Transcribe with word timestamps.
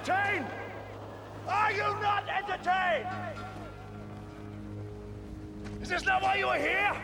entertained? 0.00 0.46
Are 1.46 1.72
you 1.72 1.82
not 2.00 2.24
entertained? 2.28 3.06
Is 5.82 5.88
this 5.88 6.04
not 6.06 6.22
why 6.22 6.36
you 6.36 6.46
are 6.46 6.58
here? 6.58 6.96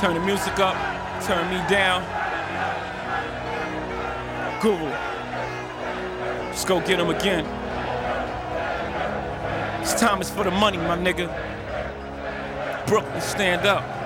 Turn 0.00 0.14
the 0.14 0.20
music 0.20 0.58
up, 0.58 0.74
turn 1.22 1.50
me 1.50 1.60
down. 1.68 2.02
Guru. 4.62 4.90
Let's 6.46 6.64
go 6.64 6.80
get 6.80 6.98
him 6.98 7.10
again. 7.10 7.44
This 9.80 9.94
time 10.00 10.22
is 10.22 10.30
for 10.30 10.44
the 10.44 10.50
money, 10.50 10.78
my 10.78 10.96
nigga. 10.96 11.28
Brooklyn, 12.86 13.20
stand 13.20 13.66
up. 13.66 13.99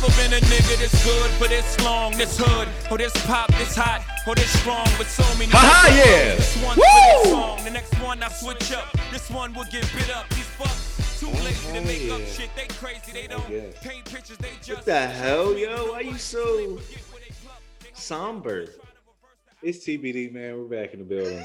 Never 0.00 0.14
been 0.14 0.32
a 0.32 0.46
nigga 0.46 0.78
this 0.78 1.04
good 1.04 1.28
for 1.32 1.48
this 1.48 1.80
long, 1.84 2.16
this 2.16 2.38
hood, 2.38 2.68
or 2.88 2.98
this 2.98 3.12
pop, 3.26 3.48
this 3.54 3.74
hot, 3.74 4.06
or 4.28 4.36
this 4.36 4.48
strong, 4.60 4.86
with 4.96 5.10
so 5.10 5.24
many. 5.36 5.50
Ha-ha, 5.50 5.88
yeah. 5.90 6.36
This 6.36 6.56
one 6.62 6.76
Woo! 6.76 6.84
this 6.84 7.32
song, 7.32 7.64
the 7.64 7.70
next 7.72 8.00
one 8.00 8.22
I 8.22 8.28
switch 8.28 8.70
up. 8.70 8.86
This 9.10 9.28
one 9.28 9.52
will 9.54 9.64
get 9.64 9.92
bit 9.92 10.08
up. 10.14 10.28
These 10.28 10.46
fucks 10.54 11.18
too 11.18 11.26
oh, 11.26 11.44
lazy 11.44 11.72
to 11.72 11.80
make 11.80 12.12
up 12.12 12.20
shit. 12.28 12.48
They 12.54 12.68
crazy, 12.76 13.10
they 13.12 13.26
don't 13.26 13.44
paint 13.82 14.04
pictures, 14.04 14.36
they 14.38 14.50
just. 14.62 14.70
What 14.70 14.84
the 14.84 15.08
hell, 15.08 15.58
yo? 15.58 15.90
Why 15.90 16.00
you 16.02 16.16
so 16.16 16.78
somber? 17.94 18.66
It's 19.62 19.84
TBD, 19.84 20.32
man. 20.32 20.58
We're 20.58 20.80
back 20.80 20.94
in 20.94 21.00
the 21.00 21.04
building. 21.06 21.44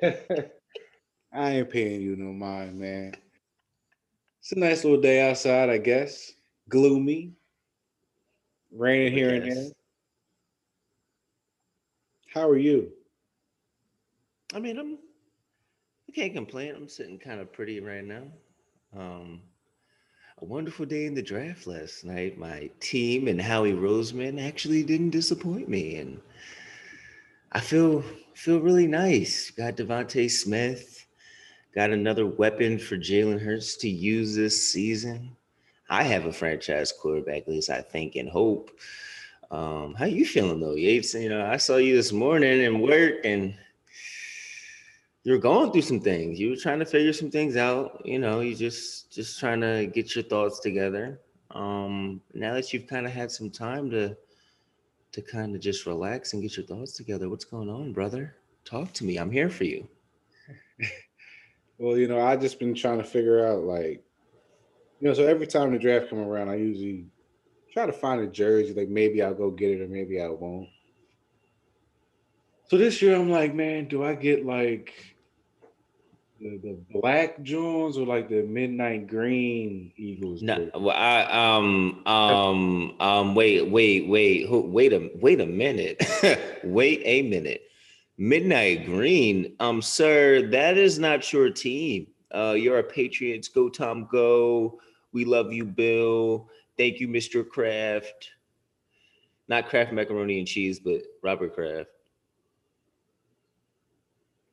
I 1.32 1.50
ain't 1.50 1.70
paying 1.70 2.00
you 2.00 2.14
no 2.14 2.32
mind, 2.32 2.78
man. 2.78 3.12
It's 4.38 4.52
a 4.52 4.58
nice 4.60 4.84
little 4.84 5.00
day 5.00 5.28
outside, 5.28 5.68
I 5.68 5.78
guess. 5.78 6.30
Gloomy. 6.68 7.32
Raining 8.76 9.12
here 9.12 9.34
and 9.34 9.50
there. 9.50 9.70
How 12.34 12.48
are 12.48 12.58
you? 12.58 12.92
I 14.54 14.58
mean, 14.58 14.78
I'm. 14.78 14.98
I 16.08 16.12
can't 16.12 16.34
complain. 16.34 16.74
I'm 16.74 16.88
sitting 16.88 17.18
kind 17.18 17.40
of 17.40 17.52
pretty 17.52 17.80
right 17.80 18.04
now. 18.04 18.24
Um, 18.94 19.40
a 20.42 20.44
wonderful 20.44 20.84
day 20.84 21.06
in 21.06 21.14
the 21.14 21.22
draft 21.22 21.66
last 21.66 22.04
night. 22.04 22.36
My 22.38 22.70
team 22.80 23.28
and 23.28 23.40
Howie 23.40 23.72
Roseman 23.72 24.46
actually 24.46 24.82
didn't 24.82 25.10
disappoint 25.10 25.68
me, 25.68 25.96
and 25.96 26.20
I 27.52 27.60
feel 27.60 28.04
feel 28.34 28.60
really 28.60 28.86
nice. 28.86 29.50
Got 29.50 29.76
DeVonta 29.76 30.30
Smith. 30.30 31.06
Got 31.74 31.90
another 31.90 32.26
weapon 32.26 32.78
for 32.78 32.96
Jalen 32.96 33.40
Hurts 33.40 33.76
to 33.78 33.88
use 33.88 34.34
this 34.34 34.70
season. 34.70 35.35
I 35.88 36.02
have 36.04 36.26
a 36.26 36.32
franchise 36.32 36.92
quarterback, 36.92 37.42
at 37.42 37.48
least 37.48 37.70
I 37.70 37.80
think 37.80 38.16
and 38.16 38.28
hope. 38.28 38.70
Um, 39.50 39.94
how 39.94 40.06
you 40.06 40.26
feeling 40.26 40.60
though, 40.60 40.74
Yates? 40.74 41.14
You 41.14 41.28
know, 41.28 41.46
I 41.46 41.56
saw 41.56 41.76
you 41.76 41.94
this 41.94 42.12
morning 42.12 42.62
in 42.62 42.80
work, 42.80 43.24
and 43.24 43.54
you're 45.22 45.38
going 45.38 45.70
through 45.70 45.82
some 45.82 46.00
things. 46.00 46.40
You 46.40 46.50
were 46.50 46.56
trying 46.56 46.80
to 46.80 46.84
figure 46.84 47.12
some 47.12 47.30
things 47.30 47.56
out. 47.56 48.02
You 48.04 48.18
know, 48.18 48.40
you 48.40 48.54
just 48.54 49.12
just 49.12 49.38
trying 49.38 49.60
to 49.60 49.86
get 49.86 50.14
your 50.14 50.24
thoughts 50.24 50.58
together. 50.60 51.20
Um, 51.52 52.20
now 52.34 52.54
that 52.54 52.72
you've 52.72 52.88
kind 52.88 53.06
of 53.06 53.12
had 53.12 53.30
some 53.30 53.50
time 53.50 53.90
to 53.90 54.16
to 55.12 55.22
kind 55.22 55.54
of 55.54 55.60
just 55.60 55.86
relax 55.86 56.32
and 56.32 56.42
get 56.42 56.56
your 56.56 56.66
thoughts 56.66 56.92
together, 56.92 57.28
what's 57.28 57.44
going 57.44 57.70
on, 57.70 57.92
brother? 57.92 58.34
Talk 58.64 58.92
to 58.94 59.04
me. 59.04 59.16
I'm 59.18 59.30
here 59.30 59.48
for 59.48 59.64
you. 59.64 59.88
Well, 61.78 61.98
you 61.98 62.08
know, 62.08 62.20
I 62.20 62.36
just 62.36 62.58
been 62.58 62.74
trying 62.74 62.98
to 62.98 63.04
figure 63.04 63.46
out 63.46 63.64
like, 63.64 64.02
you 65.00 65.08
know, 65.08 65.14
so 65.14 65.26
every 65.26 65.46
time 65.46 65.72
the 65.72 65.78
draft 65.78 66.10
come 66.10 66.20
around, 66.20 66.48
I 66.48 66.56
usually 66.56 67.06
try 67.72 67.86
to 67.86 67.92
find 67.92 68.20
a 68.20 68.26
jersey. 68.26 68.72
Like 68.72 68.88
maybe 68.88 69.22
I'll 69.22 69.34
go 69.34 69.50
get 69.50 69.70
it 69.70 69.82
or 69.82 69.88
maybe 69.88 70.20
I 70.20 70.28
won't. 70.28 70.68
So 72.68 72.76
this 72.76 73.00
year 73.00 73.14
I'm 73.14 73.30
like, 73.30 73.54
man, 73.54 73.86
do 73.86 74.02
I 74.02 74.14
get 74.14 74.44
like 74.44 75.16
the, 76.40 76.58
the 76.58 77.00
Mac 77.02 77.42
Jones 77.42 77.96
or 77.96 78.06
like 78.06 78.28
the 78.28 78.42
midnight 78.42 79.06
green 79.06 79.92
Eagles? 79.96 80.42
No, 80.42 80.68
well, 80.74 80.96
I 80.96 81.22
um 81.56 82.02
um 82.06 82.96
um 83.00 83.34
wait 83.34 83.68
wait 83.68 84.08
wait 84.08 84.46
who, 84.46 84.60
wait 84.62 84.92
a 84.92 85.10
wait 85.16 85.40
a 85.40 85.46
minute 85.46 86.02
wait 86.64 87.02
a 87.04 87.22
minute 87.22 87.62
midnight 88.18 88.86
green 88.86 89.54
um 89.60 89.82
sir 89.82 90.40
that 90.50 90.78
is 90.78 90.98
not 90.98 91.30
your 91.34 91.50
team 91.50 92.06
uh 92.34 92.54
you're 92.56 92.78
a 92.78 92.84
Patriots 92.84 93.48
go 93.48 93.68
Tom 93.68 94.06
go 94.10 94.78
we 95.12 95.24
love 95.24 95.52
you 95.52 95.64
Bill 95.64 96.48
thank 96.76 97.00
you 97.00 97.08
Mr. 97.08 97.48
Kraft 97.48 98.30
not 99.48 99.68
Kraft 99.68 99.92
macaroni 99.92 100.38
and 100.38 100.48
cheese 100.48 100.78
but 100.78 101.02
Robert 101.22 101.54
Kraft 101.54 101.90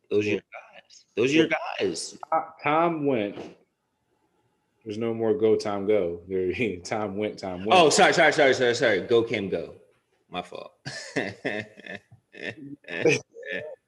those 0.09 0.25
are 0.25 0.29
your 0.29 0.39
guys 0.39 1.05
those 1.15 1.31
are 1.31 1.35
your 1.35 1.47
guys 1.47 2.17
Tom 2.63 3.05
went. 3.05 3.35
There's 4.83 4.97
no 4.97 5.13
more 5.13 5.33
go 5.33 5.55
Tom 5.55 5.85
go. 5.85 6.19
There 6.27 6.51
time 6.79 7.15
went 7.15 7.39
Tom 7.39 7.65
went. 7.65 7.79
Oh, 7.79 7.89
sorry, 7.89 8.13
sorry, 8.13 8.33
sorry, 8.33 8.53
sorry, 8.53 8.75
sorry. 8.75 9.01
Go 9.01 9.23
Cam, 9.23 9.49
go. 9.49 9.75
My 10.29 10.41
fault. 10.41 10.73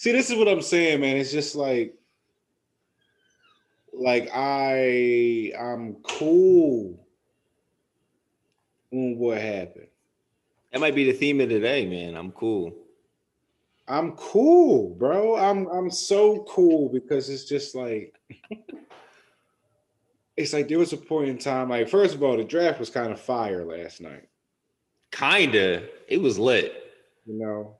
See, 0.00 0.12
this 0.12 0.30
is 0.30 0.38
what 0.38 0.48
I'm 0.48 0.62
saying, 0.62 1.02
man. 1.02 1.18
It's 1.18 1.30
just 1.30 1.54
like, 1.54 1.94
like 3.92 4.30
I, 4.34 5.52
I'm 5.60 5.96
cool 6.02 7.06
on 8.90 9.18
what 9.18 9.42
happened. 9.42 9.88
that 10.72 10.80
might 10.80 10.94
be 10.94 11.04
the 11.04 11.12
theme 11.12 11.42
of 11.42 11.50
today, 11.50 11.84
man. 11.84 12.16
I'm 12.16 12.32
cool. 12.32 12.72
I'm 13.88 14.12
cool, 14.12 14.94
bro. 14.94 15.36
I'm, 15.36 15.66
I'm 15.66 15.90
so 15.90 16.46
cool 16.48 16.88
because 16.88 17.28
it's 17.28 17.44
just 17.44 17.74
like, 17.74 18.18
it's 20.38 20.54
like 20.54 20.68
there 20.68 20.78
was 20.78 20.94
a 20.94 20.96
point 20.96 21.28
in 21.28 21.36
time. 21.36 21.68
Like, 21.68 21.90
first 21.90 22.14
of 22.14 22.22
all, 22.22 22.38
the 22.38 22.44
draft 22.44 22.80
was 22.80 22.88
kind 22.88 23.12
of 23.12 23.20
fire 23.20 23.66
last 23.66 24.00
night. 24.00 24.30
Kinda. 25.10 25.86
It 26.08 26.22
was 26.22 26.38
lit. 26.38 26.72
You 27.26 27.38
know, 27.38 27.79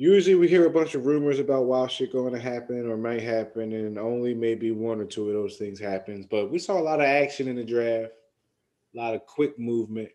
usually 0.00 0.34
we 0.34 0.48
hear 0.48 0.64
a 0.64 0.70
bunch 0.70 0.94
of 0.94 1.04
rumors 1.04 1.38
about 1.38 1.66
wild 1.66 1.90
shit 1.90 2.10
going 2.10 2.32
to 2.32 2.40
happen 2.40 2.90
or 2.90 2.96
might 2.96 3.22
happen, 3.22 3.72
and 3.74 3.98
only 3.98 4.32
maybe 4.34 4.70
one 4.70 4.98
or 4.98 5.04
two 5.04 5.28
of 5.28 5.34
those 5.34 5.56
things 5.58 5.78
happens. 5.78 6.24
But 6.24 6.50
we 6.50 6.58
saw 6.58 6.78
a 6.78 6.80
lot 6.80 7.00
of 7.00 7.06
action 7.06 7.48
in 7.48 7.56
the 7.56 7.64
draft, 7.64 8.12
a 8.94 8.98
lot 8.98 9.14
of 9.14 9.26
quick 9.26 9.58
movement. 9.58 10.08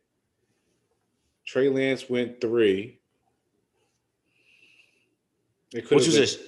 Trey 1.46 1.70
Lance 1.70 2.10
went 2.10 2.42
three. 2.42 3.00
It 5.72 5.88
could 5.88 5.98
Which 5.98 6.06
have 6.08 6.20
was 6.20 6.40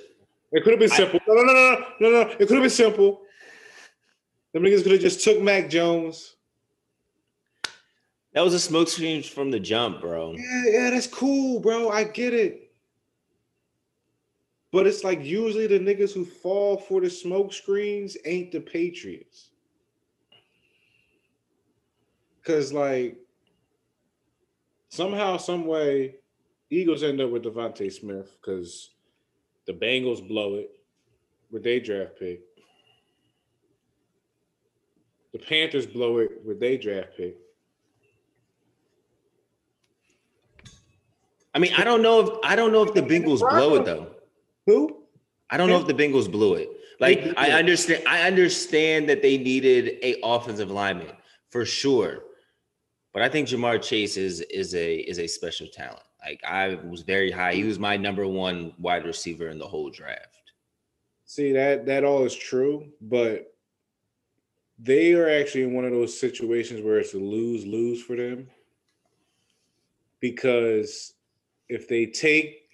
it 0.54 0.64
could 0.64 0.72
have 0.72 0.80
been 0.80 0.92
I- 0.92 0.96
simple. 0.96 1.20
No, 1.28 1.36
no, 1.36 1.44
no, 1.44 1.54
no, 1.54 1.86
no, 2.00 2.10
no. 2.10 2.30
It 2.32 2.38
could 2.40 2.52
have 2.52 2.62
been 2.64 2.70
simple. 2.72 3.22
The 4.54 4.60
niggas 4.60 4.82
could 4.82 4.94
have 4.94 5.02
just 5.02 5.24
took 5.24 5.40
Mac 5.42 5.70
Jones. 5.70 6.38
that 8.34 8.44
was 8.44 8.56
a 8.56 8.60
smoke 8.60 8.88
screen 8.88 9.22
from 9.22 9.52
the 9.52 9.60
jump, 9.60 10.02
bro. 10.02 10.34
Yeah, 10.36 10.64
yeah, 10.72 10.90
that's 10.90 11.06
cool, 11.06 11.60
bro. 11.60 11.90
I 11.90 12.06
get 12.06 12.34
it. 12.34 12.67
But 14.78 14.86
it's 14.86 15.04
like 15.04 15.26
usually 15.26 15.66
the 15.66 15.80
niggas 15.80 16.14
who 16.14 16.24
fall 16.24 16.78
for 16.78 17.02
the 17.02 17.10
smoke 17.10 17.52
screens 17.52 18.16
ain't 18.26 18.52
the 18.52 18.60
Patriots. 18.60 19.50
Cause 22.46 22.72
like 22.72 23.18
somehow, 24.90 25.38
some 25.38 25.66
way, 25.66 26.18
Eagles 26.70 27.02
end 27.02 27.20
up 27.22 27.32
with 27.32 27.46
DeVonta 27.46 27.92
Smith 27.92 28.38
because 28.40 28.92
the 29.66 29.74
Bengals 29.74 30.28
blow 30.28 30.54
it 30.54 30.70
with 31.50 31.64
their 31.64 31.80
draft 31.80 32.20
pick. 32.20 32.42
The 35.34 35.40
Panthers 35.40 35.88
blow 35.88 36.20
it 36.20 36.46
with 36.46 36.60
their 36.60 36.78
draft 36.78 37.18
pick. 37.18 37.36
I 41.56 41.58
mean, 41.58 41.74
I 41.76 41.84
don't 41.84 42.04
know 42.04 42.20
if 42.20 42.30
I 42.44 42.56
don't 42.56 42.72
know 42.72 42.84
if 42.84 42.94
the 42.94 43.02
Bengals 43.02 43.40
blow 43.40 43.74
it 43.74 43.84
though. 43.84 44.12
Who? 44.68 45.04
I 45.50 45.58
don't 45.58 45.70
know 45.70 45.80
if 45.80 45.88
the 45.88 45.94
Bengals 45.94 46.30
blew 46.32 46.56
it. 46.56 46.70
Like. 47.00 47.34
I 47.38 47.52
understand 47.52 48.04
I 48.08 48.28
understand 48.28 49.10
that 49.10 49.22
they 49.22 49.38
needed 49.38 49.98
a 50.04 50.20
offensive 50.24 50.70
lineman 50.70 51.16
for 51.50 51.66
sure. 51.66 52.20
But 53.14 53.24
I 53.24 53.30
think 53.30 53.48
Ja'Marr 53.48 53.82
Chase 53.82 54.18
is 54.18 54.42
is 54.42 54.76
a 54.76 54.98
is 54.98 55.18
a 55.18 55.26
special 55.26 55.68
talent. 55.68 56.04
Like 56.24 56.44
I 56.44 56.76
was 56.76 57.02
very 57.02 57.32
high. 57.32 57.54
He 57.54 57.64
was 57.64 57.80
my 57.80 57.98
number 57.98 58.28
one 58.28 58.74
wide 58.78 59.06
receiver 59.06 59.48
in 59.48 59.58
the 59.58 59.68
whole 59.68 59.90
draft. 59.90 60.52
See 61.26 61.52
that 61.54 61.86
that 61.86 62.04
all 62.04 62.26
is 62.26 62.36
true, 62.36 62.90
but 63.02 63.54
they 64.78 65.14
are 65.14 65.30
actually 65.30 65.64
in 65.64 65.74
one 65.74 65.86
of 65.86 65.92
those 65.92 66.20
situations 66.20 66.82
where 66.82 67.00
it's 67.00 67.14
a 67.14 67.18
lose 67.18 67.66
lose 67.66 68.04
for 68.04 68.16
them 68.16 68.50
because 70.20 71.14
if 71.70 71.88
they 71.88 72.06
take 72.06 72.67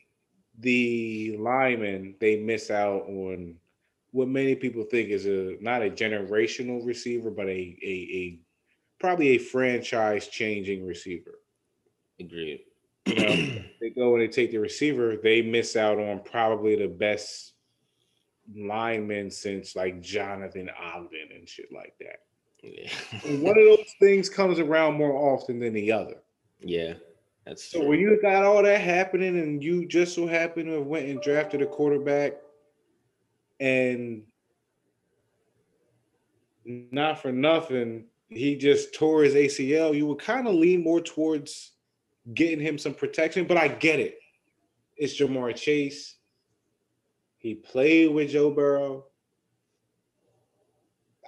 the 0.59 1.35
lineman, 1.39 2.15
they 2.19 2.37
miss 2.37 2.69
out 2.69 3.03
on 3.07 3.55
what 4.11 4.27
many 4.27 4.55
people 4.55 4.83
think 4.83 5.09
is 5.09 5.25
a 5.25 5.57
not 5.61 5.81
a 5.81 5.89
generational 5.89 6.85
receiver, 6.85 7.31
but 7.31 7.47
a 7.47 7.77
a, 7.83 8.09
a 8.13 8.39
probably 8.99 9.29
a 9.29 9.37
franchise 9.37 10.27
changing 10.27 10.85
receiver. 10.85 11.39
Agreed. 12.19 12.61
You 13.05 13.15
know, 13.15 13.61
they 13.81 13.89
go 13.89 14.13
and 14.13 14.21
they 14.21 14.27
take 14.27 14.51
the 14.51 14.59
receiver, 14.59 15.17
they 15.17 15.41
miss 15.41 15.75
out 15.75 15.99
on 15.99 16.21
probably 16.23 16.75
the 16.75 16.87
best 16.87 17.53
lineman 18.55 19.31
since 19.31 19.75
like 19.75 20.01
Jonathan 20.01 20.69
Ogden 20.81 21.29
and 21.35 21.47
shit 21.47 21.71
like 21.71 21.95
that. 21.99 22.19
Yeah. 22.61 22.89
One 23.41 23.57
of 23.57 23.65
those 23.65 23.93
things 23.99 24.29
comes 24.29 24.59
around 24.59 24.93
more 24.93 25.33
often 25.33 25.59
than 25.59 25.73
the 25.73 25.91
other. 25.91 26.15
yeah. 26.61 26.93
That's 27.45 27.63
So 27.63 27.79
true. 27.79 27.89
when 27.89 27.99
you 27.99 28.21
got 28.21 28.43
all 28.45 28.63
that 28.63 28.81
happening 28.81 29.37
and 29.39 29.63
you 29.63 29.85
just 29.85 30.15
so 30.15 30.27
happened 30.27 30.67
to 30.67 30.73
have 30.73 30.85
went 30.85 31.09
and 31.09 31.21
drafted 31.21 31.61
a 31.61 31.65
quarterback 31.65 32.33
and 33.59 34.23
not 36.65 37.21
for 37.21 37.31
nothing, 37.31 38.05
he 38.29 38.55
just 38.55 38.93
tore 38.93 39.23
his 39.23 39.35
ACL, 39.35 39.95
you 39.95 40.07
would 40.07 40.19
kind 40.19 40.47
of 40.47 40.55
lean 40.55 40.83
more 40.83 41.01
towards 41.01 41.73
getting 42.33 42.59
him 42.59 42.77
some 42.77 42.93
protection, 42.93 43.45
but 43.45 43.57
I 43.57 43.67
get 43.67 43.99
it. 43.99 44.17
It's 44.95 45.19
Ja'Marr 45.19 45.55
Chase. 45.55 46.15
He 47.37 47.55
played 47.55 48.11
with 48.11 48.29
Joe 48.29 48.51
Burrow. 48.51 49.05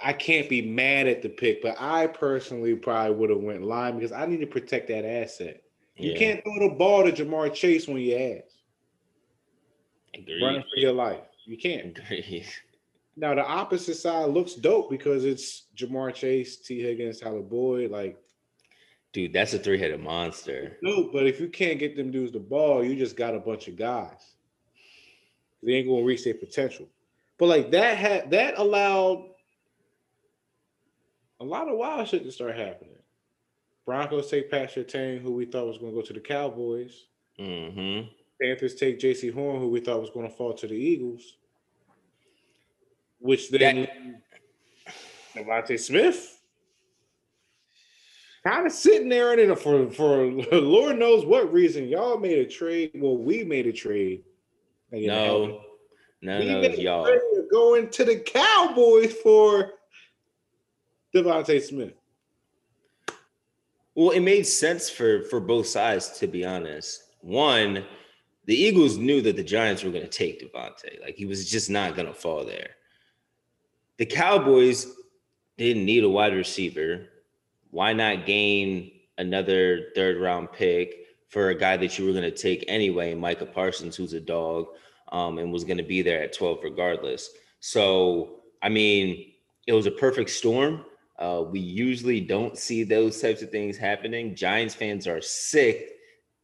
I 0.02 0.14
can't 0.14 0.48
be 0.48 0.62
mad 0.62 1.08
at 1.08 1.22
the 1.22 1.30
pick, 1.30 1.62
but 1.62 1.76
I 1.80 2.08
personally 2.08 2.76
probably 2.76 3.16
would 3.16 3.30
have 3.30 3.40
went 3.40 3.64
line 3.64 3.96
because 3.96 4.12
I 4.14 4.26
need 4.26 4.40
to 4.42 4.48
protect 4.48 4.88
that 4.88 5.06
asset. 5.06 5.62
You 5.98 6.12
Yeah. 6.12 6.18
can't 6.18 6.44
throw 6.44 6.60
the 6.70 6.76
ball 6.76 7.04
to 7.04 7.12
Ja'Marr 7.12 7.54
Chase 7.54 7.88
when 7.88 7.98
you 7.98 8.16
ass 8.16 8.44
Agreed. 10.14 10.42
running 10.42 10.62
for 10.64 10.80
your 10.80 10.92
life. 10.92 11.22
You 11.46 11.58
can't. 11.58 11.98
Agreed. 11.98 12.46
Now 13.16 13.34
the 13.34 13.46
opposite 13.46 13.96
side 13.96 14.30
looks 14.30 14.56
dope 14.56 14.90
because 14.90 15.24
it's 15.24 15.68
Ja'Marr 15.78 16.14
Chase, 16.14 16.58
Tee 16.58 16.82
Higgins, 16.82 17.20
Tyler 17.20 17.42
Boyd. 17.42 17.92
Like, 17.92 18.22
Dude, 19.14 19.32
that's 19.32 19.54
a 19.54 19.60
three-headed 19.60 20.02
monster. 20.02 20.78
no, 20.82 21.10
but 21.14 21.26
if 21.26 21.40
you 21.40 21.48
can't 21.48 21.80
get 21.80 21.96
them 21.96 22.12
dudes 22.12 22.34
the 22.34 22.40
ball, 22.40 22.84
you 22.84 22.98
just 22.98 23.16
got 23.16 23.34
a 23.34 23.40
bunch 23.40 23.70
of 23.70 23.78
guys. 23.78 24.36
They 25.64 25.76
ain't 25.76 25.88
gonna 25.88 26.04
reach 26.04 26.26
their 26.26 26.34
potential. 26.34 26.90
But 27.38 27.46
like 27.48 27.72
that 27.72 27.98
had 27.98 28.32
that 28.32 28.58
allowed 28.58 29.30
a 31.40 31.46
lot 31.46 31.70
of 31.70 31.78
wild 31.78 32.08
shit 32.10 32.24
to 32.24 32.32
start 32.32 32.56
happening. 32.56 32.98
Broncos 33.86 34.30
take 34.30 34.50
Pat 34.50 34.74
Surtain, 34.74 35.22
who 35.22 35.32
we 35.32 35.46
thought 35.46 35.68
was 35.68 35.78
gonna 35.78 35.92
go 35.92 36.02
to 36.02 36.14
the 36.14 36.20
Cowboys. 36.20 37.06
Mm-hmm. 37.40 38.08
Panthers 38.42 38.76
take 38.76 39.00
Jaycee 39.00 39.34
Horn, 39.34 39.60
who 39.60 39.70
we 39.70 39.80
thought 39.80 40.02
was 40.02 40.10
going 40.10 40.30
to 40.30 40.36
fall 40.36 40.54
to 40.54 40.68
the 40.68 40.76
Eagles, 40.76 41.38
which 43.20 43.50
then 43.50 43.88
DeVonta 45.36 45.80
Smith 45.80 46.42
kind 48.46 48.66
of 48.66 48.72
sitting 48.72 49.10
there 49.10 49.32
and 49.32 49.40
in 49.40 49.56
for 49.56 49.90
for 49.92 50.26
Lord 50.52 51.00
knows 51.00 51.26
what 51.26 51.52
reason 51.52 51.88
y'all 51.88 52.18
made 52.18 52.40
a 52.40 52.46
trade. 52.46 52.92
Well, 52.96 53.18
we 53.18 53.44
made 53.44 53.68
a 53.68 53.74
trade. 53.74 54.24
No. 54.92 55.62
No, 56.22 56.40
we 56.40 56.46
no, 56.46 56.62
made 56.62 56.72
it's 56.72 56.80
a 56.80 56.82
y'all. 56.82 57.20
going 57.52 57.90
to 57.90 58.06
the 58.06 58.18
Cowboys 58.18 59.14
for 59.14 59.72
DeVonta 61.14 61.62
Smith. 61.62 61.94
Well, 63.96 64.12
it 64.12 64.20
made 64.20 64.46
sense 64.46 64.90
for 64.90 65.24
for 65.24 65.40
both 65.40 65.68
sides, 65.68 66.10
to 66.20 66.28
be 66.28 66.46
honest. 66.46 67.04
One, 67.22 67.86
the 68.46 68.56
Eagles 68.56 68.98
knew 68.98 69.22
that 69.22 69.36
the 69.36 69.44
Giants 69.44 69.84
were 69.84 69.92
going 69.92 70.04
to 70.04 70.10
take 70.10 70.42
DeVonta. 70.42 71.02
Like 71.02 71.16
he 71.16 71.26
was 71.26 71.50
just 71.50 71.70
not 71.70 71.96
going 71.96 72.08
to 72.08 72.14
fall 72.14 72.46
there. 72.46 72.72
The 73.98 74.06
Cowboys 74.06 74.88
didn't 75.58 75.86
need 75.86 76.04
a 76.04 76.10
wide 76.10 76.34
receiver. 76.34 77.08
Why 77.72 77.94
not 77.94 78.26
gain 78.26 78.92
another 79.18 79.88
third 79.96 80.20
round 80.20 80.52
pick 80.52 81.06
for 81.30 81.50
a 81.50 81.56
guy 81.56 81.78
that 81.78 81.98
you 81.98 82.06
were 82.06 82.12
going 82.12 82.24
to 82.24 82.32
take 82.32 82.64
anyway, 82.68 83.14
Micah 83.16 83.46
Parsons, 83.46 83.96
who's 83.96 84.14
a 84.14 84.20
dog, 84.20 84.68
um, 85.12 85.38
and 85.38 85.52
was 85.52 85.64
going 85.64 85.78
to 85.78 85.84
be 85.84 86.02
there 86.02 86.22
at 86.22 86.34
12 86.34 86.60
regardless. 86.64 87.30
So, 87.60 88.42
I 88.62 88.70
mean, 88.70 89.34
it 89.68 89.74
was 89.74 89.86
a 89.86 89.92
perfect 89.92 90.30
storm. 90.30 90.86
Uh, 91.18 91.44
we 91.50 91.60
usually 91.60 92.20
don't 92.20 92.58
see 92.58 92.84
those 92.84 93.22
types 93.22 93.42
of 93.42 93.50
things 93.50 93.78
happening. 93.78 94.36
Giants 94.36 94.76
fans 94.76 95.08
are 95.08 95.22
sick 95.22 95.92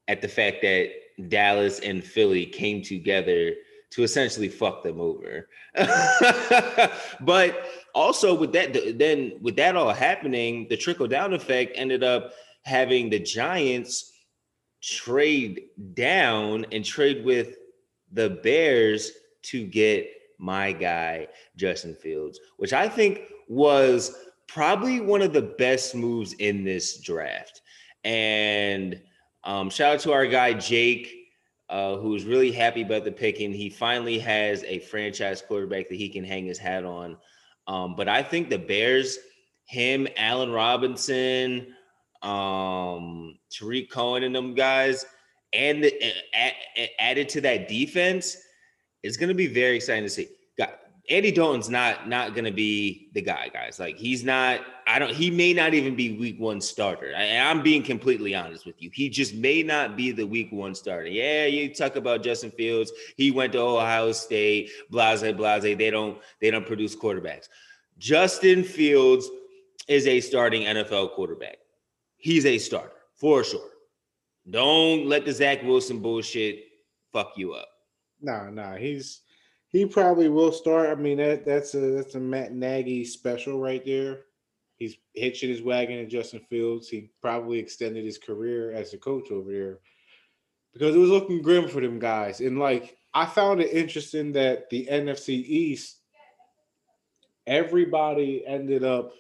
at 0.08 0.22
the 0.22 0.28
fact 0.28 0.62
that 0.62 0.92
Dallas 1.28 1.80
and 1.80 2.04
Philly 2.04 2.46
came 2.46 2.82
together 2.82 3.54
to 3.92 4.04
essentially 4.04 4.48
fuck 4.48 4.84
them 4.84 5.02
over. 5.02 5.50
but 7.22 7.66
also 7.94 8.34
with 8.34 8.54
that, 8.54 8.98
then 8.98 9.34
with 9.42 9.58
that 9.58 9.76
all 9.76 9.94
happening, 9.94 10.68
the 10.70 10.78
trickle 10.78 11.08
down 11.08 11.34
effect 11.34 11.74
ended 11.76 12.04
up 12.04 12.32
having 12.64 13.10
the 13.10 13.20
Giants 13.20 14.12
trade 14.82 15.64
down 15.94 16.66
and 16.72 16.84
trade 16.84 17.26
with 17.26 17.58
the 18.12 18.30
Bears 18.30 19.12
to 19.44 19.66
get 19.66 20.10
my 20.40 20.72
guy 20.72 21.28
Justin 21.56 21.96
Fields, 21.96 22.40
which 22.58 22.74
I 22.74 22.88
think 22.88 23.22
was 23.48 24.16
probably 24.53 25.00
one 25.00 25.21
of 25.21 25.33
the 25.33 25.42
best 25.42 25.95
moves 25.95 26.33
in 26.33 26.63
this 26.63 27.00
draft. 27.00 27.62
And 28.03 29.00
um, 29.44 29.69
shout 29.69 29.95
out 29.95 30.00
to 30.01 30.12
our 30.12 30.25
guy 30.25 30.53
Jake, 30.53 31.30
uh, 31.69 31.95
who's 31.98 32.25
really 32.25 32.51
happy 32.51 32.81
about 32.81 33.06
the 33.06 33.12
picking. 33.12 33.53
He 33.53 33.69
finally 33.69 34.19
has 34.19 34.63
a 34.65 34.80
franchise 34.80 35.42
quarterback 35.42 35.88
that 35.89 35.95
he 35.95 36.09
can 36.09 36.24
hang 36.24 36.45
his 36.45 36.57
hat 36.57 36.83
on. 36.83 37.18
Um, 37.68 37.95
but 37.95 38.09
I 38.09 38.21
think 38.24 38.50
the 38.50 38.57
Bears, 38.57 39.18
him, 39.65 40.07
Allen 40.18 40.51
Robinson, 40.51 41.74
um, 42.21 43.38
Tarik 43.50 43.89
Cohen, 43.89 44.24
and 44.24 44.36
them 44.36 44.53
guys, 44.53 45.06
and 45.53 45.83
the, 45.83 46.13
added 47.00 47.30
to 47.30 47.42
that 47.42 47.68
defense, 47.68 48.38
it's 49.03 49.18
going 49.18 49.30
to 49.30 49.36
be 49.36 49.48
very 49.48 49.77
exciting 49.77 50.03
to 50.03 50.09
see. 50.09 50.27
Andy 51.09 51.31
Dalton's 51.31 51.69
not 51.69 52.07
not 52.07 52.33
going 52.33 52.45
to 52.45 52.51
be 52.51 53.09
the 53.13 53.21
guy, 53.21 53.50
guys. 53.51 53.80
Like 53.80 53.98
he's 53.98 54.24
not. 54.24 54.62
I 54.88 55.00
don't. 55.00 55.13
He 55.13 55.31
may 55.31 55.53
not 55.53 55.74
even 55.74 55.95
be 55.95 56.18
Week 56.18 56.39
One 56.39 56.62
starter. 56.62 57.13
I, 57.15 57.38
I'm 57.38 57.63
being 57.63 57.81
completely 57.81 58.36
honest 58.36 58.65
with 58.65 58.81
you. 58.81 58.92
He 58.94 59.09
just 59.09 59.33
may 59.33 59.63
not 59.63 59.98
be 59.98 60.12
the 60.12 60.25
Week 60.25 60.51
One 60.51 60.75
starter. 60.75 61.07
Yeah, 61.07 61.45
you 61.45 61.74
talk 61.74 61.95
about 61.95 62.24
Justin 62.24 62.51
Fields. 62.51 62.92
He 63.18 63.31
went 63.31 63.53
to 63.53 63.59
Ohio 63.59 64.12
State. 64.12 64.69
Blase, 64.89 65.21
blase. 65.36 65.63
They 65.63 65.89
don't. 65.89 66.19
They 66.39 66.51
don't 66.51 66.68
produce 66.68 66.95
quarterbacks. 66.95 67.48
Justin 67.98 68.63
Fields 68.63 69.30
is 69.88 70.07
a 70.07 70.21
starting 70.21 70.63
NFL 70.63 71.12
quarterback. 71.12 71.58
He's 72.17 72.46
a 72.46 72.58
starter 72.58 72.91
for 73.15 73.43
sure. 73.43 73.70
Don't 74.50 75.08
let 75.08 75.25
the 75.25 75.31
Zach 75.31 75.63
Wilson 75.63 76.00
bullshit 76.00 76.63
fuck 77.12 77.34
you 77.36 77.53
up. 77.53 77.67
Nah, 78.22 78.50
nah, 78.50 78.75
he's 78.75 79.22
he 79.72 79.86
probably 79.86 80.28
will 80.30 80.51
start. 80.51 80.90
I 80.90 80.96
mean, 80.96 81.18
that 81.18 81.46
that's 81.46 81.74
a 81.74 81.80
that's 81.80 82.16
a 82.16 82.20
Matt 82.20 82.54
Nagy 82.54 83.06
special 83.06 83.60
right 83.60 83.84
there. 83.86 84.22
He's 84.75 84.98
hitching 85.13 85.50
his 85.50 85.62
wagon 85.62 85.98
to 85.98 86.06
Justin 86.08 86.42
Fields. 86.50 86.90
He 86.90 87.12
probably 87.22 87.60
extended 87.60 88.04
his 88.04 88.18
career 88.18 88.72
as 88.74 88.94
a 88.94 88.98
coach 88.98 89.32
over 89.32 89.51
there 89.51 89.80
because 90.74 90.96
it 90.96 91.00
was 91.00 91.10
looking 91.10 91.42
grim 91.42 91.68
for 91.68 91.82
them 91.82 92.00
guys. 92.00 92.42
And 92.42 92.60
like, 92.60 92.98
I 93.13 93.25
found 93.25 93.62
it 93.62 93.72
interesting 93.72 94.32
that 94.34 94.70
the 94.70 94.88
NFC 94.92 95.30
East, 95.30 96.00
everybody 97.46 98.44
ended 98.46 98.84
up 98.84 99.13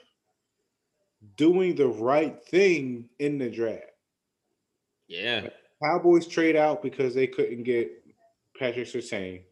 doing 1.37 1.75
the 1.75 1.87
right 1.87 2.43
thing 2.45 3.07
in 3.19 3.37
the 3.37 3.49
draft. 3.49 3.83
Yeah. 5.07 5.49
Cowboys 5.83 6.27
trade 6.27 6.55
out 6.55 6.81
because 6.81 7.13
they 7.13 7.27
couldn't 7.27 7.63
get 7.63 7.91
Patrick 8.57 8.87
Surtain 8.87 9.43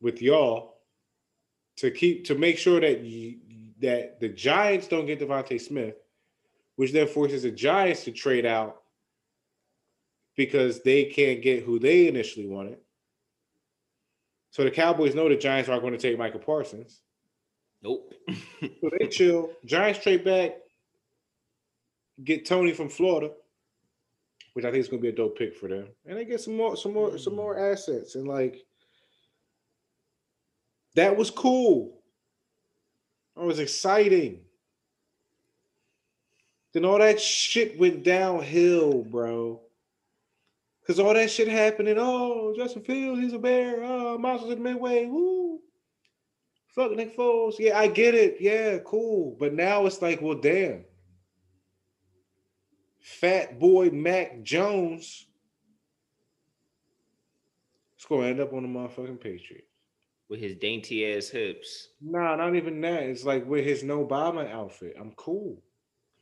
with 0.00 0.22
y'all 0.22 0.76
to 1.76 1.90
keep 1.90 2.24
to 2.26 2.34
make 2.34 2.58
sure 2.58 2.80
that 2.80 3.00
you, 3.00 3.38
that 3.80 4.20
the 4.20 4.28
Giants 4.28 4.88
don't 4.88 5.06
get 5.06 5.20
DeVonta 5.20 5.60
Smith, 5.60 5.94
which 6.76 6.92
then 6.92 7.06
forces 7.06 7.42
the 7.42 7.50
Giants 7.50 8.04
to 8.04 8.12
trade 8.12 8.46
out 8.46 8.82
because 10.36 10.82
they 10.82 11.04
can't 11.04 11.42
get 11.42 11.64
who 11.64 11.78
they 11.78 12.08
initially 12.08 12.46
wanted. 12.46 12.78
So 14.50 14.64
the 14.64 14.70
Cowboys 14.70 15.14
know 15.14 15.28
the 15.28 15.36
Giants 15.36 15.68
aren't 15.68 15.82
going 15.82 15.92
to 15.92 15.98
take 15.98 16.18
Michael 16.18 16.40
Parsons. 16.40 17.00
Nope. 17.82 18.12
So 18.60 18.90
they 18.98 19.06
chill. 19.10 19.50
Giants 19.64 20.00
trade 20.00 20.24
back, 20.24 20.52
get 22.24 22.46
Toney 22.46 22.72
from 22.72 22.88
Florida, 22.88 23.30
which 24.54 24.64
I 24.64 24.70
think 24.70 24.80
is 24.80 24.88
going 24.88 25.00
to 25.00 25.02
be 25.02 25.12
a 25.12 25.16
dope 25.16 25.38
pick 25.38 25.54
for 25.54 25.68
them, 25.68 25.88
and 26.06 26.18
they 26.18 26.24
get 26.24 26.40
some 26.40 26.56
more, 26.56 26.76
some 26.76 26.92
more, 26.92 27.16
some 27.18 27.34
mm. 27.34 27.36
more 27.36 27.72
assets. 27.72 28.16
And 28.16 28.26
like 28.26 28.64
that 30.94 31.16
was 31.16 31.30
cool. 31.30 32.00
That 33.36 33.44
was 33.44 33.58
exciting. 33.58 34.40
Then 36.72 36.84
all 36.84 36.98
that 36.98 37.20
shit 37.20 37.78
went 37.78 38.04
downhill, 38.04 39.04
bro. 39.04 39.60
Cause 40.86 40.98
all 40.98 41.12
that 41.12 41.30
shit 41.30 41.48
happening. 41.48 41.96
Oh, 41.98 42.54
Justin 42.56 42.82
Fields, 42.82 43.20
he's 43.20 43.34
a 43.34 43.38
bear. 43.38 43.84
Oh, 43.84 44.16
Monsters 44.16 44.50
the 44.50 44.56
Midway. 44.56 45.04
Woo. 45.04 45.60
Fuck 46.68 46.92
Nick 46.92 47.16
Foles. 47.16 47.56
Yeah, 47.58 47.78
I 47.78 47.88
get 47.88 48.14
it. 48.14 48.38
Yeah, 48.40 48.78
cool. 48.78 49.36
But 49.38 49.52
now 49.52 49.84
it's 49.84 50.00
like, 50.00 50.22
well, 50.22 50.36
damn. 50.36 50.84
Fat 53.00 53.58
boy 53.58 53.90
Mac 53.90 54.42
Jones. 54.42 55.26
It's 57.96 58.06
gonna 58.06 58.28
end 58.28 58.40
up 58.40 58.52
on 58.52 58.62
the 58.62 58.68
motherfucking 58.68 59.20
Patriots. 59.20 59.67
With 60.28 60.40
his 60.40 60.56
dainty 60.56 61.14
ass 61.14 61.28
hips. 61.28 61.88
Nah, 62.02 62.36
not 62.36 62.54
even 62.54 62.80
that. 62.82 63.04
It's 63.04 63.24
like 63.24 63.46
with 63.46 63.64
his 63.64 63.82
no 63.82 64.04
Obama 64.04 64.50
outfit. 64.52 64.94
I'm 65.00 65.12
cool. 65.12 65.62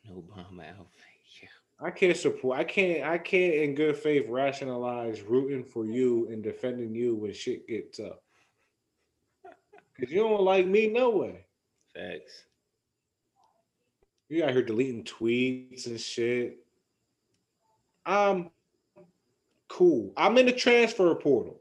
No 0.09 0.23
Obama 0.23 0.69
outfit. 0.71 1.03
Yeah. 1.43 1.49
I 1.81 1.91
can't 1.91 2.17
support. 2.17 2.59
I 2.59 2.65
can't. 2.65 3.05
I 3.05 3.19
can't, 3.19 3.55
in 3.55 3.75
good 3.75 3.97
faith, 3.97 4.27
rationalize 4.29 5.23
rooting 5.23 5.65
for 5.65 5.85
you 5.85 6.29
and 6.31 6.43
defending 6.43 6.95
you 6.95 7.17
when 7.17 7.33
shit 7.33 7.67
gets 7.67 7.99
up. 7.99 8.23
Cause 9.99 10.11
you 10.11 10.21
don't 10.23 10.43
like 10.43 10.67
me, 10.67 10.89
no 10.89 11.11
way. 11.11 11.47
Facts. 11.95 12.45
You 14.29 14.45
out 14.45 14.51
here 14.51 14.63
deleting 14.63 15.05
tweets 15.05 15.87
and 15.87 15.99
shit. 15.99 16.59
I'm 18.05 18.51
cool. 19.69 20.13
I'm 20.17 20.37
in 20.39 20.47
the 20.47 20.53
transfer 20.53 21.15
portal. 21.15 21.61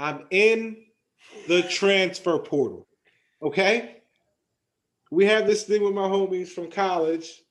I'm 0.00 0.24
in 0.30 0.78
the 1.46 1.62
transfer 1.62 2.38
portal. 2.38 2.88
Okay. 3.42 3.98
We 5.10 5.26
have 5.26 5.46
this 5.46 5.64
thing 5.64 5.84
with 5.84 5.92
my 5.92 6.08
homies 6.08 6.48
from 6.48 6.70
college. 6.70 7.42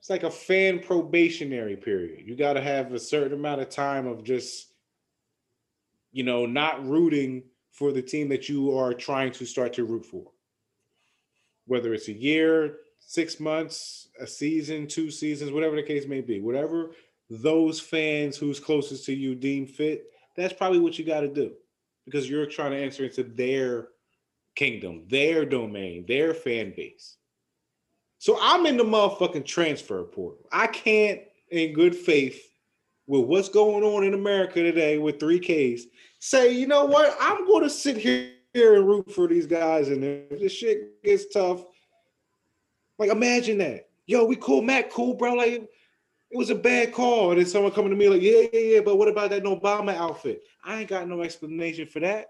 It's 0.00 0.10
like 0.10 0.24
a 0.24 0.30
fan 0.30 0.80
probationary 0.80 1.76
period. 1.76 2.26
You 2.26 2.34
got 2.34 2.54
to 2.54 2.60
have 2.60 2.92
a 2.92 2.98
certain 2.98 3.34
amount 3.34 3.60
of 3.60 3.68
time 3.68 4.08
of 4.08 4.24
just, 4.24 4.72
you 6.10 6.24
know, 6.24 6.46
not 6.46 6.84
rooting 6.84 7.44
for 7.70 7.92
the 7.92 8.02
team 8.02 8.28
that 8.30 8.48
you 8.48 8.76
are 8.76 8.92
trying 8.92 9.30
to 9.32 9.46
start 9.46 9.72
to 9.74 9.84
root 9.84 10.04
for. 10.04 10.24
Whether 11.66 11.94
it's 11.94 12.08
a 12.08 12.12
year, 12.12 12.78
six 12.98 13.38
months, 13.38 14.08
a 14.18 14.26
season, 14.26 14.88
two 14.88 15.12
seasons, 15.12 15.52
whatever 15.52 15.76
the 15.76 15.82
case 15.82 16.08
may 16.08 16.22
be, 16.22 16.40
whatever 16.40 16.90
those 17.30 17.78
fans 17.78 18.36
who's 18.36 18.58
closest 18.58 19.04
to 19.06 19.14
you 19.14 19.36
deem 19.36 19.66
fit, 19.66 20.06
that's 20.36 20.52
probably 20.52 20.78
what 20.78 20.98
you 20.98 21.04
got 21.04 21.20
to 21.20 21.28
do 21.28 21.52
because 22.04 22.28
you're 22.28 22.46
trying 22.46 22.72
to 22.72 22.78
enter 22.78 23.04
into 23.04 23.24
their 23.24 23.88
kingdom, 24.54 25.04
their 25.08 25.44
domain, 25.44 26.04
their 26.06 26.34
fan 26.34 26.72
base. 26.76 27.16
So 28.18 28.38
I'm 28.40 28.66
in 28.66 28.76
the 28.76 28.84
motherfucking 28.84 29.44
transfer 29.44 30.02
portal. 30.04 30.48
I 30.50 30.66
can't, 30.66 31.20
in 31.50 31.72
good 31.72 31.94
faith, 31.94 32.42
with 33.06 33.24
what's 33.24 33.48
going 33.48 33.84
on 33.84 34.04
in 34.04 34.14
America 34.14 34.62
today 34.62 34.98
with 34.98 35.18
3Ks, 35.18 35.82
say, 36.18 36.52
you 36.52 36.66
know 36.66 36.86
what? 36.86 37.16
I'm 37.20 37.46
going 37.46 37.62
to 37.62 37.70
sit 37.70 37.96
here 37.96 38.32
and 38.54 38.86
root 38.86 39.12
for 39.12 39.28
these 39.28 39.46
guys. 39.46 39.88
And 39.88 40.02
if 40.02 40.40
this 40.40 40.52
shit 40.52 41.02
gets 41.04 41.26
tough, 41.26 41.64
like 42.98 43.10
imagine 43.10 43.58
that. 43.58 43.88
Yo, 44.06 44.24
we 44.24 44.36
cool, 44.36 44.62
Matt, 44.62 44.90
cool, 44.90 45.14
bro. 45.14 45.34
Like 45.34 45.68
it 46.30 46.36
was 46.36 46.50
a 46.50 46.54
bad 46.54 46.92
call. 46.92 47.30
And 47.30 47.40
then 47.40 47.46
someone 47.46 47.72
coming 47.72 47.90
to 47.90 47.96
me 47.96 48.08
like, 48.08 48.22
yeah, 48.22 48.46
yeah, 48.52 48.74
yeah, 48.74 48.80
but 48.80 48.96
what 48.96 49.08
about 49.08 49.30
that 49.30 49.44
Obama 49.44 49.94
outfit? 49.94 50.42
I 50.64 50.80
ain't 50.80 50.88
got 50.88 51.08
no 51.08 51.22
explanation 51.22 51.86
for 51.86 52.00
that. 52.00 52.26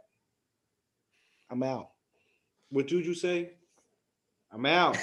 I'm 1.50 1.62
out. 1.62 1.90
What 2.70 2.88
did 2.88 3.06
you 3.06 3.14
say? 3.14 3.52
I'm 4.52 4.66
out. 4.66 4.96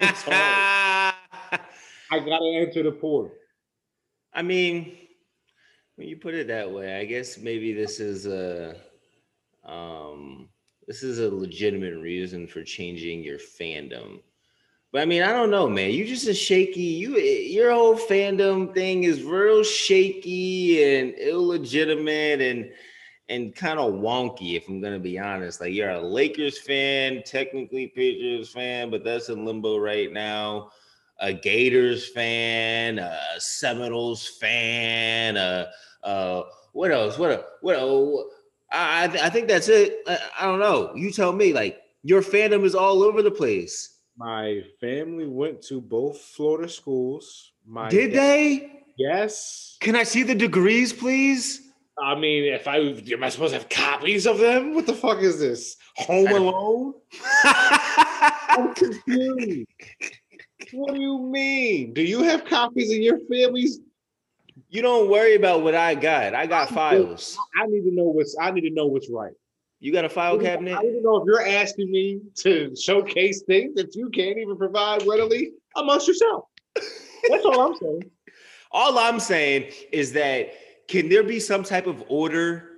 I'm 0.00 0.14
sorry. 0.14 0.36
I 0.36 1.14
I 2.10 2.18
gotta 2.18 2.46
enter 2.56 2.82
the 2.82 2.92
portal. 2.92 3.32
I 4.32 4.42
mean, 4.42 4.96
when 5.96 6.08
you 6.08 6.16
put 6.16 6.34
it 6.34 6.48
that 6.48 6.70
way, 6.70 6.96
I 6.96 7.04
guess 7.04 7.38
maybe 7.38 7.72
this 7.72 8.00
is 8.00 8.26
a 8.26 8.76
um 9.64 10.48
this 10.86 11.02
is 11.02 11.18
a 11.18 11.30
legitimate 11.30 11.96
reason 11.98 12.46
for 12.46 12.64
changing 12.64 13.22
your 13.22 13.38
fandom. 13.38 14.20
But 14.92 15.02
I 15.02 15.04
mean, 15.04 15.22
I 15.22 15.32
don't 15.32 15.50
know, 15.50 15.68
man. 15.68 15.92
You 15.92 16.04
just 16.04 16.26
a 16.26 16.34
shaky. 16.34 16.80
You 16.80 17.16
your 17.18 17.70
whole 17.70 17.96
fandom 17.96 18.74
thing 18.74 19.04
is 19.04 19.22
real 19.22 19.62
shaky 19.62 20.82
and 20.82 21.14
illegitimate 21.14 22.40
and 22.40 22.70
and 23.28 23.54
kind 23.54 23.78
of 23.78 23.94
wonky. 23.94 24.56
If 24.56 24.68
I'm 24.68 24.80
gonna 24.80 24.98
be 24.98 25.18
honest, 25.18 25.60
like 25.60 25.72
you're 25.72 25.90
a 25.90 26.00
Lakers 26.00 26.58
fan, 26.58 27.22
technically 27.24 27.86
Patriots 27.86 28.50
fan, 28.50 28.90
but 28.90 29.04
that's 29.04 29.28
in 29.28 29.44
limbo 29.44 29.78
right 29.78 30.12
now. 30.12 30.70
A 31.20 31.32
Gators 31.32 32.08
fan, 32.08 32.98
a 32.98 33.16
Seminoles 33.38 34.26
fan, 34.40 35.36
a 35.36 35.70
uh, 36.02 36.42
what 36.72 36.90
else? 36.90 37.16
What 37.16 37.30
a 37.30 37.44
what? 37.60 37.76
A, 37.76 38.24
I 38.72 39.04
I, 39.04 39.26
I 39.26 39.30
think 39.30 39.46
that's 39.46 39.68
it. 39.68 39.98
I, 40.08 40.18
I 40.40 40.46
don't 40.46 40.58
know. 40.58 40.92
You 40.96 41.12
tell 41.12 41.32
me. 41.32 41.52
Like 41.52 41.78
your 42.02 42.22
fandom 42.22 42.64
is 42.64 42.74
all 42.74 43.04
over 43.04 43.22
the 43.22 43.30
place. 43.30 43.98
My 44.20 44.62
family 44.82 45.26
went 45.26 45.62
to 45.62 45.80
both 45.80 46.20
Florida 46.20 46.68
schools. 46.68 47.52
My 47.66 47.88
Did 47.88 48.12
they? 48.12 48.84
Yes. 48.98 49.78
Can 49.80 49.96
I 49.96 50.02
see 50.02 50.22
the 50.22 50.34
degrees, 50.34 50.92
please? 50.92 51.62
I 51.98 52.14
mean, 52.14 52.52
if 52.52 52.68
I 52.68 52.76
am 52.76 53.24
I 53.24 53.30
supposed 53.30 53.54
to 53.54 53.58
have 53.60 53.70
copies 53.70 54.26
of 54.26 54.36
them? 54.36 54.74
What 54.74 54.84
the 54.84 54.92
fuck 54.92 55.22
is 55.22 55.40
this? 55.40 55.78
Home 55.96 56.26
Alone? 56.26 56.92
I'm 57.44 58.74
confused. 58.74 59.66
what 60.72 60.94
do 60.94 61.00
you 61.00 61.18
mean? 61.18 61.94
Do 61.94 62.02
you 62.02 62.22
have 62.22 62.44
copies 62.44 62.90
of 62.90 62.98
your 62.98 63.20
families? 63.20 63.80
you 64.68 64.82
don't 64.82 65.10
worry 65.10 65.34
about 65.34 65.62
what 65.62 65.74
I 65.74 65.94
got. 65.94 66.34
I 66.34 66.46
got 66.46 66.68
files. 66.68 67.38
I 67.60 67.66
need 67.66 67.82
to 67.82 67.94
know 67.94 68.04
what's. 68.04 68.36
I 68.40 68.50
need 68.50 68.68
to 68.68 68.70
know 68.70 68.86
what's 68.86 69.10
right. 69.10 69.32
You 69.80 69.92
got 69.92 70.04
a 70.04 70.08
file 70.10 70.38
cabinet? 70.38 70.76
I 70.76 70.82
to 70.82 71.00
know 71.00 71.16
if 71.16 71.24
you're 71.26 71.46
asking 71.46 71.90
me 71.90 72.20
to 72.36 72.76
showcase 72.76 73.42
things 73.42 73.74
that 73.76 73.94
you 73.96 74.10
can't 74.10 74.38
even 74.38 74.56
provide 74.58 75.06
readily 75.06 75.52
amongst 75.74 76.06
yourself. 76.06 76.44
That's 76.76 77.44
all 77.44 77.60
I'm 77.60 77.76
saying. 77.76 78.02
All 78.72 79.00
I'm 79.00 79.18
saying 79.18 79.72
is 79.90 80.12
that 80.12 80.52
can 80.86 81.08
there 81.08 81.24
be 81.24 81.40
some 81.40 81.64
type 81.64 81.88
of 81.88 82.04
order 82.06 82.70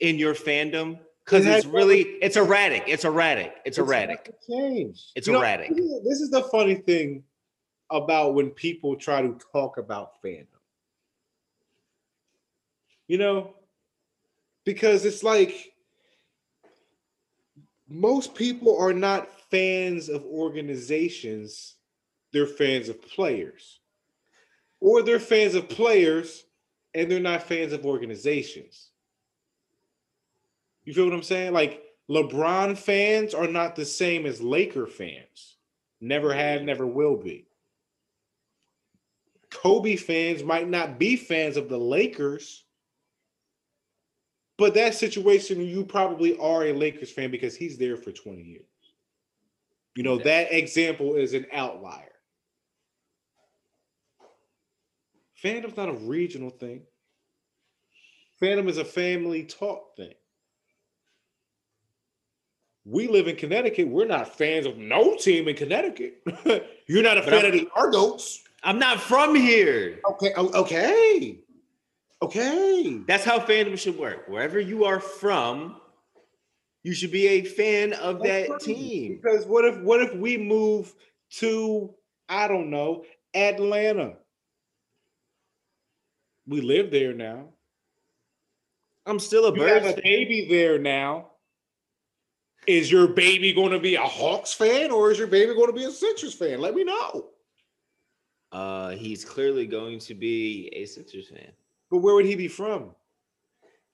in 0.00 0.16
your 0.16 0.34
fandom? 0.34 0.98
Because 1.22 1.44
it's 1.44 1.66
really 1.66 2.00
it's 2.22 2.38
erratic. 2.38 2.84
It's 2.86 3.04
erratic. 3.04 3.52
It's 3.66 3.76
It's 3.76 3.86
erratic. 3.86 4.32
Change. 4.48 4.98
It's 5.14 5.28
You 5.28 5.36
erratic. 5.36 5.70
is- 5.72 6.02
This 6.02 6.20
is 6.22 6.30
the 6.30 6.44
funny 6.44 6.76
thing 6.76 7.24
about 7.90 8.32
when 8.32 8.48
people 8.48 8.96
try 8.96 9.20
to 9.20 9.36
talk 9.52 9.76
about 9.76 10.12
fandom. 10.24 10.46
You 13.06 13.18
know, 13.18 13.54
because 14.64 15.04
it's 15.04 15.22
like 15.22 15.72
most 17.88 18.34
people 18.34 18.78
are 18.78 18.92
not 18.92 19.28
fans 19.50 20.08
of 20.08 20.24
organizations, 20.24 21.76
they're 22.32 22.46
fans 22.46 22.88
of 22.88 23.00
players. 23.00 23.80
Or 24.80 25.02
they're 25.02 25.18
fans 25.18 25.54
of 25.54 25.68
players 25.68 26.44
and 26.94 27.10
they're 27.10 27.20
not 27.20 27.42
fans 27.42 27.72
of 27.72 27.84
organizations. 27.84 28.90
You 30.84 30.94
feel 30.94 31.04
what 31.04 31.14
I'm 31.14 31.22
saying? 31.22 31.52
Like 31.52 31.82
LeBron 32.10 32.78
fans 32.78 33.34
are 33.34 33.48
not 33.48 33.76
the 33.76 33.84
same 33.84 34.24
as 34.24 34.40
Laker 34.40 34.86
fans. 34.86 35.56
Never 36.00 36.32
have, 36.32 36.62
never 36.62 36.86
will 36.86 37.16
be. 37.16 37.46
Kobe 39.50 39.96
fans 39.96 40.42
might 40.44 40.68
not 40.68 40.98
be 40.98 41.16
fans 41.16 41.56
of 41.56 41.68
the 41.68 41.78
Lakers, 41.78 42.64
but 44.58 44.74
that 44.74 44.94
situation, 44.94 45.60
you 45.64 45.84
probably 45.84 46.36
are 46.38 46.64
a 46.66 46.72
Lakers 46.72 47.10
fan 47.12 47.30
because 47.30 47.56
he's 47.56 47.78
there 47.78 47.96
for 47.96 48.10
20 48.12 48.42
years. 48.42 48.64
You 49.94 50.02
know, 50.02 50.18
that 50.18 50.52
example 50.52 51.14
is 51.14 51.32
an 51.34 51.46
outlier. 51.52 52.04
Fandom's 55.42 55.76
not 55.76 55.88
a 55.88 55.92
regional 55.92 56.50
thing. 56.50 56.82
Fandom 58.42 58.68
is 58.68 58.78
a 58.78 58.84
family 58.84 59.44
talk 59.44 59.96
thing. 59.96 60.14
We 62.84 63.06
live 63.08 63.28
in 63.28 63.36
Connecticut. 63.36 63.88
We're 63.88 64.06
not 64.06 64.36
fans 64.36 64.66
of 64.66 64.76
no 64.78 65.16
team 65.16 65.46
in 65.48 65.56
Connecticut. 65.56 66.22
You're 66.86 67.02
not 67.02 67.18
a 67.18 67.22
But 67.22 67.30
fan 67.30 67.44
I'm- 67.44 67.54
of 67.54 67.60
the 67.60 67.68
Argos. 67.76 68.42
I'm 68.64 68.78
not 68.78 69.00
from 69.00 69.34
here. 69.36 70.00
Okay. 70.12 70.32
Okay. 70.36 71.38
Okay. 72.20 73.00
That's 73.06 73.24
how 73.24 73.38
fandom 73.38 73.78
should 73.78 73.98
work. 73.98 74.28
Wherever 74.28 74.58
you 74.58 74.84
are 74.84 75.00
from, 75.00 75.76
you 76.82 76.92
should 76.92 77.12
be 77.12 77.28
a 77.28 77.44
fan 77.44 77.92
of 77.94 78.22
That's 78.22 78.48
that 78.48 78.50
right. 78.50 78.60
team. 78.60 79.20
Because 79.22 79.46
what 79.46 79.64
if 79.64 79.78
what 79.82 80.00
if 80.00 80.14
we 80.14 80.36
move 80.36 80.94
to 81.32 81.94
I 82.28 82.48
don't 82.48 82.70
know 82.70 83.04
Atlanta? 83.34 84.14
We 86.46 86.60
live 86.60 86.90
there 86.90 87.12
now. 87.12 87.50
I'm 89.06 89.18
still 89.18 89.46
a 89.46 89.54
You 89.54 89.62
have 89.62 89.86
a 89.86 90.00
baby 90.02 90.46
there 90.48 90.78
now. 90.78 91.30
Is 92.66 92.90
your 92.92 93.08
baby 93.08 93.52
going 93.54 93.72
to 93.72 93.78
be 93.78 93.94
a 93.94 94.02
Hawks 94.02 94.52
fan 94.52 94.90
or 94.90 95.10
is 95.10 95.18
your 95.18 95.28
baby 95.28 95.54
going 95.54 95.68
to 95.68 95.72
be 95.72 95.84
a 95.84 95.90
Sixers 95.90 96.34
fan? 96.34 96.60
Let 96.60 96.74
me 96.74 96.84
know. 96.84 97.30
Uh, 98.52 98.90
he's 98.90 99.24
clearly 99.24 99.66
going 99.66 99.98
to 100.00 100.14
be 100.14 100.68
a 100.74 100.84
Sixers 100.84 101.28
fan. 101.28 101.52
But 101.90 101.98
where 101.98 102.14
would 102.14 102.26
he 102.26 102.36
be 102.36 102.48
from? 102.48 102.90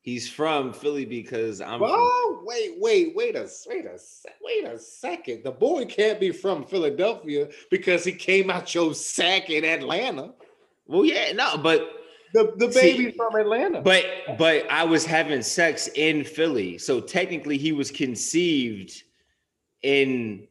He's 0.00 0.28
from 0.28 0.72
Philly 0.72 1.04
because 1.06 1.60
I'm. 1.60 1.78
from- 1.78 1.88
Oh, 1.90 2.42
wait, 2.44 2.74
wait, 2.78 3.14
wait 3.16 3.36
a 3.36 3.48
wait 3.68 3.86
a 3.86 3.98
wait 4.42 4.64
a 4.64 4.78
second. 4.78 5.44
The 5.44 5.50
boy 5.52 5.86
can't 5.86 6.20
be 6.20 6.30
from 6.30 6.64
Philadelphia 6.64 7.48
because 7.70 8.04
he 8.04 8.12
came 8.12 8.50
out 8.50 8.74
your 8.74 8.94
sack 8.94 9.48
in 9.48 9.64
Atlanta. 9.64 10.34
well, 10.86 11.04
yeah, 11.06 11.32
no, 11.32 11.56
but 11.56 11.88
The 12.34 12.52
the 12.56 12.70
See, 12.70 12.80
baby's 12.98 13.14
from 13.16 13.34
Atlanta. 13.36 13.80
but 13.80 14.04
but 14.36 14.68
I 14.70 14.84
was 14.84 15.06
having 15.06 15.40
sex 15.40 15.88
in 15.94 16.22
Philly, 16.24 16.76
so 16.76 17.00
technically 17.00 17.56
he 17.56 17.72
was 17.72 17.90
conceived 17.90 19.02
in 19.82 20.46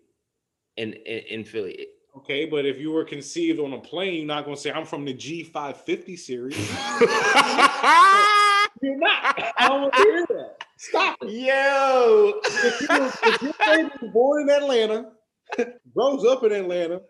in 0.77 0.93
in, 0.93 1.19
in 1.29 1.43
Philly. 1.43 1.87
Okay, 2.17 2.45
but 2.45 2.65
if 2.65 2.79
you 2.79 2.91
were 2.91 3.03
conceived 3.03 3.59
on 3.59 3.73
a 3.73 3.79
plane, 3.79 4.13
you're 4.15 4.25
not 4.25 4.45
gonna 4.45 4.57
say 4.57 4.71
I'm 4.71 4.85
from 4.85 5.05
the 5.05 5.13
G550 5.13 6.19
series. 6.19 6.57
You're 8.81 8.97
not. 8.97 9.53
I 9.57 9.67
don't 9.69 9.81
want 9.83 9.93
to 9.93 10.01
hear 10.01 10.25
that. 10.27 10.63
Stop 10.77 11.17
it. 11.21 11.29
Yo, 11.29 12.33
If, 12.43 12.81
you, 12.81 12.87
if 13.23 13.41
your 13.41 13.53
baby 13.65 14.11
born 14.11 14.41
in 14.41 14.49
Atlanta, 14.49 15.11
grows 15.95 16.25
up 16.25 16.43
in 16.43 16.51
Atlanta, 16.51 17.01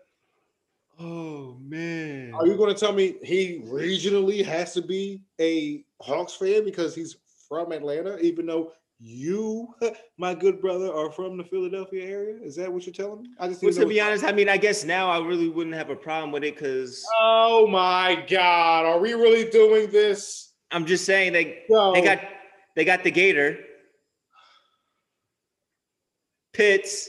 oh 1.00 1.56
man, 1.60 2.32
Are 2.34 2.46
you 2.46 2.56
going 2.56 2.72
to 2.72 2.78
tell 2.78 2.92
me 2.92 3.16
he 3.24 3.62
regionally 3.66 4.44
has 4.44 4.72
to 4.74 4.82
be 4.82 5.22
a 5.40 5.84
Hawks 6.00 6.34
fan 6.34 6.64
because 6.64 6.94
he's 6.94 7.16
from 7.48 7.72
Atlanta, 7.72 8.18
even 8.18 8.46
though 8.46 8.70
you, 9.00 9.74
my 10.16 10.34
good 10.34 10.60
brother, 10.60 10.92
are 10.92 11.10
from 11.10 11.36
the 11.36 11.44
Philadelphia 11.44 12.04
area? 12.04 12.36
Is 12.42 12.54
that 12.56 12.72
what 12.72 12.86
you're 12.86 12.92
telling 12.92 13.22
me? 13.22 13.30
I 13.38 13.48
just 13.48 13.62
Well, 13.62 13.72
to 13.72 13.80
to 13.80 13.86
be 13.86 14.00
honest, 14.00 14.24
I 14.24 14.32
mean, 14.32 14.48
I 14.48 14.56
guess 14.56 14.84
now 14.84 15.10
I 15.10 15.18
really 15.18 15.48
wouldn't 15.48 15.74
have 15.74 15.90
a 15.90 15.96
problem 15.96 16.30
with 16.30 16.44
it 16.44 16.54
because 16.54 17.04
Oh 17.20 17.66
my 17.66 18.24
God, 18.28 18.86
are 18.86 18.98
we 19.00 19.14
really 19.14 19.50
doing 19.50 19.90
this? 19.90 20.52
I'm 20.70 20.86
just 20.86 21.04
saying 21.04 21.32
they 21.32 21.64
No. 21.68 21.92
they 21.92 22.02
got 22.02 22.20
they 22.76 22.84
got 22.84 23.02
the 23.04 23.10
Gator, 23.10 23.58
Pitts. 26.52 27.08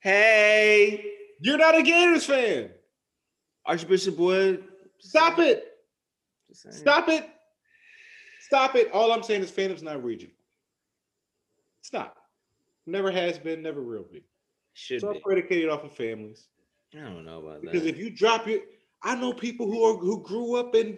Hey, 0.00 1.12
You're 1.40 1.58
not 1.58 1.76
a 1.76 1.82
Gators 1.82 2.26
fan. 2.26 2.70
Archbishop 3.64 4.18
Wood. 4.18 4.64
Stop 4.98 5.38
it. 5.38 5.64
Stop 6.52 7.08
it. 7.08 7.28
Stop 8.40 8.74
it. 8.76 8.90
All 8.92 9.12
I'm 9.12 9.22
saying 9.22 9.42
is 9.42 9.50
fandom's 9.50 9.82
not 9.82 10.04
regional. 10.04 10.33
It's 11.84 11.92
not. 11.92 12.14
Never 12.86 13.10
has 13.10 13.38
been, 13.38 13.62
never 13.62 13.82
will 13.82 14.06
be. 14.10 14.24
Should 14.72 15.04
all 15.04 15.12
be. 15.12 15.20
predicated 15.20 15.68
off 15.68 15.84
of 15.84 15.92
families. 15.92 16.48
I 16.94 17.00
don't 17.00 17.26
know 17.26 17.40
about 17.40 17.60
Because 17.60 17.82
that. 17.82 17.84
Because 17.84 17.86
if 17.86 17.98
you 17.98 18.08
drop 18.08 18.46
your, 18.46 18.60
I 19.02 19.14
know 19.16 19.34
people 19.34 19.66
who 19.66 19.84
are 19.84 19.94
who 19.98 20.22
grew 20.22 20.56
up 20.56 20.74
in 20.74 20.96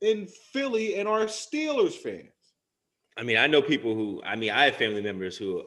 in 0.00 0.26
Philly 0.26 0.96
and 0.98 1.08
are 1.08 1.26
Steelers 1.26 1.94
fans. 1.94 2.26
I 3.16 3.22
mean, 3.22 3.36
I 3.36 3.46
know 3.46 3.62
people 3.62 3.94
who. 3.94 4.20
I 4.24 4.34
mean, 4.34 4.50
I 4.50 4.64
have 4.64 4.74
family 4.74 5.00
members 5.00 5.36
who 5.36 5.62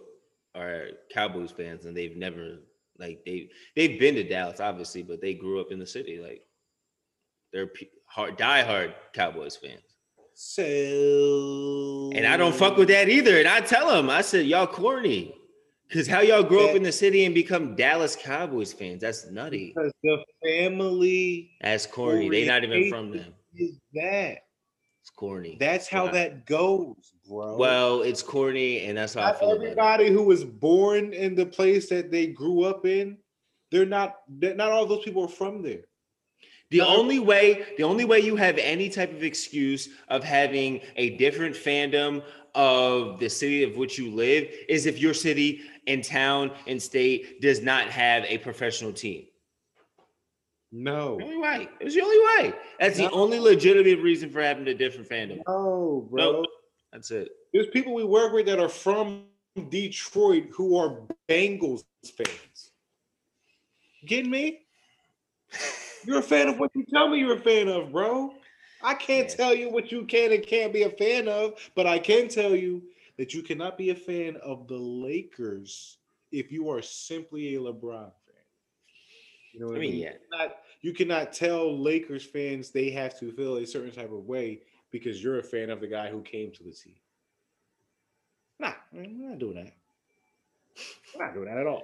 are 0.56 0.88
Cowboys 1.10 1.52
fans, 1.52 1.86
and 1.86 1.96
they've 1.96 2.18
never 2.18 2.58
like 2.98 3.22
they 3.26 3.50
they've 3.78 3.98
been 3.98 4.16
to 4.16 4.26
Dallas, 4.26 4.60
obviously, 4.60 5.04
but 5.04 5.22
they 5.22 5.36
grew 5.36 5.62
up 5.62 5.72
in 5.72 5.80
the 5.80 5.88
city. 5.88 6.20
Like 6.20 6.42
they're 7.54 7.72
hard, 8.08 8.38
diehard 8.38 8.94
Cowboys 9.14 9.56
fans. 9.56 9.89
So 10.42 12.12
And 12.16 12.26
I 12.26 12.38
don't 12.38 12.56
fuck 12.56 12.78
with 12.78 12.88
that 12.88 13.10
either. 13.10 13.40
And 13.40 13.48
I 13.48 13.60
tell 13.60 13.90
them, 13.90 14.10
I 14.10 14.22
said, 14.22 14.46
y'all 14.46 14.68
corny. 14.68 15.36
Cause 15.92 16.08
how 16.08 16.22
y'all 16.22 16.44
grow 16.44 16.70
up 16.70 16.76
in 16.78 16.84
the 16.84 16.92
city 16.94 17.26
and 17.26 17.36
become 17.36 17.76
Dallas 17.76 18.16
Cowboys 18.16 18.72
fans? 18.72 19.02
That's 19.02 19.30
nutty. 19.30 19.74
because 19.76 19.92
the 20.02 20.24
family 20.46 21.52
That's 21.60 21.86
corny. 21.88 22.30
They 22.30 22.46
not 22.48 22.64
even 22.64 22.90
from 22.90 23.12
them. 23.12 23.34
is 23.56 23.80
that. 23.96 24.44
It's 25.02 25.10
corny. 25.14 25.58
That's 25.60 25.90
how 25.90 26.06
Wow. 26.06 26.12
that 26.12 26.46
goes, 26.46 26.96
bro. 27.28 27.58
well, 27.58 28.02
it's 28.04 28.22
corny, 28.24 28.86
and 28.86 28.98
that's 28.98 29.16
how 29.16 29.22
I 29.22 29.26
not 29.32 29.40
feel 29.40 29.52
about 29.54 29.62
it. 29.62 29.66
everybody 29.72 30.10
who 30.12 30.24
was 30.24 30.46
born 30.46 31.12
in 31.14 31.36
the 31.36 31.46
place 31.48 31.90
that 31.90 32.12
they 32.12 32.28
grew 32.28 32.64
up 32.64 32.86
in, 32.86 33.18
they're 33.72 33.86
not. 33.86 34.18
Not 34.30 34.72
all 34.72 34.86
those 34.86 35.04
people 35.04 35.26
are 35.26 35.28
from 35.28 35.62
there. 35.64 35.82
The 36.72 36.82
only 36.82 37.18
way, 37.18 37.66
the 37.78 37.84
only 37.84 38.06
way 38.06 38.20
you 38.20 38.36
have 38.36 38.58
any 38.60 38.90
type 38.90 39.12
of 39.12 39.24
excuse 39.24 39.90
of 40.08 40.24
having 40.24 40.82
a 40.98 41.12
different 41.18 41.56
fandom 41.56 42.24
of 42.54 43.20
the 43.20 43.30
city 43.30 43.64
of 43.64 43.76
which 43.76 43.98
you 43.98 44.12
live 44.12 44.48
is 44.68 44.86
if 44.86 45.00
your 45.00 45.14
city 45.16 45.62
and 45.88 46.04
town 46.04 46.52
and 46.68 46.82
state 46.82 47.42
does 47.42 47.62
not 47.62 47.88
have 47.88 48.24
a 48.26 48.38
professional 48.38 48.94
team. 48.94 49.26
No, 50.72 51.18
The 51.18 51.24
only 51.24 51.38
way. 51.38 51.68
It 51.80 51.86
was 51.86 51.96
the 51.96 52.02
only 52.02 52.20
way. 52.20 52.54
That's 52.80 52.98
the 52.98 53.10
only 53.10 53.40
legitimate 53.40 54.04
reason 54.04 54.30
for 54.30 54.40
having 54.40 54.68
a 54.68 54.74
different 54.76 55.10
fandom. 55.10 55.42
no, 55.48 56.08
bro. 56.12 56.32
Nope. 56.32 56.46
That's 56.94 57.10
it. 57.10 57.30
There's 57.52 57.68
people 57.68 57.96
we 57.96 58.04
work 58.04 58.34
with 58.34 58.46
that 58.46 58.60
are 58.60 58.70
from 58.70 59.24
Detroit 59.70 60.46
who 60.52 60.78
are 60.78 61.02
Bengals 61.28 61.84
fans. 62.16 62.72
Getting 64.06 64.30
me? 64.30 64.60
You're 66.06 66.20
a 66.20 66.24
fan 66.24 66.48
of 66.50 66.60
what 66.60 66.72
you 66.76 66.86
tell 66.92 67.10
me 67.10 67.20
you're 67.20 67.36
a 67.36 67.40
fan 67.40 67.68
of, 67.68 67.92
bro. 67.92 68.34
I 68.82 68.94
can't 68.96 69.30
Yes. 69.30 69.36
tell 69.36 69.54
you 69.54 69.70
what 69.70 69.92
you 69.92 70.06
can 70.06 70.32
and 70.32 70.46
can't 70.46 70.72
be 70.74 70.84
a 70.84 70.90
fan 70.90 71.28
of, 71.28 71.54
but 71.76 71.86
I 71.86 72.00
can 72.00 72.28
tell 72.30 72.56
you 72.56 72.84
that 73.18 73.34
you 73.34 73.44
cannot 73.44 73.78
be 73.78 73.90
a 73.90 73.96
fan 73.96 74.38
of 74.38 74.68
the 74.68 74.78
Lakers 74.78 75.98
if 76.32 76.52
you 76.52 76.70
are 76.70 76.82
simply 76.82 77.56
a 77.56 77.60
LeBron 77.60 78.12
fan. 78.26 78.36
You 79.52 79.60
know 79.60 79.68
what 79.68 79.76
I 79.76 79.78
I 79.78 79.80
mean, 79.80 79.92
mean? 79.92 80.00
yeah. 80.02 80.14
You 80.14 80.20
cannot, 80.32 80.56
you 80.82 80.94
cannot 80.94 81.34
tell 81.34 81.78
Lakers 81.78 82.26
fans 82.26 82.72
they 82.72 82.90
have 82.92 83.20
to 83.20 83.32
feel 83.32 83.58
a 83.58 83.66
certain 83.66 83.92
type 83.92 84.12
of 84.12 84.26
way 84.26 84.62
because 84.92 85.22
you're 85.22 85.40
a 85.40 85.44
fan 85.44 85.70
of 85.70 85.82
the 85.82 85.88
guy 85.88 86.10
who 86.10 86.22
came 86.22 86.52
to 86.54 86.64
the 86.64 86.72
team. 86.72 86.96
Nah, 88.60 88.74
we're 88.94 89.06
not 89.08 89.40
doing 89.40 89.56
that. 89.56 89.74
We're 91.16 91.26
not 91.26 91.34
doing 91.34 91.46
that 91.48 91.58
at 91.58 91.68
all. 91.68 91.84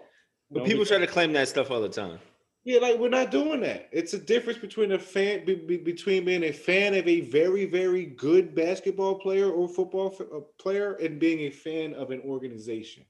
But 0.52 0.60
No, 0.60 0.66
people 0.66 0.86
try 0.86 1.00
to 1.00 1.08
claim 1.08 1.34
that 1.34 1.48
stuff 1.48 1.72
all 1.72 1.82
the 1.82 1.90
time. 1.90 2.20
Yeah, 2.66 2.80
like 2.80 3.00
we're 3.00 3.10
not 3.10 3.32
doing 3.32 3.62
that. 3.62 3.90
It's 3.94 4.14
a 4.14 4.20
difference 4.20 4.60
between 4.60 4.92
a 4.92 5.00
fan 5.00 5.46
be, 5.46 5.56
be- 5.56 5.78
between 5.78 6.26
being 6.26 6.44
a 6.44 6.52
fan 6.52 6.96
of 6.96 7.08
a 7.08 7.22
very 7.22 7.66
very 7.66 8.06
good 8.08 8.56
basketball 8.56 9.20
player 9.20 9.50
or 9.52 9.70
football 9.70 10.16
f- 10.20 10.28
uh, 10.34 10.42
player 10.58 10.96
and 10.96 11.20
being 11.20 11.42
a 11.42 11.52
fan 11.52 11.94
of 11.94 12.12
an 12.12 12.22
organization. 12.26 13.06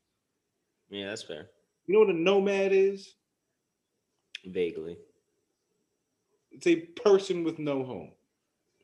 Yeah, 0.89 1.09
that's 1.09 1.23
fair. 1.23 1.49
You 1.87 1.93
know 1.93 1.99
what 2.01 2.09
a 2.09 2.19
nomad 2.19 2.73
is? 2.73 3.15
Vaguely. 4.45 4.97
It's 6.51 6.67
a 6.67 6.75
person 6.75 7.43
with 7.43 7.59
no 7.59 7.83
home. 7.83 8.11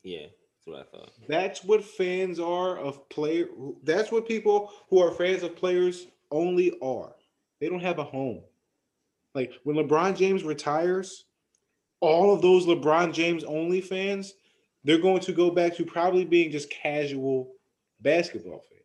Yeah, 0.04 0.28
that's 0.28 0.68
what 0.68 0.80
I 0.80 0.84
thought. 0.84 1.12
That's 1.28 1.64
what 1.64 1.84
fans 1.84 2.40
are 2.40 2.78
of 2.78 3.08
player. 3.10 3.48
That's 3.84 4.12
what 4.12 4.28
people 4.28 4.72
who 4.90 5.00
are 5.00 5.12
fans 5.12 5.44
of 5.44 5.56
players 5.56 6.08
only 6.32 6.78
are. 6.82 7.14
They 7.60 7.70
don't 7.70 7.82
have 7.82 8.00
a 8.00 8.04
home. 8.04 8.42
Like 9.34 9.54
when 9.64 9.76
LeBron 9.76 10.18
James 10.18 10.44
retires, 10.44 11.26
all 12.00 12.34
of 12.34 12.42
those 12.42 12.66
LeBron 12.66 13.14
James 13.14 13.44
only 13.44 13.82
fans, 13.82 14.34
they're 14.84 14.98
going 14.98 15.22
to 15.22 15.32
go 15.32 15.52
back 15.52 15.76
to 15.76 15.86
probably 15.86 16.26
being 16.26 16.52
just 16.52 16.70
casual 16.70 17.54
basketball 18.02 18.60
fans. 18.60 18.82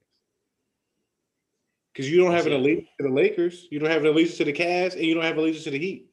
Because 1.93 2.11
you 2.11 2.19
don't 2.19 2.33
have 2.33 2.47
an 2.47 2.53
allegiance 2.53 2.89
to 3.01 3.07
the 3.09 3.13
Lakers, 3.13 3.67
you 3.71 3.79
don't 3.79 3.91
have 3.91 4.03
an 4.03 4.09
allegiance 4.09 4.37
to 4.37 4.45
the 4.45 4.53
Cavs, 4.53 4.93
and 4.93 5.03
you 5.03 5.15
don't 5.15 5.25
have 5.25 5.33
an 5.33 5.39
allegiance 5.39 5.65
to 5.65 5.71
the 5.71 5.79
Heat. 5.79 6.11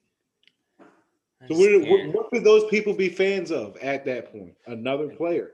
So 1.49 1.57
what, 1.57 1.89
what, 1.89 2.15
what 2.15 2.29
could 2.29 2.45
those 2.45 2.63
people 2.69 2.93
be 2.93 3.09
fans 3.09 3.51
of 3.51 3.75
at 3.77 4.05
that 4.05 4.31
point? 4.31 4.55
Another 4.65 5.09
player. 5.09 5.51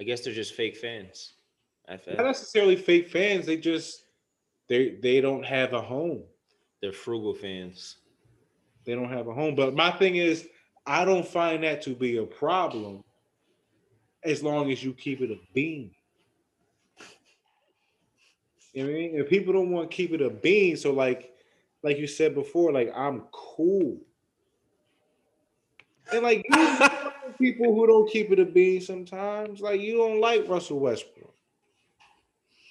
I 0.00 0.04
guess 0.04 0.22
they're 0.22 0.32
just 0.32 0.54
fake 0.54 0.78
fans. 0.78 1.34
Not 2.16 2.24
necessarily 2.26 2.74
fake 2.74 3.08
fans. 3.08 3.44
They 3.44 3.58
just 3.58 4.04
they 4.68 4.96
they 5.02 5.20
don't 5.20 5.44
have 5.44 5.74
a 5.74 5.80
home. 5.80 6.22
they're 6.80 6.92
frugal 6.92 7.34
fans. 7.34 7.98
They 8.86 8.94
don't 8.94 9.10
have 9.10 9.26
a 9.26 9.34
home. 9.34 9.56
But 9.56 9.74
my 9.74 9.90
thing 9.90 10.16
is, 10.16 10.48
I 10.86 11.04
don't 11.04 11.26
find 11.26 11.64
that 11.64 11.82
to 11.82 11.90
be 11.90 12.18
a 12.18 12.24
problem 12.24 13.02
as 14.24 14.42
long 14.42 14.70
as 14.70 14.82
you 14.82 14.92
keep 14.92 15.20
it 15.20 15.30
a 15.30 15.38
bean. 15.52 15.90
You 18.72 18.84
know 18.84 18.90
what 18.90 18.96
I 18.96 19.00
mean? 19.00 19.14
If 19.16 19.28
people 19.28 19.52
don't 19.52 19.70
want 19.70 19.90
to 19.90 19.96
keep 19.96 20.12
it 20.12 20.20
a 20.20 20.30
bean, 20.30 20.76
so 20.76 20.92
like 20.92 21.32
like 21.82 21.98
you 21.98 22.06
said 22.06 22.34
before, 22.34 22.72
like 22.72 22.92
I'm 22.94 23.22
cool. 23.32 23.98
And 26.12 26.22
like 26.22 26.44
you 26.48 26.78
people 27.38 27.74
who 27.74 27.86
don't 27.86 28.10
keep 28.10 28.30
it 28.30 28.38
a 28.38 28.44
bean 28.44 28.80
sometimes, 28.80 29.60
like 29.60 29.80
you 29.80 29.96
don't 29.96 30.20
like 30.20 30.48
Russell 30.48 30.78
Westbrook. 30.78 31.35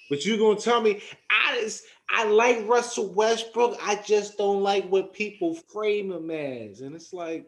But 0.08 0.24
you 0.24 0.38
gonna 0.38 0.58
tell 0.58 0.80
me 0.80 1.02
I 1.30 1.60
just 1.60 1.84
I 2.08 2.24
like 2.24 2.66
Russell 2.68 3.12
Westbrook. 3.12 3.76
I 3.82 3.96
just 3.96 4.38
don't 4.38 4.62
like 4.62 4.88
what 4.88 5.12
people 5.12 5.54
frame 5.54 6.12
him 6.12 6.30
as. 6.30 6.80
And 6.80 6.94
it's 6.94 7.12
like 7.12 7.46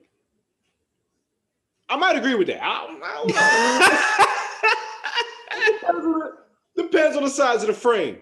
I 1.89 1.97
might 1.97 2.17
agree 2.17 2.35
with 2.35 2.49
that. 2.49 2.63
I 2.63 2.87
don't, 2.87 3.01
know. 3.01 3.27
depends, 5.81 6.07
on 6.07 6.19
the, 6.19 6.37
depends 6.83 7.17
on 7.17 7.25
the 7.25 7.31
size 7.31 7.63
of 7.63 7.69
the 7.69 7.75
frame. 7.75 8.19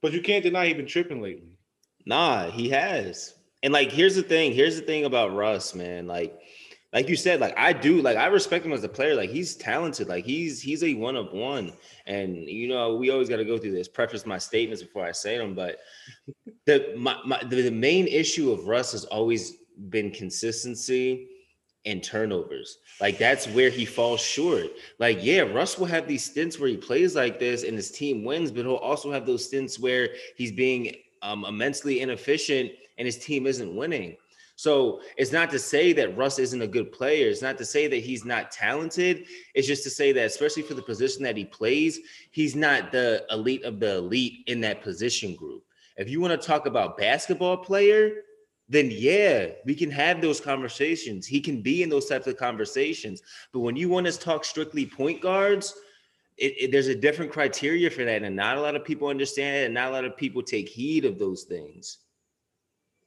But 0.00 0.12
you 0.12 0.20
can't 0.20 0.42
deny 0.42 0.66
he's 0.66 0.76
been 0.76 0.86
tripping 0.86 1.22
lately. 1.22 1.56
Nah, 2.06 2.50
he 2.50 2.68
has. 2.70 3.34
And 3.62 3.72
like, 3.72 3.92
here's 3.92 4.16
the 4.16 4.22
thing. 4.22 4.52
Here's 4.52 4.74
the 4.74 4.82
thing 4.82 5.04
about 5.04 5.34
Russ, 5.34 5.76
man. 5.76 6.08
Like, 6.08 6.36
like 6.92 7.08
you 7.08 7.16
said, 7.16 7.40
like 7.40 7.54
I 7.56 7.72
do, 7.72 8.02
like 8.02 8.18
I 8.18 8.26
respect 8.26 8.66
him 8.66 8.72
as 8.72 8.84
a 8.84 8.88
player. 8.88 9.14
Like 9.14 9.30
he's 9.30 9.56
talented. 9.56 10.08
Like 10.08 10.24
he's 10.24 10.60
he's 10.60 10.84
a 10.84 10.94
one 10.94 11.16
of 11.16 11.32
one. 11.32 11.72
And 12.06 12.36
you 12.36 12.68
know, 12.68 12.96
we 12.96 13.10
always 13.10 13.28
got 13.28 13.36
to 13.36 13.44
go 13.44 13.56
through 13.56 13.72
this. 13.72 13.88
Preface 13.88 14.26
my 14.26 14.38
statements 14.38 14.82
before 14.82 15.04
I 15.04 15.12
say 15.12 15.38
them. 15.38 15.54
But 15.54 15.78
the 16.66 16.94
my, 16.96 17.16
my 17.24 17.42
the, 17.44 17.62
the 17.62 17.70
main 17.70 18.06
issue 18.06 18.52
of 18.52 18.66
Russ 18.66 18.92
has 18.92 19.04
always 19.06 19.54
been 19.88 20.10
consistency 20.10 21.28
and 21.84 22.02
turnovers. 22.02 22.78
Like 23.00 23.18
that's 23.18 23.46
where 23.48 23.70
he 23.70 23.84
falls 23.84 24.20
short. 24.20 24.66
Like, 24.98 25.18
yeah, 25.22 25.40
Russ 25.40 25.78
will 25.78 25.86
have 25.86 26.06
these 26.06 26.24
stints 26.24 26.58
where 26.58 26.68
he 26.68 26.76
plays 26.76 27.16
like 27.16 27.38
this 27.38 27.64
and 27.64 27.74
his 27.74 27.90
team 27.90 28.22
wins, 28.22 28.50
but 28.50 28.64
he'll 28.64 28.76
also 28.76 29.10
have 29.10 29.26
those 29.26 29.46
stints 29.46 29.78
where 29.78 30.10
he's 30.36 30.52
being 30.52 30.94
um, 31.22 31.44
immensely 31.46 32.00
inefficient 32.00 32.70
and 32.98 33.06
his 33.06 33.18
team 33.18 33.46
isn't 33.46 33.74
winning. 33.74 34.16
So 34.62 35.00
it's 35.16 35.32
not 35.32 35.50
to 35.50 35.58
say 35.58 35.92
that 35.94 36.16
Russ 36.16 36.38
isn't 36.38 36.62
a 36.62 36.68
good 36.68 36.92
player. 36.92 37.28
It's 37.28 37.42
not 37.42 37.58
to 37.58 37.64
say 37.64 37.88
that 37.88 37.96
he's 37.96 38.24
not 38.24 38.52
talented. 38.52 39.26
It's 39.56 39.66
just 39.66 39.82
to 39.82 39.90
say 39.90 40.12
that, 40.12 40.26
especially 40.26 40.62
for 40.62 40.74
the 40.74 40.82
position 40.82 41.24
that 41.24 41.36
he 41.36 41.44
plays, 41.44 41.98
he's 42.30 42.54
not 42.54 42.92
the 42.92 43.24
elite 43.32 43.64
of 43.64 43.80
the 43.80 43.96
elite 43.96 44.44
in 44.46 44.60
that 44.60 44.80
position 44.80 45.34
group. 45.34 45.64
If 45.96 46.08
you 46.08 46.20
want 46.20 46.40
to 46.40 46.46
talk 46.46 46.66
about 46.66 46.96
basketball 46.96 47.56
player, 47.56 48.22
then 48.68 48.88
yeah, 48.92 49.48
we 49.64 49.74
can 49.74 49.90
have 49.90 50.20
those 50.20 50.40
conversations. 50.40 51.26
He 51.26 51.40
can 51.40 51.60
be 51.60 51.82
in 51.82 51.88
those 51.88 52.06
types 52.06 52.28
of 52.28 52.36
conversations. 52.36 53.20
But 53.52 53.60
when 53.60 53.74
you 53.74 53.88
want 53.88 54.06
to 54.06 54.16
talk 54.16 54.44
strictly 54.44 54.86
point 54.86 55.20
guards, 55.20 55.74
it, 56.36 56.54
it, 56.56 56.70
there's 56.70 56.86
a 56.86 56.94
different 56.94 57.32
criteria 57.32 57.90
for 57.90 58.04
that, 58.04 58.22
and 58.22 58.36
not 58.36 58.58
a 58.58 58.60
lot 58.60 58.76
of 58.76 58.84
people 58.84 59.08
understand 59.08 59.56
it, 59.56 59.64
and 59.64 59.74
not 59.74 59.88
a 59.88 59.92
lot 59.92 60.04
of 60.04 60.16
people 60.16 60.40
take 60.40 60.68
heed 60.68 61.04
of 61.04 61.18
those 61.18 61.42
things. 61.42 61.98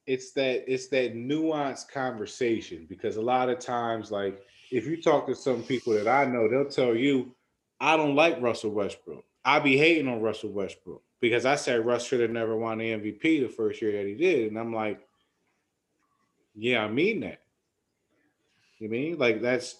It's 0.07 0.31
that 0.33 0.71
it's 0.71 0.87
that 0.89 1.15
nuanced 1.15 1.89
conversation 1.89 2.85
because 2.87 3.17
a 3.17 3.21
lot 3.21 3.49
of 3.49 3.59
times, 3.59 4.11
like 4.11 4.41
if 4.71 4.85
you 4.85 5.01
talk 5.01 5.27
to 5.27 5.35
some 5.35 5.63
people 5.63 5.93
that 5.93 6.07
I 6.07 6.25
know, 6.25 6.47
they'll 6.47 6.69
tell 6.69 6.95
you, 6.95 7.33
"I 7.79 7.97
don't 7.97 8.15
like 8.15 8.41
Russell 8.41 8.71
Westbrook. 8.71 9.23
I 9.43 9.59
be 9.59 9.77
hating 9.77 10.07
on 10.07 10.21
Russell 10.21 10.51
Westbrook 10.51 11.01
because 11.21 11.45
I 11.45 11.55
said 11.55 11.85
Russ 11.85 12.05
should 12.05 12.19
have 12.19 12.31
never 12.31 12.55
won 12.55 12.77
the 12.77 12.91
MVP 12.91 13.39
the 13.39 13.49
first 13.49 13.81
year 13.81 13.91
that 13.93 14.07
he 14.07 14.15
did," 14.15 14.49
and 14.49 14.59
I'm 14.59 14.73
like, 14.73 14.99
yeah, 16.55 16.83
I 16.83 16.87
mean 16.87 17.19
that. 17.21 17.41
You 18.79 18.89
mean 18.89 19.17
like 19.17 19.41
that's 19.41 19.75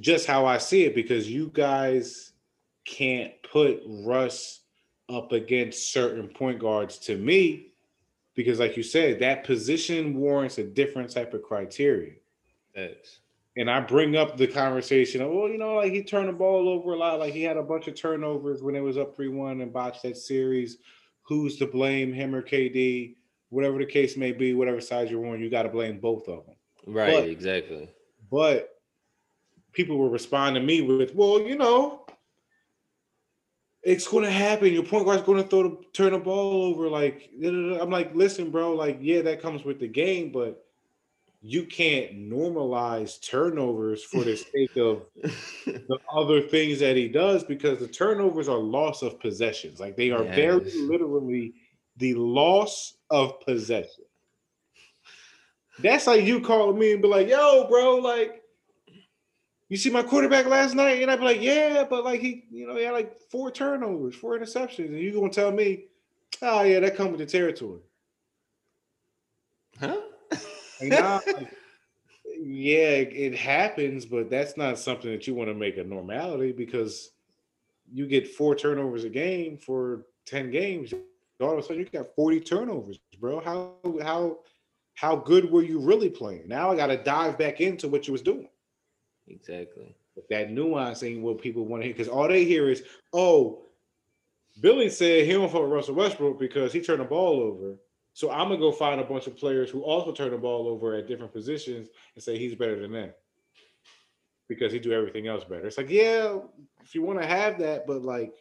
just 0.00 0.26
how 0.26 0.46
I 0.46 0.58
see 0.58 0.84
it 0.84 0.94
because 0.94 1.28
you 1.28 1.50
guys 1.52 2.32
can't 2.84 3.32
put 3.42 3.82
Russ 3.86 4.60
up 5.08 5.32
against 5.32 5.92
certain 5.92 6.28
point 6.28 6.60
guards 6.60 6.98
to 6.98 7.16
me 7.16 7.69
because 8.40 8.58
like 8.58 8.76
you 8.76 8.82
said 8.82 9.18
that 9.20 9.44
position 9.44 10.14
warrants 10.14 10.58
a 10.58 10.64
different 10.64 11.10
type 11.10 11.34
of 11.34 11.42
criteria. 11.42 12.14
Yes. 12.74 13.20
And 13.56 13.70
I 13.70 13.80
bring 13.80 14.16
up 14.16 14.36
the 14.36 14.46
conversation 14.46 15.20
of, 15.20 15.30
well, 15.30 15.48
you 15.48 15.58
know, 15.58 15.74
like 15.74 15.92
he 15.92 16.02
turned 16.02 16.28
the 16.28 16.32
ball 16.32 16.68
over 16.68 16.92
a 16.92 16.96
lot. 16.96 17.18
Like 17.18 17.34
he 17.34 17.42
had 17.42 17.56
a 17.56 17.62
bunch 17.62 17.88
of 17.88 17.94
turnovers 17.94 18.62
when 18.62 18.76
it 18.76 18.80
was 18.80 18.96
up 18.96 19.16
3 19.16 19.28
1 19.28 19.60
and 19.60 19.72
botched 19.72 20.02
that 20.04 20.16
series. 20.16 20.78
Who's 21.22 21.56
to 21.58 21.66
blame, 21.66 22.12
him 22.12 22.34
or 22.34 22.42
KD? 22.42 23.16
whatever 23.50 23.78
the 23.78 23.86
case 23.86 24.16
may 24.16 24.32
be, 24.32 24.54
whatever 24.54 24.80
side 24.80 25.10
you're 25.10 25.26
on, 25.26 25.40
you 25.40 25.50
got 25.50 25.64
to 25.64 25.68
blame 25.68 25.98
both 25.98 26.28
of 26.28 26.46
them. 26.46 26.54
Right, 26.86 27.12
but, 27.12 27.28
exactly. 27.28 27.90
But 28.30 28.80
people 29.72 29.98
will 29.98 30.08
respond 30.08 30.54
to 30.54 30.62
me 30.62 30.82
with, 30.82 31.14
well, 31.14 31.40
you 31.40 31.56
know, 31.56 31.99
it's 33.82 34.06
going 34.06 34.24
to 34.24 34.30
happen. 34.30 34.72
Your 34.72 34.82
point 34.82 35.06
guard's 35.06 35.22
going 35.22 35.42
to 35.42 35.48
throw 35.48 35.62
the 35.62 35.76
turn 35.92 36.12
the 36.12 36.18
ball 36.18 36.64
over. 36.64 36.88
Like, 36.88 37.30
I'm 37.42 37.90
like, 37.90 38.14
listen, 38.14 38.50
bro. 38.50 38.74
Like, 38.74 38.98
yeah, 39.00 39.22
that 39.22 39.40
comes 39.40 39.64
with 39.64 39.80
the 39.80 39.88
game, 39.88 40.32
but 40.32 40.64
you 41.42 41.64
can't 41.64 42.12
normalize 42.14 43.20
turnovers 43.22 44.04
for 44.04 44.22
the 44.24 44.36
sake 44.36 44.76
of 44.76 45.02
the 45.64 45.98
other 46.12 46.42
things 46.42 46.78
that 46.80 46.96
he 46.96 47.08
does 47.08 47.42
because 47.44 47.78
the 47.78 47.88
turnovers 47.88 48.48
are 48.48 48.58
loss 48.58 49.02
of 49.02 49.18
possessions. 49.18 49.80
Like, 49.80 49.96
they 49.96 50.10
are 50.10 50.24
yes. 50.24 50.34
very 50.34 50.70
literally 50.86 51.54
the 51.96 52.14
loss 52.14 52.94
of 53.08 53.40
possession. 53.40 54.04
That's 55.78 56.06
like 56.06 56.24
you 56.24 56.42
calling 56.42 56.78
me 56.78 56.92
and 56.92 57.00
be 57.00 57.08
like, 57.08 57.28
yo, 57.28 57.66
bro, 57.68 57.96
like, 57.96 58.39
you 59.70 59.78
see 59.78 59.88
my 59.88 60.02
quarterback 60.02 60.44
last 60.44 60.74
night? 60.74 61.00
And 61.00 61.10
I'd 61.10 61.18
be 61.18 61.24
like, 61.24 61.40
yeah, 61.40 61.86
but 61.88 62.04
like 62.04 62.20
he, 62.20 62.44
you 62.50 62.66
know, 62.66 62.76
he 62.76 62.84
had 62.84 62.92
like 62.92 63.18
four 63.30 63.50
turnovers, 63.50 64.14
four 64.14 64.38
interceptions. 64.38 64.88
And 64.88 64.98
you 64.98 65.12
gonna 65.12 65.30
tell 65.30 65.50
me, 65.50 65.84
oh 66.42 66.62
yeah, 66.62 66.80
that 66.80 66.96
comes 66.96 67.12
with 67.12 67.20
the 67.20 67.26
territory. 67.26 67.80
Huh? 69.78 69.96
like, 70.82 70.92
yeah, 72.38 72.96
it 72.98 73.34
happens, 73.34 74.04
but 74.04 74.28
that's 74.28 74.58
not 74.58 74.78
something 74.78 75.10
that 75.10 75.26
you 75.26 75.34
want 75.34 75.48
to 75.48 75.54
make 75.54 75.78
a 75.78 75.84
normality 75.84 76.52
because 76.52 77.12
you 77.90 78.06
get 78.06 78.28
four 78.28 78.54
turnovers 78.54 79.04
a 79.04 79.08
game 79.08 79.56
for 79.56 80.04
10 80.26 80.50
games 80.50 80.92
all 81.40 81.52
of 81.52 81.58
a 81.58 81.62
sudden 81.62 81.80
you 81.80 81.86
got 81.86 82.14
40 82.14 82.40
turnovers, 82.40 82.98
bro. 83.18 83.40
How 83.40 83.74
how 84.02 84.38
how 84.94 85.16
good 85.16 85.50
were 85.50 85.62
you 85.62 85.80
really 85.80 86.10
playing? 86.10 86.46
Now 86.46 86.70
I 86.70 86.76
got 86.76 86.88
to 86.88 86.96
dive 86.96 87.38
back 87.38 87.60
into 87.60 87.88
what 87.88 88.06
you 88.06 88.12
was 88.12 88.22
doing. 88.22 88.48
Exactly. 89.30 89.94
But 90.14 90.28
that 90.28 90.50
nuance 90.50 91.02
ain't 91.02 91.22
what 91.22 91.40
people 91.40 91.64
want 91.64 91.82
to 91.82 91.86
hear 91.86 91.94
because 91.94 92.08
all 92.08 92.28
they 92.28 92.44
hear 92.44 92.68
is, 92.68 92.82
oh, 93.12 93.62
Billy 94.60 94.90
said 94.90 95.24
he 95.24 95.32
don't 95.32 95.50
fuck 95.50 95.62
Russell 95.62 95.94
Westbrook 95.94 96.38
because 96.38 96.72
he 96.72 96.80
turned 96.80 97.00
the 97.00 97.04
ball 97.04 97.40
over. 97.40 97.76
So 98.12 98.30
I'm 98.30 98.48
gonna 98.48 98.58
go 98.58 98.72
find 98.72 99.00
a 99.00 99.04
bunch 99.04 99.28
of 99.28 99.36
players 99.36 99.70
who 99.70 99.82
also 99.82 100.12
turn 100.12 100.32
the 100.32 100.38
ball 100.38 100.68
over 100.68 100.94
at 100.96 101.06
different 101.06 101.32
positions 101.32 101.88
and 102.14 102.22
say 102.22 102.36
he's 102.36 102.56
better 102.56 102.78
than 102.78 102.92
them 102.92 103.10
because 104.48 104.72
he 104.72 104.80
do 104.80 104.92
everything 104.92 105.28
else 105.28 105.44
better. 105.44 105.66
It's 105.66 105.78
like, 105.78 105.88
yeah, 105.88 106.36
if 106.82 106.94
you 106.94 107.02
want 107.02 107.20
to 107.20 107.26
have 107.26 107.58
that, 107.60 107.86
but 107.86 108.02
like 108.02 108.34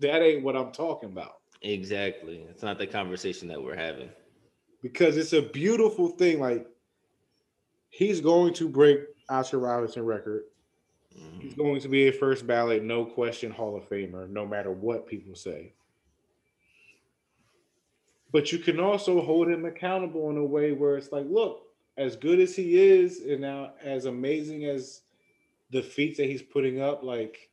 that 0.00 0.22
ain't 0.22 0.42
what 0.42 0.56
I'm 0.56 0.72
talking 0.72 1.10
about. 1.10 1.34
Exactly. 1.62 2.46
It's 2.48 2.62
not 2.62 2.78
the 2.78 2.86
conversation 2.86 3.46
that 3.48 3.62
we're 3.62 3.76
having. 3.76 4.08
Because 4.82 5.18
it's 5.18 5.34
a 5.34 5.42
beautiful 5.42 6.08
thing. 6.08 6.40
Like 6.40 6.66
he's 7.90 8.20
going 8.20 8.54
to 8.54 8.68
break 8.68 9.00
Oscar 9.30 9.58
Robinson 9.58 10.04
record. 10.04 10.42
Mm-hmm. 11.18 11.40
He's 11.40 11.54
going 11.54 11.80
to 11.80 11.88
be 11.88 12.08
a 12.08 12.12
first 12.12 12.46
ballot, 12.46 12.82
no 12.82 13.04
question 13.04 13.50
Hall 13.50 13.76
of 13.76 13.88
Famer, 13.88 14.28
no 14.28 14.46
matter 14.46 14.70
what 14.70 15.06
people 15.06 15.34
say. 15.34 15.72
But 18.32 18.52
you 18.52 18.58
can 18.58 18.78
also 18.78 19.20
hold 19.20 19.48
him 19.48 19.64
accountable 19.64 20.30
in 20.30 20.36
a 20.36 20.44
way 20.44 20.72
where 20.72 20.96
it's 20.96 21.10
like, 21.10 21.26
look, 21.28 21.62
as 21.96 22.16
good 22.16 22.38
as 22.38 22.54
he 22.54 22.78
is, 22.78 23.20
and 23.20 23.40
now 23.40 23.72
as 23.82 24.04
amazing 24.04 24.64
as 24.64 25.02
the 25.70 25.82
feats 25.82 26.16
that 26.18 26.26
he's 26.26 26.42
putting 26.42 26.80
up, 26.80 27.02
like 27.02 27.50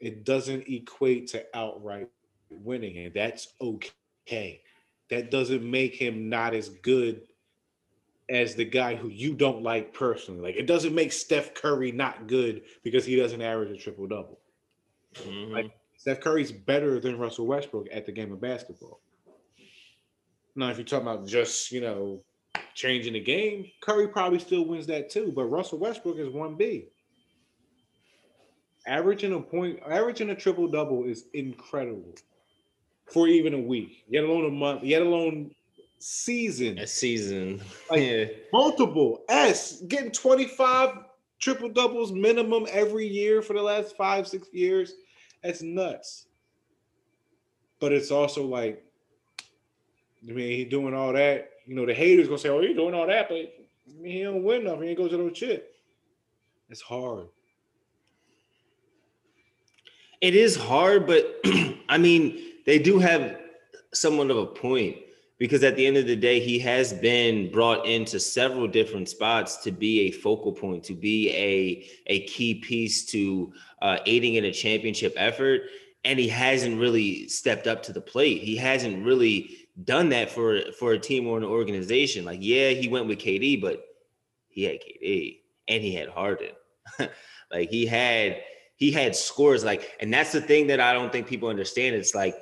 it 0.00 0.24
doesn't 0.24 0.68
equate 0.68 1.28
to 1.28 1.44
outright 1.54 2.08
winning, 2.50 2.98
and 2.98 3.14
that's 3.14 3.48
okay. 3.60 4.60
That 5.10 5.30
doesn't 5.30 5.68
make 5.68 5.94
him 5.94 6.28
not 6.28 6.54
as 6.54 6.68
good 6.68 7.22
as 8.28 8.54
the 8.54 8.64
guy 8.64 8.94
who 8.94 9.08
you 9.08 9.34
don't 9.34 9.62
like 9.62 9.92
personally. 9.92 10.40
Like 10.40 10.56
it 10.56 10.66
doesn't 10.66 10.94
make 10.94 11.12
Steph 11.12 11.54
Curry 11.54 11.92
not 11.92 12.26
good 12.26 12.62
because 12.82 13.04
he 13.04 13.16
doesn't 13.16 13.42
average 13.42 13.70
a 13.70 13.76
triple 13.76 14.06
double. 14.06 14.40
Mm-hmm. 15.14 15.52
Like 15.52 15.70
Steph 15.96 16.20
Curry's 16.20 16.52
better 16.52 17.00
than 17.00 17.18
Russell 17.18 17.46
Westbrook 17.46 17.88
at 17.92 18.06
the 18.06 18.12
game 18.12 18.32
of 18.32 18.40
basketball. 18.40 19.00
Now, 20.56 20.68
if 20.70 20.76
you're 20.76 20.84
talking 20.84 21.06
about 21.06 21.26
just 21.26 21.72
you 21.72 21.80
know 21.80 22.22
changing 22.74 23.14
the 23.14 23.20
game, 23.20 23.66
Curry 23.82 24.08
probably 24.08 24.38
still 24.38 24.64
wins 24.64 24.86
that 24.86 25.10
too. 25.10 25.32
But 25.34 25.44
Russell 25.44 25.78
Westbrook 25.78 26.18
is 26.18 26.28
one 26.28 26.56
B. 26.56 26.88
Averaging 28.86 29.32
a 29.32 29.40
point, 29.40 29.80
averaging 29.88 30.30
a 30.30 30.34
triple 30.34 30.68
double 30.68 31.04
is 31.04 31.24
incredible 31.32 32.14
for 33.10 33.26
even 33.28 33.54
a 33.54 33.60
week, 33.60 34.04
yet 34.08 34.24
alone 34.24 34.46
a 34.46 34.50
month, 34.50 34.82
yet 34.82 35.02
alone 35.02 35.50
season. 36.04 36.78
A 36.78 36.86
season. 36.86 37.62
Like 37.90 38.02
yeah. 38.02 38.24
multiple 38.52 39.24
S 39.30 39.80
getting 39.88 40.12
25 40.12 40.98
triple 41.40 41.70
doubles 41.70 42.12
minimum 42.12 42.66
every 42.70 43.06
year 43.06 43.40
for 43.40 43.54
the 43.54 43.62
last 43.62 43.96
five, 43.96 44.28
six 44.28 44.48
years. 44.52 44.94
That's 45.42 45.62
nuts. 45.62 46.26
But 47.80 47.92
it's 47.92 48.10
also 48.10 48.44
like, 48.44 48.84
I 50.28 50.32
mean, 50.32 50.50
he 50.50 50.64
doing 50.66 50.94
all 50.94 51.14
that. 51.14 51.50
You 51.66 51.74
know, 51.74 51.86
the 51.86 51.94
haters 51.94 52.28
gonna 52.28 52.38
say, 52.38 52.50
"Oh, 52.50 52.60
you 52.60 52.74
doing 52.74 52.94
all 52.94 53.06
that," 53.06 53.28
but 53.28 53.36
I 53.36 54.00
mean, 54.00 54.12
he 54.12 54.22
don't 54.22 54.42
win 54.42 54.64
nothing. 54.64 54.82
He 54.82 54.88
ain't 54.90 54.98
go 54.98 55.08
to 55.08 55.16
no 55.16 55.32
shit. 55.32 55.74
It's 56.68 56.82
hard. 56.82 57.28
It 60.20 60.34
is 60.34 60.56
hard, 60.56 61.06
but 61.06 61.40
I 61.88 61.96
mean, 61.98 62.38
they 62.66 62.78
do 62.78 62.98
have 62.98 63.38
somewhat 63.92 64.30
of 64.30 64.36
a 64.36 64.46
point 64.46 64.96
because 65.38 65.64
at 65.64 65.76
the 65.76 65.86
end 65.86 65.96
of 65.96 66.06
the 66.06 66.16
day, 66.16 66.40
he 66.40 66.58
has 66.60 66.92
been 66.92 67.50
brought 67.50 67.86
into 67.86 68.20
several 68.20 68.68
different 68.68 69.08
spots 69.08 69.56
to 69.58 69.72
be 69.72 70.02
a 70.02 70.10
focal 70.12 70.52
point, 70.52 70.84
to 70.84 70.94
be 70.94 71.30
a, 71.30 71.86
a 72.06 72.24
key 72.26 72.54
piece 72.54 73.04
to 73.06 73.52
uh, 73.82 73.98
aiding 74.06 74.34
in 74.34 74.44
a 74.44 74.52
championship 74.52 75.12
effort. 75.16 75.62
And 76.04 76.18
he 76.18 76.28
hasn't 76.28 76.78
really 76.78 77.28
stepped 77.28 77.66
up 77.66 77.82
to 77.84 77.92
the 77.92 78.00
plate. 78.00 78.42
He 78.42 78.56
hasn't 78.56 79.04
really 79.04 79.56
done 79.82 80.10
that 80.10 80.30
for 80.30 80.60
for 80.78 80.92
a 80.92 80.98
team 80.98 81.26
or 81.26 81.38
an 81.38 81.44
organization. 81.44 82.24
Like, 82.24 82.38
yeah, 82.42 82.70
he 82.70 82.88
went 82.88 83.06
with 83.06 83.18
KD, 83.18 83.60
but 83.60 83.82
he 84.48 84.64
had 84.64 84.76
KD. 84.80 85.40
and 85.66 85.82
he 85.82 85.94
had 85.94 86.08
Harden. 86.08 86.52
like 87.50 87.70
he 87.70 87.86
had 87.86 88.42
he 88.76 88.92
had 88.92 89.16
scores 89.16 89.64
like 89.64 89.96
and 90.00 90.12
that's 90.12 90.32
the 90.32 90.40
thing 90.40 90.66
that 90.68 90.80
I 90.80 90.92
don't 90.92 91.10
think 91.10 91.26
people 91.26 91.48
understand. 91.48 91.96
It's 91.96 92.14
like 92.14 92.36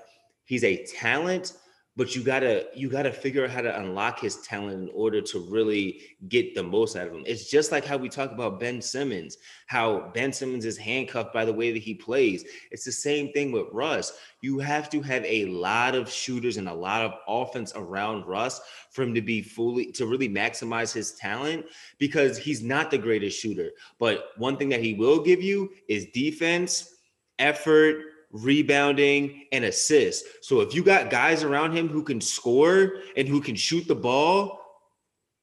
he's 0.44 0.64
a 0.64 0.85
talent, 0.85 1.55
but 1.94 2.16
you 2.16 2.22
gotta 2.22 2.66
you 2.74 2.88
gotta 2.88 3.12
figure 3.12 3.44
out 3.44 3.50
how 3.50 3.61
to 3.61 3.78
unlock 3.78 4.18
his 4.18 4.37
talent 4.38 4.83
in 4.83 4.90
order 4.94 5.20
to 5.20 5.40
really 5.40 6.00
get 6.28 6.55
the 6.55 6.62
most 6.62 6.96
out 6.96 7.07
of 7.07 7.12
him. 7.12 7.22
It's 7.26 7.50
just 7.50 7.70
like 7.70 7.85
how 7.85 7.98
we 7.98 8.09
talk 8.09 8.33
about 8.33 8.59
Ben 8.59 8.81
Simmons, 8.81 9.37
how 9.66 10.11
Ben 10.14 10.33
Simmons 10.33 10.64
is 10.64 10.78
handcuffed 10.78 11.35
by 11.35 11.44
the 11.44 11.52
way 11.52 11.70
that 11.70 11.83
he 11.83 11.94
plays. 11.94 12.44
It's 12.70 12.85
the 12.85 12.92
same 12.92 13.31
thing 13.33 13.52
with 13.52 13.66
Russ. 13.72 14.12
You 14.40 14.59
have 14.61 14.88
to 14.90 15.02
have 15.02 15.24
a 15.26 15.44
lot 15.46 15.94
of 15.94 16.11
shooters 16.11 16.57
and 16.57 16.68
a 16.68 16.74
lot 16.74 17.02
of 17.02 17.12
offense 17.28 17.72
around 17.76 18.26
Russ 18.26 18.61
for 18.90 19.02
him 19.02 19.14
to 19.14 19.22
be 19.22 19.42
fully 19.42 19.92
to 19.92 20.07
really 20.07 20.28
maximize 20.28 20.94
his 20.94 21.12
talent 21.12 21.66
because 21.98 22.38
he's 22.38 22.62
not 22.62 22.90
the 22.90 22.98
greatest 22.98 23.38
shooter. 23.38 23.70
But 23.98 24.28
one 24.38 24.57
thing 24.57 24.70
that 24.70 24.83
he 24.83 24.94
will 24.94 25.22
give 25.22 25.42
you 25.42 25.70
is 25.88 26.07
defense, 26.07 26.94
effort, 27.38 28.12
rebounding, 28.32 29.44
and 29.52 29.64
assists. 29.64 30.46
So 30.46 30.60
if 30.60 30.74
you 30.74 30.82
got 30.82 31.10
guys 31.10 31.42
around 31.42 31.76
him 31.76 31.88
who 31.88 32.02
can 32.02 32.20
score 32.20 32.94
and 33.16 33.28
who 33.28 33.40
can 33.40 33.54
shoot 33.54 33.86
the 33.86 33.94
ball, 33.94 34.60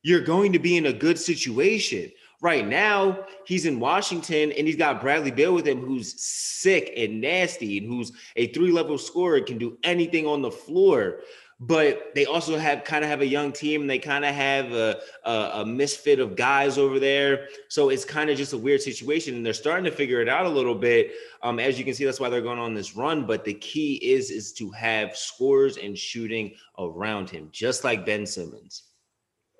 you're 0.02 0.21
going 0.21 0.54
to 0.54 0.60
be 0.60 0.78
in 0.78 0.88
a 0.88 0.93
good 0.93 1.19
situation. 1.19 2.12
Right 2.41 2.65
now, 2.65 3.25
he's 3.45 3.65
in 3.65 3.80
Washington 3.80 4.54
and 4.54 4.65
he's 4.65 4.78
got 4.78 5.02
Bradley 5.02 5.32
Beal 5.32 5.54
with 5.54 5.67
him, 5.67 5.82
who's 5.82 6.19
sick 6.21 6.93
and 6.95 7.19
nasty 7.19 7.78
and 7.78 7.88
who's 7.88 8.13
a 8.38 8.47
three 8.54 8.71
level 8.71 8.97
scorer, 8.97 9.41
can 9.41 9.58
do 9.58 9.78
anything 9.84 10.25
on 10.25 10.41
the 10.41 10.52
floor 10.52 11.19
but 11.60 12.15
they 12.15 12.26
also 12.26 12.58
have 12.58 12.86
kind 12.86 13.04
of 13.04 13.10
have 13.10 13.19
a 13.19 13.26
young 13.26 13.52
team 13.52 13.86
they 13.86 14.00
kind 14.00 14.24
of 14.24 14.34
have 14.34 14.72
a, 14.72 15.00
a, 15.26 15.52
a, 15.56 15.65
misfit 15.65 16.19
of 16.19 16.38
guys 16.38 16.78
over 16.78 17.00
there. 17.00 17.48
So 17.67 17.89
it's 17.89 18.06
kind 18.06 18.30
of 18.30 18.38
just 18.38 18.54
a 18.54 18.58
weird 18.58 18.82
situation 18.82 19.36
and 19.36 19.45
they're 19.45 19.54
starting 19.54 19.84
to 19.84 19.91
figure 19.91 20.22
it 20.22 20.30
out 20.30 20.45
a 20.45 20.50
little 20.50 20.76
bit. 20.76 21.12
Um, 21.43 21.60
as 21.60 21.78
you 21.78 21.84
can 21.84 21.93
see 21.93 22.06
that's 22.06 22.19
why 22.19 22.30
they're 22.30 22.41
going 22.41 22.60
on 22.60 22.74
this 22.74 22.95
run 22.95 23.26
but 23.26 23.43
the 23.43 23.54
key 23.56 23.95
is 23.95 24.32
is 24.32 24.54
to 24.54 24.72
have 24.72 25.17
scores 25.17 25.78
and 25.78 25.98
shooting 25.98 26.54
around 26.78 27.30
him 27.30 27.50
just 27.52 27.84
like 27.84 28.06
ben 28.06 28.26
simmons. 28.26 28.84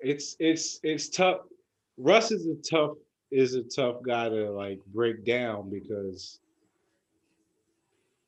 It's 0.00 0.36
it's 0.38 0.80
it's 0.82 1.10
tough. 1.10 1.40
Russ 1.98 2.30
is 2.30 2.46
a 2.46 2.54
tough 2.62 2.96
is 3.30 3.54
a 3.54 3.62
tough 3.62 3.96
guy 4.02 4.28
to 4.30 4.50
like 4.50 4.80
break 4.86 5.24
down 5.24 5.68
because 5.68 6.40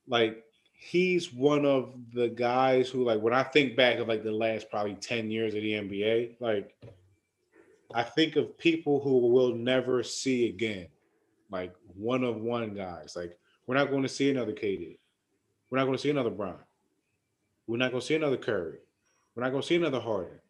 like 0.06 0.44
he's 0.82 1.32
one 1.32 1.64
of 1.64 1.94
the 2.12 2.28
guys 2.28 2.88
who 2.88 3.04
like 3.04 3.20
when 3.20 3.32
I 3.32 3.44
think 3.44 3.76
back 3.76 3.98
of 3.98 4.08
like 4.08 4.24
the 4.24 4.32
last 4.32 4.68
probably 4.68 4.94
10 4.94 5.30
years 5.30 5.54
of 5.54 5.62
the 5.62 5.74
NBA, 5.74 6.40
like 6.40 6.74
I 7.94 8.02
think 8.02 8.34
of 8.36 8.58
people 8.58 9.00
who 9.00 9.28
we'll 9.28 9.54
never 9.54 10.02
see 10.02 10.48
again. 10.48 10.88
Like 11.50 11.72
one 11.94 12.24
of 12.24 12.36
one 12.36 12.74
guys. 12.74 13.14
Like 13.14 13.38
we're 13.66 13.76
not 13.76 13.90
going 13.90 14.02
to 14.02 14.08
see 14.08 14.30
another 14.30 14.52
KD. 14.52 14.98
We're 15.70 15.78
not 15.78 15.84
going 15.84 15.96
to 15.96 16.02
see 16.02 16.10
another 16.10 16.30
Bron. 16.30 16.56
We're 17.68 17.76
not 17.76 17.92
going 17.92 18.00
to 18.00 18.06
see 18.06 18.16
another 18.16 18.36
Curry. 18.36 18.78
We're 19.34 19.44
not 19.44 19.50
going 19.50 19.62
to 19.62 19.68
see 19.68 19.76
another 19.76 20.00
Harden. 20.00 20.40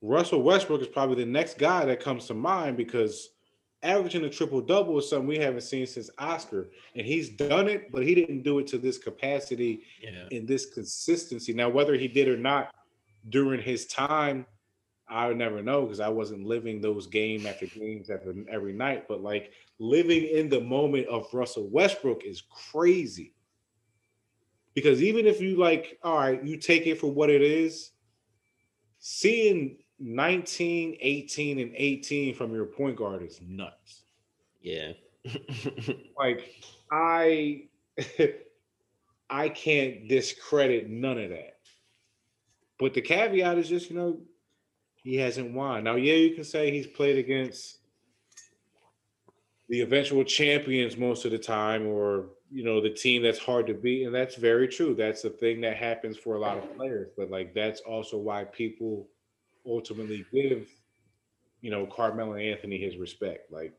Russell 0.00 0.42
Westbrook 0.42 0.80
is 0.80 0.88
probably 0.88 1.16
the 1.16 1.30
next 1.30 1.58
guy 1.58 1.84
that 1.84 2.00
comes 2.00 2.26
to 2.26 2.34
mind 2.34 2.76
because 2.76 3.30
averaging 3.82 4.24
a 4.24 4.30
triple 4.30 4.60
double 4.60 4.98
is 4.98 5.08
something 5.08 5.28
we 5.28 5.38
haven't 5.38 5.62
seen 5.62 5.86
since 5.86 6.10
Oscar, 6.18 6.68
and 6.94 7.06
he's 7.06 7.28
done 7.28 7.68
it, 7.68 7.92
but 7.92 8.02
he 8.02 8.14
didn't 8.14 8.42
do 8.42 8.58
it 8.58 8.66
to 8.68 8.78
this 8.78 8.98
capacity 8.98 9.82
yeah. 10.02 10.26
in 10.30 10.46
this 10.46 10.66
consistency. 10.66 11.52
Now, 11.52 11.68
whether 11.68 11.94
he 11.94 12.08
did 12.08 12.28
or 12.28 12.36
not 12.36 12.74
during 13.28 13.60
his 13.60 13.86
time, 13.86 14.46
I 15.08 15.28
would 15.28 15.36
never 15.36 15.62
know 15.62 15.82
because 15.82 16.00
I 16.00 16.08
wasn't 16.08 16.46
living 16.46 16.80
those 16.80 17.06
game 17.06 17.46
after 17.46 17.66
games 17.66 18.10
after 18.10 18.34
every 18.50 18.72
night. 18.72 19.06
But 19.06 19.22
like 19.22 19.52
living 19.78 20.24
in 20.24 20.48
the 20.48 20.60
moment 20.60 21.06
of 21.06 21.32
Russell 21.32 21.68
Westbrook 21.68 22.24
is 22.24 22.42
crazy. 22.72 23.32
Because 24.74 25.02
even 25.02 25.26
if 25.26 25.40
you 25.40 25.56
like, 25.56 25.98
all 26.02 26.18
right, 26.18 26.44
you 26.44 26.56
take 26.56 26.86
it 26.86 27.00
for 27.00 27.10
what 27.10 27.30
it 27.30 27.40
is, 27.40 27.92
seeing 28.98 29.78
19, 29.98 30.96
18, 31.00 31.58
and 31.58 31.72
18 31.74 32.34
from 32.34 32.52
your 32.52 32.66
point 32.66 32.96
guard 32.96 33.22
is 33.22 33.40
nuts. 33.46 34.02
Yeah. 34.60 34.92
like 36.18 36.54
I 36.90 37.64
I 39.30 39.48
can't 39.48 40.08
discredit 40.08 40.88
none 40.88 41.18
of 41.18 41.30
that. 41.30 41.56
But 42.78 42.94
the 42.94 43.00
caveat 43.00 43.58
is 43.58 43.68
just, 43.68 43.90
you 43.90 43.96
know, 43.96 44.18
he 45.02 45.16
hasn't 45.16 45.52
won. 45.52 45.84
Now, 45.84 45.96
yeah, 45.96 46.14
you 46.14 46.34
can 46.34 46.44
say 46.44 46.70
he's 46.70 46.86
played 46.86 47.16
against 47.16 47.78
the 49.68 49.80
eventual 49.80 50.24
champions 50.24 50.96
most 50.96 51.24
of 51.24 51.30
the 51.30 51.38
time, 51.38 51.86
or 51.86 52.26
you 52.50 52.62
know, 52.62 52.80
the 52.80 52.90
team 52.90 53.22
that's 53.22 53.38
hard 53.38 53.66
to 53.66 53.74
beat, 53.74 54.04
and 54.04 54.14
that's 54.14 54.36
very 54.36 54.68
true. 54.68 54.94
That's 54.94 55.22
the 55.22 55.30
thing 55.30 55.60
that 55.62 55.76
happens 55.76 56.16
for 56.16 56.36
a 56.36 56.40
lot 56.40 56.58
of 56.58 56.76
players. 56.76 57.08
But 57.16 57.30
like 57.30 57.54
that's 57.54 57.80
also 57.80 58.18
why 58.18 58.44
people 58.44 59.08
ultimately 59.66 60.24
give, 60.32 60.68
you 61.60 61.70
know, 61.70 61.86
Carmelo 61.86 62.34
Anthony 62.34 62.78
his 62.78 62.96
respect. 62.96 63.50
Like, 63.52 63.72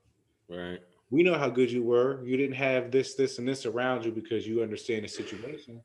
right. 0.49 0.79
We 1.09 1.23
know 1.23 1.37
how 1.37 1.49
good 1.49 1.71
you 1.71 1.83
were. 1.83 2.23
You 2.25 2.35
didn't 2.35 2.55
have 2.55 2.91
this, 2.91 3.15
this, 3.15 3.39
and 3.39 3.47
this 3.47 3.65
around 3.65 4.03
you 4.03 4.11
because 4.11 4.45
you 4.45 4.61
understand 4.61 5.05
the 5.05 5.07
situation. 5.07 5.81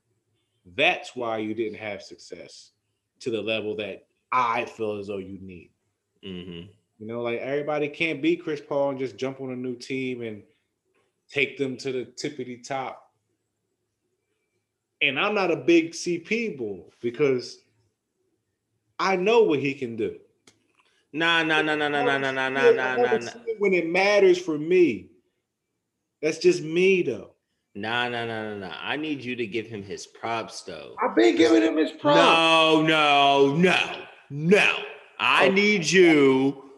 That's 0.75 1.15
why 1.15 1.39
you 1.39 1.55
didn't 1.55 1.79
have 1.79 2.03
success 2.03 2.73
to 3.21 3.31
the 3.31 3.41
level 3.41 3.77
that 3.77 4.07
I 4.33 4.65
feel 4.65 4.99
as 4.99 5.07
though 5.07 5.19
you 5.19 5.39
need. 5.41 5.71
Mm-hmm. 6.25 6.71
You 6.99 7.07
know, 7.07 7.23
like 7.23 7.39
everybody 7.39 7.89
can't 7.89 8.23
beat 8.23 8.43
Chris 8.43 8.61
Paul 8.61 8.91
and 8.91 8.99
just 8.99 9.17
jump 9.17 9.41
on 9.41 9.51
a 9.51 9.57
new 9.57 9.77
team 9.77 10.23
and 10.23 10.43
take 11.29 11.57
them 11.57 11.77
to 11.79 11.93
the 11.93 12.05
tippity 12.05 12.67
top. 12.67 13.11
And 15.01 15.19
I'm 15.19 15.35
not 15.35 15.51
a 15.51 15.57
big 15.57 15.93
CP 15.93 16.57
bull 16.57 16.93
because 17.01 17.59
I 18.99 19.17
know 19.17 19.43
what 19.43 19.59
he 19.61 19.75
can 19.75 19.97
do. 19.97 20.17
Nah, 21.13 21.43
nah, 21.43 21.61
nah, 21.61 21.75
nah, 21.75 21.89
nah, 21.89 22.03
nah, 22.03 22.19
nah, 22.19 22.31
nah, 22.31 22.49
nah, 22.49 22.71
nah, 22.71 23.19
nah. 23.19 23.31
When 23.59 23.75
it 23.75 23.87
matters 23.87 24.39
for 24.39 24.57
me, 24.59 25.11
that's 26.23 26.39
just 26.39 26.63
me 26.63 27.03
though. 27.03 27.31
Nah, 27.75 28.09
nah, 28.09 28.25
nah, 28.25 28.51
nah, 28.51 28.69
nah. 28.69 28.77
I 28.81 28.97
need 28.97 29.23
you 29.23 29.37
to 29.37 29.47
give 29.47 29.67
him 29.67 29.83
his 29.83 30.07
props 30.07 30.63
though. 30.63 30.95
I've 31.03 31.15
been 31.15 31.37
giving 31.37 31.63
him 31.63 31.77
his 31.77 31.93
props. 31.93 32.17
No, 32.17 32.83
no, 32.83 33.57
no, 33.57 33.77
no. 34.31 34.77
I 35.19 35.49
oh. 35.49 35.51
need 35.51 35.85
you 35.85 36.72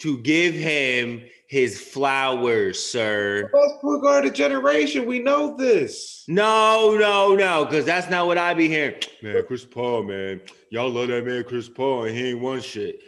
to 0.00 0.18
give 0.18 0.54
him 0.54 1.22
his 1.46 1.80
flowers, 1.80 2.82
sir. 2.82 3.50
Best 3.52 3.80
point 3.80 4.02
guard 4.02 4.24
of 4.24 4.32
generation. 4.32 5.04
We 5.04 5.18
know 5.18 5.56
this. 5.56 6.24
No, 6.28 6.96
no, 6.98 7.34
no, 7.34 7.64
because 7.64 7.84
that's 7.84 8.08
not 8.08 8.26
what 8.26 8.38
I 8.38 8.54
be 8.54 8.68
hearing. 8.68 8.94
Man, 9.22 9.44
Chris 9.46 9.64
Paul, 9.64 10.04
man. 10.04 10.40
Y'all 10.70 10.90
love 10.90 11.08
that 11.08 11.26
man, 11.26 11.44
Chris 11.44 11.68
Paul, 11.68 12.04
and 12.04 12.16
he 12.16 12.30
ain't 12.30 12.40
won 12.40 12.60
shit. 12.60 13.00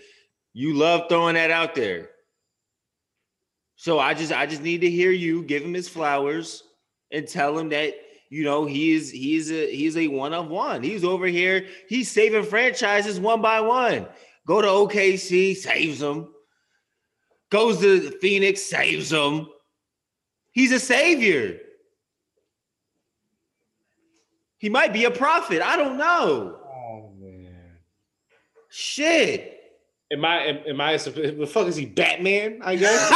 You 0.54 0.74
love 0.74 1.08
throwing 1.08 1.34
that 1.34 1.50
out 1.50 1.74
there. 1.74 2.10
So 3.76 3.98
I 3.98 4.14
just 4.14 4.32
I 4.32 4.46
just 4.46 4.62
need 4.62 4.82
to 4.82 4.90
hear 4.90 5.10
you 5.10 5.42
give 5.44 5.62
him 5.62 5.74
his 5.74 5.88
flowers 5.88 6.62
and 7.10 7.26
tell 7.26 7.58
him 7.58 7.70
that 7.70 7.94
you 8.28 8.44
know 8.44 8.64
he's 8.64 9.10
he's 9.10 9.50
a 9.50 9.74
he's 9.74 9.96
a 9.96 10.08
one 10.08 10.34
of 10.34 10.48
one. 10.48 10.82
He's 10.82 11.04
over 11.04 11.26
here, 11.26 11.66
he's 11.88 12.10
saving 12.10 12.44
franchises 12.44 13.18
one 13.18 13.40
by 13.40 13.60
one. 13.60 14.06
Go 14.46 14.60
to 14.60 14.68
OKC, 14.68 15.56
saves 15.56 16.00
them 16.00 16.31
goes 17.52 17.80
to 17.80 18.10
Phoenix, 18.12 18.62
saves 18.62 19.10
them. 19.10 19.46
He's 20.52 20.72
a 20.72 20.80
savior. 20.80 21.58
He 24.56 24.70
might 24.70 24.92
be 24.94 25.04
a 25.04 25.10
prophet. 25.10 25.60
I 25.60 25.76
don't 25.76 25.98
know. 25.98 26.58
Oh 26.64 27.12
man. 27.20 27.76
Shit. 28.70 29.60
Am 30.10 30.24
I 30.24 30.38
am, 30.46 30.58
am 30.66 30.80
I 30.80 30.96
the 30.96 31.46
fuck 31.50 31.66
is 31.66 31.76
he 31.76 31.84
Batman? 31.84 32.60
I 32.62 32.76
guess. 32.82 33.08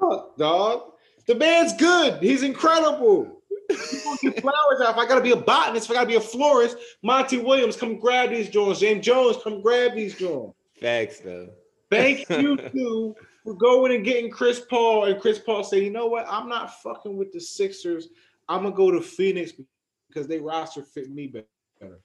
fuck, 0.00 0.36
dog. 0.36 0.92
The 1.26 1.36
man's 1.36 1.76
good. 1.76 2.20
He's 2.22 2.42
incredible. 2.42 3.40
flowers 3.70 4.80
out. 4.80 4.90
If 4.90 4.96
I 4.96 5.06
gotta 5.06 5.20
be 5.20 5.30
a 5.30 5.36
botanist, 5.36 5.86
if 5.86 5.92
I 5.92 5.94
gotta 5.94 6.08
be 6.08 6.16
a 6.16 6.20
florist, 6.20 6.76
Monty 7.02 7.38
Williams, 7.38 7.76
come 7.76 8.00
grab 8.00 8.30
these 8.30 8.48
joints. 8.48 8.80
James 8.80 9.04
Jones, 9.06 9.36
come 9.44 9.62
grab 9.62 9.94
these 9.94 10.16
joints. 10.16 10.56
Facts 10.80 11.20
though. 11.20 11.50
Thank 11.92 12.28
you 12.30 12.56
to 12.56 13.16
for 13.44 13.54
going 13.54 13.94
and 13.94 14.04
getting 14.04 14.30
Chris 14.30 14.60
Paul, 14.60 15.04
and 15.04 15.20
Chris 15.20 15.38
Paul 15.38 15.64
say, 15.64 15.82
you 15.82 15.90
know 15.90 16.06
what? 16.06 16.26
I'm 16.28 16.48
not 16.48 16.80
fucking 16.82 17.16
with 17.16 17.32
the 17.32 17.40
Sixers. 17.40 18.08
I'm 18.48 18.62
gonna 18.62 18.74
go 18.74 18.90
to 18.90 19.00
Phoenix 19.00 19.52
because 20.08 20.26
they 20.26 20.38
roster 20.38 20.82
fit 20.82 21.10
me 21.10 21.26
better, 21.26 22.00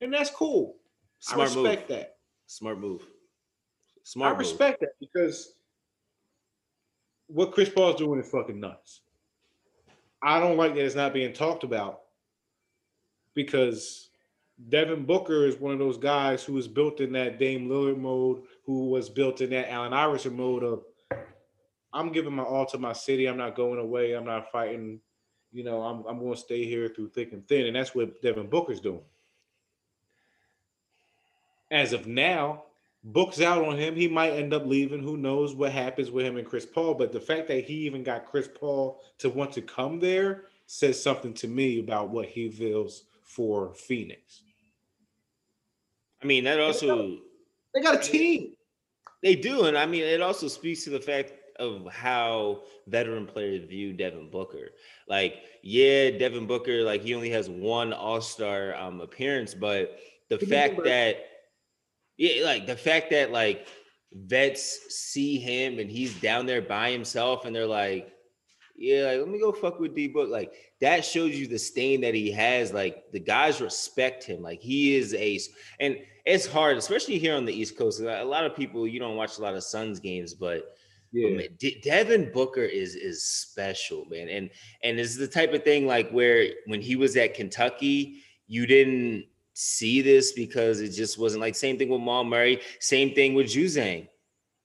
and 0.00 0.12
that's 0.12 0.30
cool. 0.30 0.76
Smart 1.20 1.50
I 1.50 1.54
respect 1.54 1.88
move. 1.88 1.98
that. 1.98 2.16
Smart 2.46 2.78
move. 2.78 3.02
Smart. 4.02 4.32
Move. 4.32 4.36
I 4.36 4.38
respect 4.38 4.80
move. 4.80 4.88
that 4.88 4.98
because 5.00 5.54
what 7.26 7.52
Chris 7.52 7.68
Paul's 7.68 7.96
doing 7.96 8.20
is 8.20 8.30
fucking 8.30 8.58
nuts. 8.58 9.02
I 10.22 10.40
don't 10.40 10.56
like 10.56 10.74
that 10.74 10.84
it's 10.84 10.94
not 10.94 11.12
being 11.12 11.32
talked 11.32 11.62
about 11.62 12.00
because 13.34 14.10
Devin 14.68 15.04
Booker 15.04 15.46
is 15.46 15.56
one 15.56 15.72
of 15.72 15.78
those 15.78 15.98
guys 15.98 16.42
who 16.42 16.54
was 16.54 16.66
built 16.66 17.00
in 17.00 17.12
that 17.12 17.38
Dame 17.38 17.68
Lillard 17.68 17.98
mode, 17.98 18.42
who 18.68 18.90
was 18.90 19.08
built 19.08 19.40
in 19.40 19.48
that 19.48 19.72
Allen 19.72 19.94
Iverson 19.94 20.36
mode 20.36 20.62
of 20.62 20.84
I'm 21.94 22.12
giving 22.12 22.34
my 22.34 22.42
all 22.42 22.66
to 22.66 22.76
my 22.76 22.92
city. 22.92 23.24
I'm 23.24 23.38
not 23.38 23.56
going 23.56 23.78
away. 23.78 24.12
I'm 24.12 24.26
not 24.26 24.52
fighting. 24.52 25.00
You 25.50 25.64
know, 25.64 25.80
I'm 25.80 26.04
I'm 26.06 26.18
going 26.18 26.34
to 26.34 26.38
stay 26.38 26.66
here 26.66 26.86
through 26.86 27.08
thick 27.08 27.32
and 27.32 27.48
thin, 27.48 27.64
and 27.64 27.74
that's 27.74 27.94
what 27.94 28.20
Devin 28.20 28.48
Booker's 28.48 28.80
doing. 28.80 29.00
As 31.70 31.94
of 31.94 32.06
now, 32.06 32.64
Book's 33.02 33.40
out 33.40 33.64
on 33.64 33.78
him. 33.78 33.96
He 33.96 34.06
might 34.06 34.32
end 34.34 34.52
up 34.52 34.66
leaving. 34.66 35.02
Who 35.02 35.16
knows 35.16 35.54
what 35.54 35.72
happens 35.72 36.10
with 36.10 36.26
him 36.26 36.36
and 36.36 36.46
Chris 36.46 36.66
Paul? 36.66 36.92
But 36.92 37.10
the 37.10 37.20
fact 37.20 37.48
that 37.48 37.64
he 37.64 37.72
even 37.86 38.02
got 38.02 38.26
Chris 38.26 38.50
Paul 38.54 39.00
to 39.16 39.30
want 39.30 39.50
to 39.52 39.62
come 39.62 39.98
there 39.98 40.44
says 40.66 41.02
something 41.02 41.32
to 41.32 41.48
me 41.48 41.80
about 41.80 42.10
what 42.10 42.26
he 42.26 42.50
feels 42.50 43.04
for 43.22 43.72
Phoenix. 43.72 44.42
I 46.22 46.26
mean, 46.26 46.44
that 46.44 46.60
also 46.60 47.16
They 47.74 47.80
got 47.80 47.94
a 47.94 47.98
team. 47.98 48.56
They 49.22 49.34
do, 49.34 49.64
and 49.64 49.76
I 49.76 49.86
mean, 49.86 50.02
it 50.02 50.20
also 50.20 50.48
speaks 50.48 50.84
to 50.84 50.90
the 50.90 51.00
fact 51.00 51.32
of 51.58 51.86
how 51.90 52.62
veteran 52.86 53.26
players 53.26 53.64
view 53.64 53.92
Devin 53.92 54.30
Booker. 54.30 54.70
Like, 55.08 55.42
yeah, 55.62 56.10
Devin 56.10 56.46
Booker, 56.46 56.82
like 56.82 57.02
he 57.02 57.14
only 57.14 57.30
has 57.30 57.50
one 57.50 57.92
All 57.92 58.20
Star 58.20 58.74
um, 58.76 59.00
appearance, 59.00 59.54
but 59.54 59.98
the 60.28 60.38
me 60.38 60.46
fact 60.46 60.84
that, 60.84 61.16
yeah, 62.16 62.44
like 62.44 62.66
the 62.66 62.76
fact 62.76 63.10
that 63.10 63.32
like 63.32 63.66
vets 64.12 64.78
see 64.88 65.38
him 65.38 65.78
and 65.78 65.90
he's 65.90 66.18
down 66.20 66.46
there 66.46 66.62
by 66.62 66.90
himself, 66.90 67.44
and 67.44 67.54
they're 67.54 67.66
like, 67.66 68.12
yeah, 68.78 69.10
like, 69.10 69.18
let 69.18 69.28
me 69.28 69.40
go 69.40 69.52
fuck 69.52 69.80
with 69.80 69.94
D 69.94 70.08
Book. 70.08 70.28
Like 70.30 70.52
that 70.80 71.04
shows 71.04 71.34
you 71.34 71.46
the 71.46 71.58
stain 71.58 72.00
that 72.02 72.14
he 72.14 72.30
has. 72.32 72.72
Like 72.72 73.10
the 73.12 73.20
guys 73.20 73.60
respect 73.60 74.24
him. 74.24 74.42
Like 74.42 74.60
he 74.60 74.96
is 74.96 75.14
a, 75.14 75.38
and 75.80 75.96
it's 76.24 76.46
hard, 76.46 76.76
especially 76.76 77.18
here 77.18 77.34
on 77.34 77.44
the 77.44 77.52
East 77.52 77.76
Coast. 77.76 78.00
A 78.00 78.24
lot 78.24 78.44
of 78.44 78.54
people 78.54 78.86
you 78.86 79.00
don't 79.00 79.16
watch 79.16 79.38
a 79.38 79.42
lot 79.42 79.54
of 79.54 79.64
Suns 79.64 79.98
games, 79.98 80.34
but 80.34 80.74
Yeah. 81.10 81.30
Man, 81.30 81.48
De- 81.58 81.80
Devin 81.80 82.30
Booker 82.32 82.62
is 82.62 82.94
is 82.94 83.24
special, 83.24 84.04
man, 84.10 84.28
and 84.28 84.50
and 84.82 85.00
it's 85.00 85.16
the 85.16 85.26
type 85.26 85.52
of 85.54 85.64
thing 85.64 85.86
like 85.86 86.10
where 86.10 86.48
when 86.66 86.80
he 86.80 86.96
was 86.96 87.16
at 87.16 87.34
Kentucky, 87.34 88.22
you 88.46 88.66
didn't 88.66 89.24
see 89.54 90.02
this 90.02 90.32
because 90.32 90.80
it 90.80 90.90
just 90.90 91.18
wasn't 91.18 91.40
like 91.40 91.56
same 91.56 91.78
thing 91.78 91.88
with 91.88 92.00
Maul 92.00 92.24
Murray, 92.24 92.60
same 92.78 93.14
thing 93.14 93.34
with 93.34 93.46
Juzang. 93.46 94.08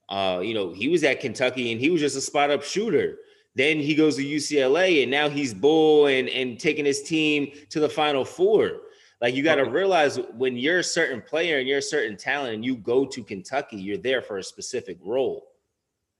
Uh, 0.10 0.41
you 0.43 0.54
know, 0.54 0.71
he 0.71 0.89
was 0.89 1.04
at 1.04 1.19
Kentucky 1.21 1.71
and 1.71 1.82
he 1.82 1.89
was 1.89 2.02
just 2.02 2.17
a 2.17 2.21
spot 2.21 2.52
up 2.52 2.62
shooter. 2.62 3.17
Then 3.56 3.80
he 3.80 3.96
goes 3.96 4.16
to 4.16 4.26
UCLA 4.26 5.04
and 5.04 5.12
now 5.12 5.30
he's 5.30 5.54
bull 5.54 6.08
and 6.08 6.28
and 6.30 6.60
taking 6.60 6.86
his 6.86 7.04
team 7.04 7.52
to 7.70 7.80
the 7.80 7.89
Final 7.89 8.26
Four. 8.26 8.82
Like 9.22 9.36
you 9.36 9.44
got 9.44 9.56
to 9.56 9.63
realize 9.63 10.20
when 10.36 10.58
you're 10.58 10.80
a 10.80 10.84
certain 10.84 11.22
player 11.22 11.60
and 11.60 11.68
you're 11.68 11.78
a 11.78 11.82
certain 11.82 12.18
talent 12.18 12.56
and 12.56 12.66
you 12.66 12.76
go 12.76 13.06
to 13.06 13.24
Kentucky, 13.24 13.78
you're 13.78 13.98
there 13.98 14.22
for 14.22 14.38
a 14.38 14.44
specific 14.44 14.98
role 15.02 15.48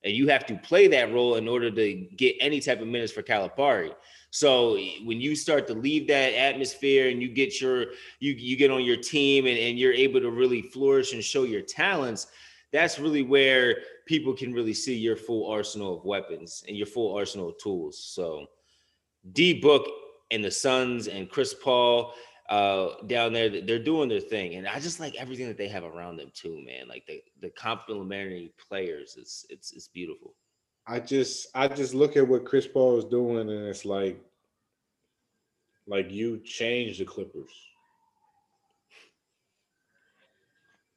and 0.04 0.14
you 0.14 0.28
have 0.28 0.46
to 0.46 0.56
play 0.56 0.86
that 0.88 1.12
role 1.12 1.36
in 1.36 1.48
order 1.48 1.70
to 1.70 1.94
get 2.16 2.36
any 2.40 2.60
type 2.60 2.80
of 2.80 2.86
minutes 2.86 3.12
for 3.12 3.22
Calipari. 3.22 3.92
So 4.30 4.78
when 5.04 5.20
you 5.20 5.34
start 5.34 5.66
to 5.68 5.74
leave 5.74 6.06
that 6.08 6.34
atmosphere 6.34 7.08
and 7.08 7.22
you 7.22 7.28
get 7.28 7.60
your 7.60 7.86
you 8.20 8.32
you 8.32 8.56
get 8.56 8.70
on 8.70 8.84
your 8.84 8.96
team 8.96 9.46
and, 9.46 9.58
and 9.58 9.78
you're 9.78 9.92
able 9.92 10.20
to 10.20 10.30
really 10.30 10.62
flourish 10.62 11.14
and 11.14 11.24
show 11.24 11.44
your 11.44 11.62
talents, 11.62 12.26
that's 12.72 12.98
really 12.98 13.22
where 13.22 13.78
people 14.06 14.34
can 14.34 14.52
really 14.52 14.74
see 14.74 14.94
your 14.94 15.16
full 15.16 15.50
arsenal 15.50 15.98
of 15.98 16.04
weapons 16.04 16.64
and 16.68 16.76
your 16.76 16.86
full 16.86 17.16
arsenal 17.16 17.50
of 17.50 17.58
tools. 17.58 17.98
So 17.98 18.46
D 19.32 19.60
Book 19.60 19.86
and 20.30 20.44
the 20.44 20.50
Suns 20.50 21.08
and 21.08 21.28
Chris 21.28 21.54
Paul 21.54 22.14
uh 22.50 23.00
down 23.06 23.32
there 23.32 23.48
they're 23.62 23.78
doing 23.78 24.06
their 24.06 24.20
thing 24.20 24.56
and 24.56 24.68
i 24.68 24.78
just 24.78 25.00
like 25.00 25.14
everything 25.14 25.48
that 25.48 25.56
they 25.56 25.66
have 25.66 25.82
around 25.82 26.18
them 26.18 26.30
too 26.34 26.62
man 26.66 26.86
like 26.86 27.02
the 27.06 27.22
the 27.40 27.48
complementary 27.48 28.52
players 28.68 29.16
it's 29.18 29.46
it's 29.48 29.72
it's 29.72 29.88
beautiful 29.88 30.34
I 30.86 31.00
just 31.00 31.48
I 31.54 31.68
just 31.68 31.94
look 31.94 32.16
at 32.16 32.26
what 32.26 32.44
Chris 32.44 32.66
Paul 32.66 32.98
is 32.98 33.04
doing 33.04 33.48
and 33.48 33.66
it's 33.66 33.84
like 33.84 34.20
like 35.86 36.10
you 36.10 36.38
changed 36.38 37.00
the 37.00 37.04
Clippers. 37.04 37.50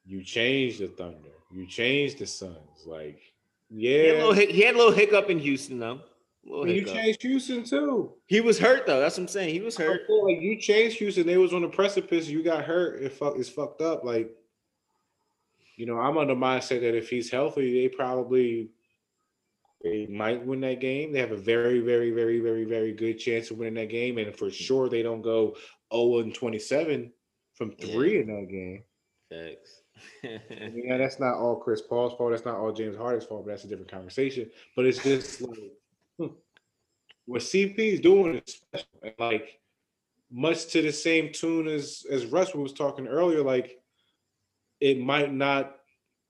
You 0.08 0.24
changed 0.24 0.80
the 0.80 0.88
Thunder. 0.88 1.28
You 1.52 1.66
changed 1.66 2.18
the 2.18 2.26
Suns. 2.26 2.86
Like, 2.86 3.20
he, 3.68 3.84
had 3.84 4.00
a 4.00 4.08
yeah. 4.08 4.12
little, 4.14 4.32
hic- 4.32 4.50
had 4.54 4.74
a 4.74 4.78
little 4.78 4.92
hiccup 4.92 5.28
in 5.28 5.38
houston 5.38 5.78
though 5.78 6.00
you 6.42 6.82
changed 6.82 7.20
Houston 7.20 7.62
too. 7.62 8.14
he 8.24 8.40
was 8.40 8.58
hurt 8.58 8.86
though 8.86 9.00
that's 9.00 9.18
what 9.18 9.24
i'm 9.24 9.28
saying 9.28 9.52
he 9.52 9.60
was 9.60 9.76
hurt 9.76 10.02
Like 10.08 10.40
you 10.40 10.58
changed 10.58 10.96
Houston. 10.98 11.26
They 11.26 11.36
was 11.36 11.52
on 11.52 11.60
the 11.60 11.68
precipice. 11.68 12.26
You 12.28 12.42
got 12.42 12.64
hurt. 12.64 13.02
It 13.02 13.12
fuck 13.12 13.34
it's 13.36 13.50
fucked 13.50 13.82
up. 13.82 14.02
Like, 14.04 14.30
you 15.76 15.84
know, 15.84 15.98
I'm 15.98 16.16
on 16.16 16.28
the 16.28 16.34
mindset 16.34 16.80
that 16.80 16.96
if 16.96 17.10
he's 17.10 17.30
healthy, 17.30 17.82
they 17.82 17.88
probably 17.94 18.70
they 19.84 20.06
might 20.06 20.44
win 20.46 20.60
that 20.62 20.80
game. 20.80 21.12
They 21.12 21.20
have 21.20 21.32
a 21.32 21.36
very, 21.36 21.80
very, 21.80 22.10
very, 22.10 22.40
very, 22.40 22.64
very 22.64 22.92
good 22.92 23.18
chance 23.18 23.50
of 23.50 23.58
winning 23.58 23.74
that 23.74 23.90
game. 23.90 24.16
And 24.16 24.34
for 24.34 24.50
sure 24.50 24.88
they 24.88 25.02
don't 25.02 25.22
go 25.22 25.54
0 25.92 26.20
and 26.20 26.34
27 26.34 27.12
from 27.54 27.72
three 27.72 28.14
Yeah. 28.14 28.20
in 28.22 28.26
that 28.28 28.48
game. 28.50 28.82
Thanks. 29.30 29.82
Yeah, 30.22 30.98
that's 30.98 31.20
not 31.20 31.36
all 31.36 31.56
Chris 31.56 31.82
Paul's 31.82 32.14
fault. 32.14 32.32
That's 32.32 32.44
not 32.44 32.56
all 32.56 32.72
James 32.72 32.96
Harden's 32.96 33.24
fault, 33.24 33.44
but 33.44 33.52
that's 33.52 33.64
a 33.64 33.68
different 33.68 33.90
conversation. 33.90 34.50
But 34.76 34.86
it's 34.86 35.02
just 35.02 35.40
like 35.42 35.72
hmm, 36.18 36.26
what 37.26 37.42
CP 37.42 37.78
is 37.78 38.00
doing 38.00 38.36
is 38.36 38.54
special. 38.54 38.88
And 39.02 39.14
like 39.18 39.60
much 40.30 40.66
to 40.68 40.82
the 40.82 40.92
same 40.92 41.32
tune 41.32 41.68
as 41.68 42.04
as 42.10 42.26
Russ 42.26 42.54
was 42.54 42.72
talking 42.72 43.06
earlier, 43.08 43.42
like 43.42 43.78
it 44.80 45.00
might 45.00 45.32
not 45.32 45.76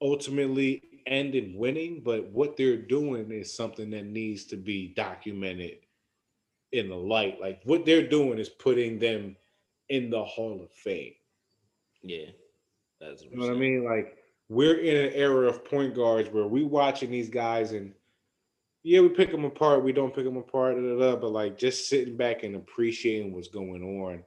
ultimately 0.00 0.82
end 1.06 1.34
in 1.34 1.56
winning, 1.56 2.02
but 2.04 2.28
what 2.30 2.56
they're 2.56 2.76
doing 2.76 3.30
is 3.32 3.54
something 3.54 3.90
that 3.90 4.04
needs 4.06 4.44
to 4.46 4.56
be 4.56 4.88
documented 4.94 5.78
in 6.72 6.88
the 6.88 6.96
light. 6.96 7.40
Like 7.40 7.60
what 7.64 7.84
they're 7.86 8.06
doing 8.08 8.38
is 8.38 8.48
putting 8.48 8.98
them 8.98 9.36
in 9.88 10.10
the 10.10 10.24
Hall 10.24 10.60
of 10.62 10.70
Fame. 10.70 11.14
yeah 12.02 12.26
that's 13.00 13.22
You 13.22 13.36
know 13.36 13.46
what 13.46 13.56
I 13.56 13.58
mean? 13.58 13.84
Like 13.84 14.16
we're 14.48 14.78
in 14.78 14.96
an 14.96 15.12
era 15.12 15.48
of 15.48 15.64
point 15.64 15.94
guards 15.94 16.30
where 16.30 16.46
we 16.46 16.64
watching 16.64 17.10
these 17.10 17.28
guys 17.28 17.72
and 17.72 17.92
yeah, 18.84 19.00
we 19.00 19.08
pick 19.08 19.30
them 19.30 19.44
apart, 19.44 19.84
we 19.84 19.92
don't 19.92 20.14
pick 20.14 20.24
them 20.24 20.36
apart, 20.36 20.76
da, 20.76 20.82
da, 20.82 20.98
da, 20.98 21.16
but 21.16 21.32
like 21.32 21.58
just 21.58 21.88
sitting 21.88 22.16
back 22.16 22.42
and 22.42 22.56
appreciating 22.56 23.34
what's 23.34 23.48
going 23.48 23.82
on 23.82 24.22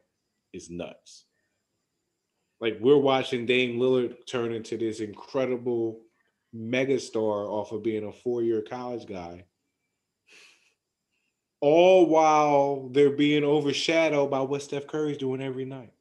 is 0.54 0.70
nuts. 0.70 1.26
Like 2.60 2.78
we're 2.80 2.98
watching 2.98 3.46
Dame 3.46 3.80
Lillard 3.80 4.16
turn 4.28 4.54
into 4.54 4.78
this 4.78 5.00
incredible 5.00 6.02
megastar 6.56 7.48
off 7.50 7.72
of 7.72 7.82
being 7.82 8.06
a 8.06 8.12
four-year 8.12 8.62
college 8.62 9.08
guy. 9.08 9.46
All 11.60 12.08
while 12.08 12.90
they're 12.90 13.12
being 13.12 13.44
overshadowed 13.44 14.30
by 14.30 14.42
what 14.42 14.62
Steph 14.62 14.88
Curry's 14.88 15.18
doing 15.18 15.42
every 15.42 15.66
night. 15.66 15.94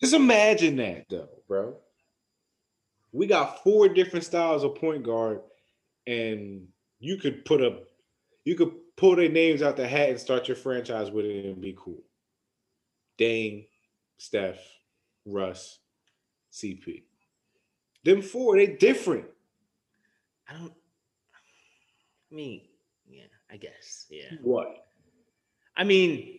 Just 0.00 0.14
imagine 0.14 0.76
that, 0.76 1.06
though, 1.08 1.28
bro. 1.48 1.76
We 3.12 3.26
got 3.26 3.62
four 3.64 3.88
different 3.88 4.24
styles 4.24 4.62
of 4.64 4.74
point 4.76 5.02
guard, 5.02 5.40
and 6.06 6.68
you 7.00 7.16
could 7.16 7.44
put 7.44 7.62
a, 7.62 7.80
you 8.44 8.54
could 8.54 8.72
pull 8.96 9.16
their 9.16 9.28
names 9.28 9.62
out 9.62 9.76
the 9.76 9.86
hat 9.88 10.10
and 10.10 10.20
start 10.20 10.46
your 10.48 10.56
franchise 10.56 11.10
with 11.10 11.24
it 11.24 11.44
and 11.46 11.60
be 11.60 11.74
cool. 11.76 12.02
Dame, 13.16 13.64
Steph, 14.18 14.58
Russ, 15.26 15.78
CP. 16.52 17.02
Them 18.04 18.22
four, 18.22 18.56
they 18.56 18.66
different. 18.68 19.24
i 20.48 20.52
don't 20.54 20.72
i 22.30 22.34
mean 22.34 22.60
yeah 23.08 23.24
i 23.50 23.56
guess 23.56 24.06
yeah 24.10 24.30
What? 24.42 24.86
i 25.76 25.84
mean 25.84 26.37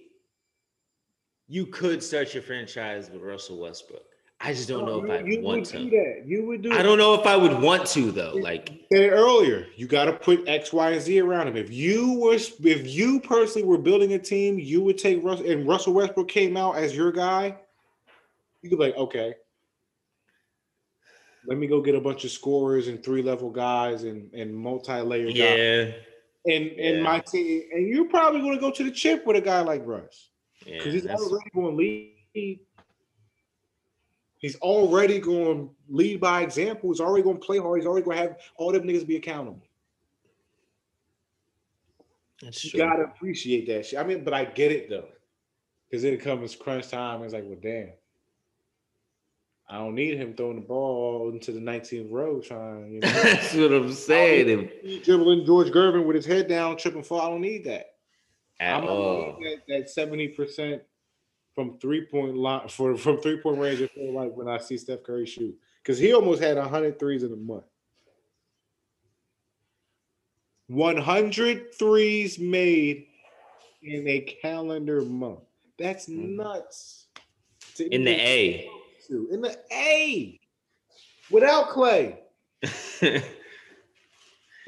you 1.49 1.65
could 1.65 2.01
start 2.01 2.33
your 2.33 2.43
franchise 2.43 3.09
with 3.09 3.21
russell 3.21 3.57
westbrook 3.59 4.05
i 4.39 4.53
just 4.53 4.69
don't 4.69 4.85
know 4.85 5.03
if 5.03 5.09
i 5.12 5.19
you 5.25 5.41
want 5.41 5.71
would 5.73 5.89
do 5.89 5.89
that. 5.89 6.23
You 6.25 6.45
would 6.45 6.62
do. 6.62 6.71
i 6.71 6.81
don't 6.81 6.97
know 6.97 7.13
if 7.15 7.25
i 7.25 7.35
would 7.35 7.59
want 7.59 7.85
to 7.88 8.12
though 8.12 8.35
like 8.35 8.71
said 8.91 9.12
earlier. 9.12 9.67
You 9.76 9.88
got 9.88 10.05
to 10.05 10.13
put 10.13 10.47
X, 10.47 10.74
Y, 10.74 10.91
and 10.91 11.01
Z 11.01 11.19
around 11.19 11.47
him. 11.47 11.55
If 11.55 11.71
you 11.71 12.13
were, 12.13 12.34
if 12.34 12.88
you 12.88 13.19
personally 13.19 13.67
were 13.67 13.78
building 13.78 14.13
a 14.13 14.19
team, 14.19 14.57
you 14.57 14.82
would 14.82 14.97
take 14.97 15.24
Russell, 15.24 15.47
and 15.49 15.67
Russell 15.67 15.93
Westbrook 15.93 16.28
came 16.28 16.57
out 16.57 16.76
as 16.78 16.95
your 16.95 17.11
guy. 17.11 17.55
You 18.63 18.69
could 18.69 18.80
be 18.80 18.86
like, 18.86 18.97
okay, 18.97 19.36
let 21.45 21.57
me 21.57 21.67
go 21.67 21.82
get 21.82 21.93
a 21.95 22.01
bunch 22.01 22.26
of 22.26 22.32
scorers 22.32 22.88
and 22.88 23.03
three 23.03 23.21
level 23.21 23.49
guys 23.49 24.03
and 24.03 24.34
and 24.34 24.53
multi 24.53 24.99
layer 25.01 25.28
guys 25.28 25.36
yeah 25.38 25.91
and 26.45 26.65
and 26.71 26.97
Yeah. 26.97 27.03
my 27.03 27.19
team. 27.19 27.63
And 27.71 27.88
you're 27.88 28.09
probably 28.09 28.41
going 28.41 28.55
to 28.55 28.59
go 28.59 28.71
to 28.71 28.84
the 28.84 28.91
chip 28.91 29.26
with 29.28 29.38
a 29.38 29.41
guy 29.41 29.61
like 29.61 29.84
Russ 29.86 30.28
because 30.78 30.93
he's 30.93 31.07
already 31.07 31.49
going 31.53 31.72
to 31.72 31.76
lead. 31.78 32.59
He's 34.38 34.55
already 34.57 35.20
going 35.20 35.67
to 35.67 35.76
lead 35.89 36.22
by 36.22 36.41
example. 36.41 36.89
He's 36.91 37.01
already 37.01 37.24
going 37.24 37.39
to 37.39 37.45
play 37.45 37.57
hard. 37.57 37.80
He's 37.80 37.88
already 37.88 38.05
going 38.05 38.17
to 38.17 38.24
have 38.24 38.38
all 38.55 38.72
them 38.72 38.84
niggas 38.84 39.05
be 39.05 39.17
accountable. 39.17 39.61
that's 42.41 42.63
You 42.63 42.72
true. 42.72 42.80
gotta 42.80 43.03
appreciate 43.03 43.67
that 43.67 43.86
shit. 43.86 43.99
I 43.99 44.03
mean, 44.03 44.24
but 44.24 44.34
I 44.34 44.45
get 44.45 44.72
it 44.72 44.89
though. 44.89 45.09
Because 45.89 46.03
then 46.03 46.13
it 46.13 46.22
comes 46.22 46.55
crunch 46.55 46.88
time. 46.89 47.15
And 47.17 47.26
it's 47.26 47.34
like, 47.34 47.43
well, 47.45 47.57
damn. 47.61 47.89
I 49.72 49.78
don't 49.78 49.93
need 49.93 50.15
him 50.17 50.34
throwing 50.36 50.55
the 50.55 50.65
ball 50.65 51.30
into 51.30 51.51
the 51.51 51.59
19th 51.59 52.11
row 52.11 52.39
trying, 52.39 52.93
you 52.93 52.99
know. 53.01 53.09
That's 53.11 53.53
what 53.53 53.72
I'm 53.72 53.91
saying. 53.93 54.70
Dribbling 55.03 55.45
George 55.45 55.67
Gervin 55.67 56.05
with 56.05 56.15
his 56.15 56.26
head 56.26 56.47
down, 56.47 56.78
tripping 56.78 57.03
fall. 57.03 57.22
I 57.22 57.30
don't 57.30 57.41
need 57.41 57.65
that. 57.65 57.88
At 58.60 58.84
I'm 58.84 58.89
all. 58.89 59.38
that, 59.41 59.62
that 59.68 59.88
70% 59.88 60.82
from 61.55 61.78
three 61.80 62.05
point 62.05 62.36
line 62.36 62.68
for 62.68 62.95
from 62.97 63.20
three 63.22 63.38
point 63.39 63.57
range. 63.60 63.82
I 63.82 63.88
feel 63.88 64.14
like 64.14 64.36
when 64.36 64.47
I 64.47 64.57
see 64.57 64.78
Steph 64.78 65.03
Curry 65.03 65.26
shoot. 65.26 65.57
Because 65.82 65.97
he 65.97 66.14
almost 66.14 66.41
had 66.41 66.57
100 66.57 66.99
threes 66.99 67.24
in 67.24 67.32
a 67.32 67.36
month. 67.38 67.64
100 70.68 71.74
threes 71.74 72.38
made 72.38 73.07
in 73.82 74.07
a 74.07 74.20
calendar 74.41 75.01
month. 75.01 75.39
That's 75.78 76.07
Mhm. 76.07 76.36
nuts. 76.36 77.07
In 77.80 78.03
the 78.03 78.12
A. 78.12 78.70
In 79.10 79.41
the 79.41 79.57
A. 79.72 80.39
Without 81.32 81.70
Clay. 81.70 82.20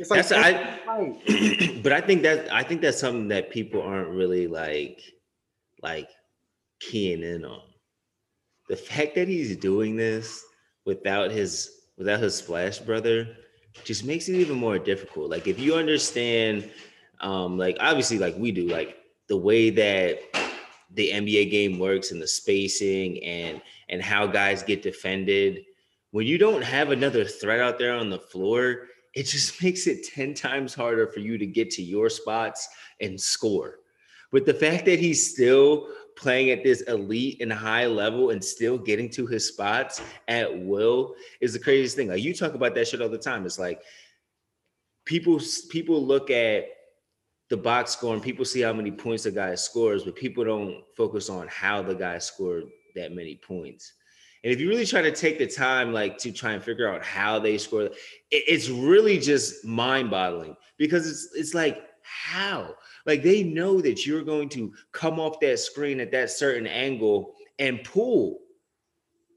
It's 0.01 0.09
like 0.09 0.27
That's 0.27 0.31
I 0.31 0.79
right. 0.87 1.83
but 1.83 1.93
I 1.93 2.01
think 2.01 2.23
that 2.23 2.51
I 2.51 2.63
think 2.63 2.81
that's 2.81 2.99
something 2.99 3.27
that 3.27 3.51
people 3.51 3.83
aren't 3.83 4.09
really 4.09 4.47
like 4.47 4.99
like 5.83 6.09
keying 6.79 7.21
in 7.21 7.45
on. 7.45 7.61
The 8.67 8.75
fact 8.75 9.13
that 9.13 9.27
he's 9.27 9.55
doing 9.57 9.95
this 9.95 10.43
without 10.85 11.29
his 11.29 11.69
without 11.99 12.19
his 12.19 12.35
splash 12.35 12.79
brother 12.79 13.27
just 13.83 14.03
makes 14.03 14.27
it 14.27 14.33
even 14.35 14.57
more 14.57 14.79
difficult. 14.79 15.29
Like 15.29 15.47
if 15.47 15.59
you 15.59 15.75
understand 15.75 16.71
um 17.19 17.59
like 17.59 17.77
obviously 17.79 18.17
like 18.17 18.35
we 18.39 18.51
do 18.51 18.67
like 18.67 18.97
the 19.27 19.37
way 19.37 19.69
that 19.69 20.19
the 20.95 21.11
NBA 21.11 21.51
game 21.51 21.77
works 21.77 22.11
and 22.11 22.19
the 22.19 22.27
spacing 22.27 23.23
and 23.23 23.61
and 23.89 24.01
how 24.01 24.25
guys 24.25 24.63
get 24.63 24.81
defended 24.81 25.63
when 26.09 26.25
you 26.25 26.39
don't 26.39 26.63
have 26.63 26.89
another 26.89 27.23
threat 27.23 27.59
out 27.59 27.77
there 27.77 27.93
on 27.93 28.09
the 28.09 28.19
floor 28.19 28.87
it 29.13 29.23
just 29.23 29.61
makes 29.63 29.87
it 29.87 30.07
10 30.07 30.33
times 30.33 30.73
harder 30.73 31.07
for 31.07 31.19
you 31.19 31.37
to 31.37 31.45
get 31.45 31.69
to 31.71 31.83
your 31.83 32.09
spots 32.09 32.67
and 32.99 33.19
score. 33.19 33.79
But 34.31 34.45
the 34.45 34.53
fact 34.53 34.85
that 34.85 34.99
he's 34.99 35.33
still 35.33 35.89
playing 36.15 36.51
at 36.51 36.63
this 36.63 36.81
elite 36.81 37.41
and 37.41 37.51
high 37.51 37.85
level 37.85 38.29
and 38.29 38.43
still 38.43 38.77
getting 38.77 39.09
to 39.09 39.25
his 39.27 39.47
spots 39.47 40.01
at 40.27 40.57
will 40.63 41.15
is 41.41 41.53
the 41.53 41.59
craziest 41.59 41.95
thing. 41.95 42.07
Like 42.07 42.23
you 42.23 42.33
talk 42.33 42.53
about 42.53 42.75
that 42.75 42.87
shit 42.87 43.01
all 43.01 43.09
the 43.09 43.17
time. 43.17 43.45
It's 43.45 43.59
like 43.59 43.81
people 45.05 45.39
people 45.69 46.05
look 46.05 46.29
at 46.29 46.65
the 47.49 47.57
box 47.57 47.91
score 47.91 48.13
and 48.13 48.23
people 48.23 48.45
see 48.45 48.61
how 48.61 48.71
many 48.71 48.91
points 48.91 49.23
the 49.23 49.31
guy 49.31 49.55
scores, 49.55 50.03
but 50.03 50.15
people 50.15 50.45
don't 50.45 50.83
focus 50.95 51.29
on 51.29 51.47
how 51.49 51.81
the 51.81 51.93
guy 51.93 52.17
scored 52.17 52.63
that 52.95 53.11
many 53.11 53.35
points. 53.35 53.93
And 54.43 54.51
if 54.51 54.59
you 54.59 54.67
really 54.69 54.85
try 54.85 55.01
to 55.01 55.11
take 55.11 55.37
the 55.37 55.47
time, 55.47 55.93
like 55.93 56.17
to 56.19 56.31
try 56.31 56.53
and 56.53 56.63
figure 56.63 56.89
out 56.91 57.03
how 57.03 57.37
they 57.39 57.57
score, 57.57 57.83
it, 57.83 57.93
it's 58.31 58.69
really 58.69 59.19
just 59.19 59.63
mind-boggling 59.63 60.55
because 60.77 61.07
it's 61.07 61.29
it's 61.35 61.53
like 61.53 61.77
how, 62.01 62.75
like 63.05 63.21
they 63.21 63.43
know 63.43 63.81
that 63.81 64.05
you're 64.05 64.23
going 64.23 64.49
to 64.49 64.73
come 64.91 65.19
off 65.19 65.39
that 65.41 65.59
screen 65.59 65.99
at 65.99 66.11
that 66.11 66.31
certain 66.31 66.65
angle 66.67 67.35
and 67.59 67.83
pull, 67.83 68.39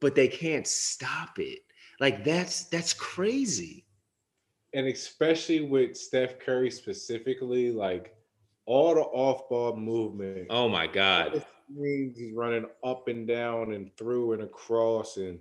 but 0.00 0.14
they 0.14 0.28
can't 0.28 0.66
stop 0.66 1.38
it. 1.38 1.58
Like 2.00 2.24
that's 2.24 2.64
that's 2.64 2.94
crazy. 2.94 3.84
and 4.74 4.88
especially 4.88 5.60
with 5.62 5.96
Steph 5.96 6.38
Curry 6.40 6.70
specifically, 6.70 7.70
like 7.70 8.14
all 8.66 8.94
the 8.94 9.02
off-ball 9.02 9.76
movement. 9.76 10.48
Oh 10.50 10.68
my 10.68 10.86
god. 10.86 11.44
Screens, 11.70 12.18
he's 12.18 12.34
running 12.34 12.66
up 12.84 13.08
and 13.08 13.26
down 13.26 13.72
and 13.72 13.94
through 13.96 14.32
and 14.32 14.42
across, 14.42 15.16
and 15.16 15.38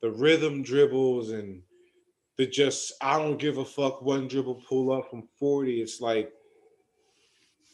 the 0.00 0.10
rhythm 0.10 0.62
dribbles 0.62 1.30
and 1.30 1.62
the 2.38 2.46
just 2.46 2.92
I 3.00 3.18
don't 3.18 3.38
give 3.38 3.58
a 3.58 3.64
fuck 3.64 4.02
one 4.02 4.26
dribble 4.28 4.62
pull 4.68 4.92
up 4.92 5.10
from 5.10 5.28
40. 5.38 5.80
It's 5.82 6.00
like 6.00 6.32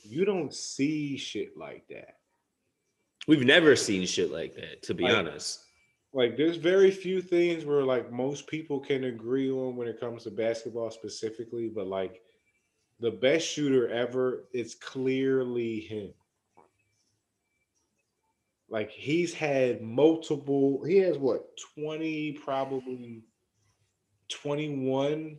you 0.03 0.25
don't 0.25 0.55
see 0.55 1.17
shit 1.17 1.57
like 1.57 1.87
that. 1.89 2.17
We've 3.27 3.45
never 3.45 3.77
seen 3.77 4.07
shit 4.07 4.31
like 4.31 4.55
that, 4.57 4.83
to 4.85 4.95
be 4.95 5.05
Like- 5.05 5.17
honest. 5.17 5.65
Like 6.15 6.39
there's 6.39 6.57
very 6.57 6.91
few 6.91 7.21
things 7.21 7.67
where 7.67 7.83
like 7.85 8.11
most 8.11 8.47
people 8.47 8.81
can 8.81 9.05
agree 9.05 9.51
on 9.51 9.77
when 9.77 9.87
it 9.87 10.01
comes 10.01 10.25
to 10.25 10.31
basketball 10.31 10.91
specifically, 10.91 11.69
but 11.69 11.87
like 11.87 12.23
the 12.99 13.11
best 13.11 13.47
shooter 13.47 13.89
ever, 13.91 14.49
it's 14.55 14.75
clearly 14.75 15.81
him. 15.81 16.15
Like 18.71 18.91
he's 18.91 19.33
had 19.33 19.83
multiple, 19.83 20.85
he 20.85 20.99
has 20.99 21.17
what 21.17 21.57
20, 21.75 22.33
probably 22.33 23.25
21 24.29 25.39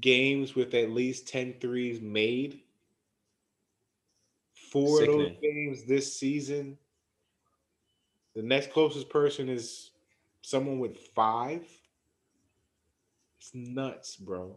games 0.00 0.54
with 0.54 0.74
at 0.74 0.90
least 0.90 1.28
10 1.28 1.54
threes 1.60 2.00
made. 2.00 2.60
Four 4.70 5.00
of 5.00 5.06
those 5.06 5.32
games 5.42 5.84
this 5.84 6.18
season. 6.18 6.78
The 8.34 8.42
next 8.42 8.72
closest 8.72 9.08
person 9.08 9.48
is 9.48 9.90
someone 10.42 10.78
with 10.78 10.98
five. 11.14 11.66
It's 13.38 13.50
nuts, 13.54 14.16
bro. 14.16 14.56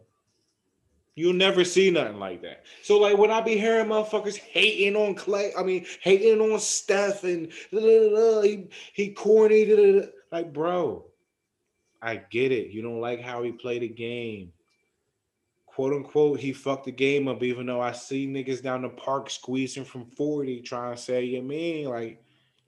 You'll 1.16 1.34
never 1.34 1.64
see 1.64 1.92
nothing 1.92 2.18
like 2.18 2.42
that. 2.42 2.64
So, 2.82 3.00
like, 3.00 3.18
when 3.18 3.30
I 3.30 3.40
be 3.42 3.56
hearing 3.58 3.88
motherfuckers 3.88 4.38
hating 4.38 4.96
on 4.96 5.14
Clay, 5.14 5.52
I 5.56 5.62
mean, 5.62 5.86
hating 6.02 6.42
on 6.42 6.60
Steph 6.60 7.24
and 7.24 7.52
da, 7.72 7.80
da, 7.80 8.10
da, 8.10 8.42
he, 8.42 8.68
he 8.94 9.10
corny, 9.12 10.08
like, 10.32 10.52
bro, 10.52 11.06
I 12.02 12.16
get 12.16 12.52
it. 12.52 12.72
You 12.72 12.82
don't 12.82 13.00
like 13.00 13.22
how 13.22 13.44
he 13.44 13.52
played 13.52 13.84
the 13.84 13.90
game. 13.90 14.52
Quote 15.68 15.94
unquote, 15.94 16.40
he 16.40 16.52
fucked 16.52 16.86
the 16.86 16.92
game 16.92 17.28
up, 17.28 17.44
even 17.44 17.68
though 17.68 17.82
I 17.82 17.92
see 17.92 18.28
niggas 18.28 18.62
down 18.62 18.82
the 18.82 18.90
park 18.90 19.30
squeezing 19.30 19.86
from 19.86 20.06
40 20.06 20.62
trying 20.62 20.96
to 20.96 21.02
say, 21.02 21.24
you 21.24 21.42
mean, 21.42 21.90
like, 21.90 22.24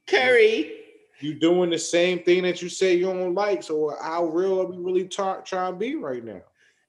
Curry. 0.08 0.72
you 1.20 1.34
doing 1.34 1.72
the 1.72 1.80
same 1.80 2.24
thing 2.24 2.44
that 2.44 2.62
you 2.62 2.70
say 2.70 2.96
you 2.96 3.06
don't 3.06 3.34
like. 3.34 3.64
So 3.64 3.96
how 4.02 4.26
real 4.26 4.62
are 4.62 4.66
we 4.66 4.78
really 4.78 5.08
trying 5.08 5.44
to 5.44 5.76
be 5.78 5.96
right 5.96 6.24
now? 6.24 6.42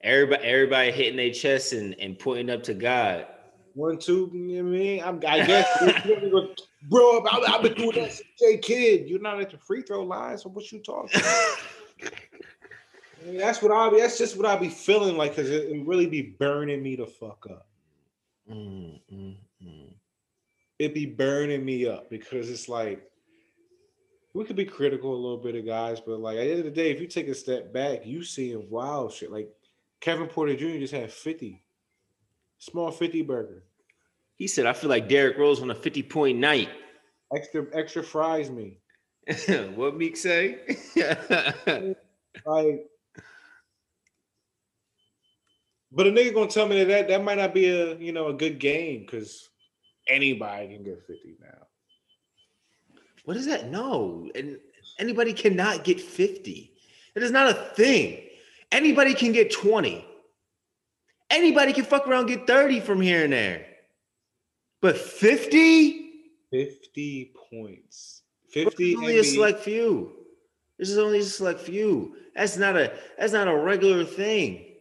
Everybody, 0.03 0.45
everybody 0.45 0.91
hitting 0.93 1.17
their 1.17 1.33
chest 1.33 1.73
and, 1.73 1.95
and 1.99 2.19
pointing 2.19 2.51
up 2.51 2.63
to 2.65 2.75
God. 2.75 3.27
One, 3.75 3.99
two, 3.99 4.31
you 4.33 4.63
know 4.63 4.71
what 4.71 4.77
I 4.77 4.79
mean? 4.79 5.03
I'm, 5.03 5.17
I 5.27 5.47
guess, 5.47 5.69
bro, 6.89 7.25
I've 7.27 7.63
been 7.63 7.75
doing 7.75 7.93
that 7.97 8.13
since 8.13 8.29
J 8.39 8.59
Kidd. 8.59 9.09
You're 9.09 9.21
not 9.21 9.41
at 9.41 9.51
the 9.51 9.59
free 9.59 9.83
throw 9.83 10.03
line, 10.03 10.39
so 10.39 10.49
what 10.49 10.71
you 10.73 10.81
talking? 10.81 11.21
about? 11.21 12.13
I 13.23 13.29
mean, 13.29 13.39
that's 13.39 13.61
what 13.61 13.73
I 13.73 13.91
be. 13.91 13.99
That's 13.99 14.17
just 14.17 14.37
what 14.37 14.47
I 14.47 14.57
be 14.57 14.69
feeling 14.69 15.17
like, 15.17 15.35
cause 15.35 15.51
it, 15.51 15.69
it 15.69 15.87
really 15.87 16.07
be 16.07 16.23
burning 16.39 16.83
me 16.83 16.97
the 16.97 17.07
fuck 17.07 17.47
up. 17.51 17.67
Mm, 18.51 19.01
mm, 19.13 19.37
mm. 19.63 19.93
It 20.79 20.95
be 20.95 21.07
burning 21.07 21.65
me 21.65 21.87
up 21.87 22.09
because 22.09 22.49
it's 22.49 22.69
like 22.69 23.03
we 24.33 24.45
could 24.45 24.57
be 24.57 24.65
critical 24.65 25.13
a 25.13 25.17
little 25.17 25.39
bit 25.39 25.57
of 25.57 25.67
guys, 25.67 26.01
but 26.01 26.21
like 26.21 26.37
at 26.37 26.45
the 26.45 26.51
end 26.51 26.59
of 26.61 26.65
the 26.67 26.71
day, 26.71 26.91
if 26.91 27.01
you 27.01 27.07
take 27.07 27.29
a 27.29 27.35
step 27.35 27.73
back, 27.73 28.07
you 28.07 28.23
seeing 28.23 28.71
wild 28.71 29.13
shit. 29.13 29.33
Like 29.33 29.51
Kevin 30.07 30.29
Porter 30.29 30.55
Jr. 30.55 30.79
just 30.79 30.95
had 30.95 31.11
50. 31.11 31.65
Small 32.59 32.93
50 32.93 33.23
burger. 33.23 33.65
He 34.37 34.47
said, 34.47 34.65
I 34.65 34.73
feel 34.73 34.89
like 34.89 35.09
Derrick 35.09 35.37
Rose 35.37 35.61
on 35.61 35.73
a 35.73 35.75
50 35.75 36.05
point 36.05 36.39
night. 36.39 36.69
Extra 37.35 37.67
extra 37.73 38.05
fries 38.05 38.49
me. 38.49 38.79
what 39.75 39.97
Meek 39.97 40.17
say? 40.17 40.59
Like 42.45 42.87
but 45.91 46.07
a 46.07 46.11
nigga 46.11 46.35
gonna 46.35 46.51
tell 46.51 46.69
me 46.69 46.85
that, 46.85 46.89
that 46.89 47.09
that 47.09 47.25
might 47.25 47.39
not 47.39 47.55
be 47.55 47.67
a 47.71 47.97
you 47.97 48.13
know 48.13 48.29
a 48.29 48.35
good 48.35 48.59
game 48.59 49.01
because 49.01 49.49
anybody 50.07 50.69
can 50.69 50.85
get 50.85 51.03
50 51.07 51.37
now. 51.41 51.67
what 53.25 53.39
is 53.39 53.47
that? 53.47 53.71
No. 53.71 54.31
And 54.35 54.59
anybody 55.01 55.33
cannot 55.33 55.83
get 55.83 55.99
50. 55.99 56.73
It 57.15 57.23
is 57.23 57.31
not 57.31 57.49
a 57.49 57.55
thing. 57.75 58.26
Anybody 58.77 59.15
can 59.15 59.33
get 59.33 59.51
20. 59.51 60.05
Anybody 61.31 61.73
can 61.73 61.85
fuck 61.85 62.07
around 62.07 62.29
and 62.29 62.39
get 62.39 62.47
30 62.47 62.81
from 62.81 63.01
here 63.01 63.25
and 63.25 63.33
there. 63.33 63.65
But 64.83 64.99
50? 64.99 66.11
50 66.51 67.33
points. 67.51 68.21
50 68.51 68.91
is 68.91 68.97
only 68.99 69.19
a 69.19 69.25
select 69.25 69.61
few. 69.61 70.13
This 70.79 70.91
is 70.91 70.99
only 70.99 71.21
a 71.21 71.25
select 71.25 71.61
few. 71.61 72.17
That's 72.35 72.59
not 72.59 72.77
a 72.77 72.93
that's 73.19 73.33
not 73.33 73.49
a 73.49 73.57
regular 73.57 74.05
thing. 74.05 74.75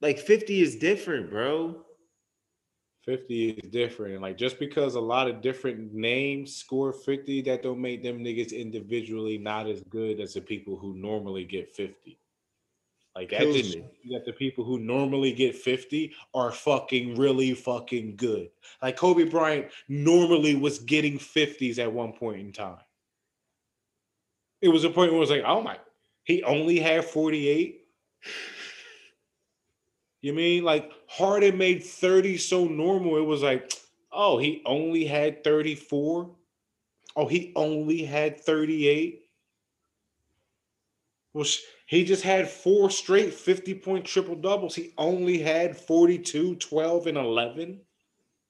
Like 0.00 0.18
50 0.18 0.60
is 0.60 0.74
different, 0.74 1.30
bro. 1.30 1.84
50 3.04 3.50
is 3.50 3.70
different. 3.70 4.22
Like 4.22 4.36
just 4.36 4.58
because 4.58 4.96
a 4.96 5.00
lot 5.00 5.30
of 5.30 5.40
different 5.40 5.94
names 5.94 6.56
score 6.56 6.92
50, 6.92 7.42
that 7.42 7.62
don't 7.62 7.80
make 7.80 8.02
them 8.02 8.24
niggas 8.24 8.52
individually 8.52 9.38
not 9.38 9.68
as 9.68 9.82
good 9.84 10.18
as 10.18 10.34
the 10.34 10.40
people 10.40 10.76
who 10.76 10.94
normally 10.94 11.44
get 11.44 11.76
50. 11.76 12.18
Like 13.14 13.30
that 13.30 13.40
Kills 13.40 13.56
shows 13.56 13.76
that 14.10 14.24
the 14.26 14.32
people 14.32 14.64
who 14.64 14.78
normally 14.78 15.32
get 15.32 15.54
50 15.54 16.12
are 16.34 16.50
fucking 16.50 17.14
really 17.14 17.54
fucking 17.54 18.16
good. 18.16 18.50
Like 18.82 18.96
Kobe 18.96 19.24
Bryant 19.24 19.70
normally 19.88 20.56
was 20.56 20.80
getting 20.80 21.18
50s 21.18 21.78
at 21.78 21.92
one 21.92 22.12
point 22.12 22.40
in 22.40 22.52
time. 22.52 22.78
It 24.60 24.68
was 24.68 24.84
a 24.84 24.90
point 24.90 25.12
where 25.12 25.18
it 25.18 25.20
was 25.20 25.30
like, 25.30 25.44
oh 25.46 25.62
my, 25.62 25.78
he 26.24 26.42
only 26.42 26.80
had 26.80 27.04
48. 27.04 27.82
You 30.22 30.32
mean 30.32 30.64
like 30.64 30.90
Harden 31.06 31.58
made 31.58 31.84
30 31.84 32.38
so 32.38 32.64
normal? 32.64 33.18
It 33.18 33.26
was 33.26 33.42
like, 33.42 33.72
oh, 34.10 34.38
he 34.38 34.62
only 34.64 35.04
had 35.04 35.44
34. 35.44 36.30
Oh, 37.16 37.26
he 37.28 37.52
only 37.54 38.04
had 38.04 38.40
38. 38.40 39.20
Well, 41.34 41.44
sh- 41.44 41.60
he 41.86 42.04
just 42.04 42.22
had 42.22 42.48
four 42.48 42.90
straight 42.90 43.34
50 43.34 43.74
point 43.74 44.04
triple 44.04 44.36
doubles. 44.36 44.74
He 44.74 44.94
only 44.96 45.38
had 45.38 45.76
42, 45.76 46.56
12, 46.56 47.06
and 47.06 47.18
11. 47.18 47.80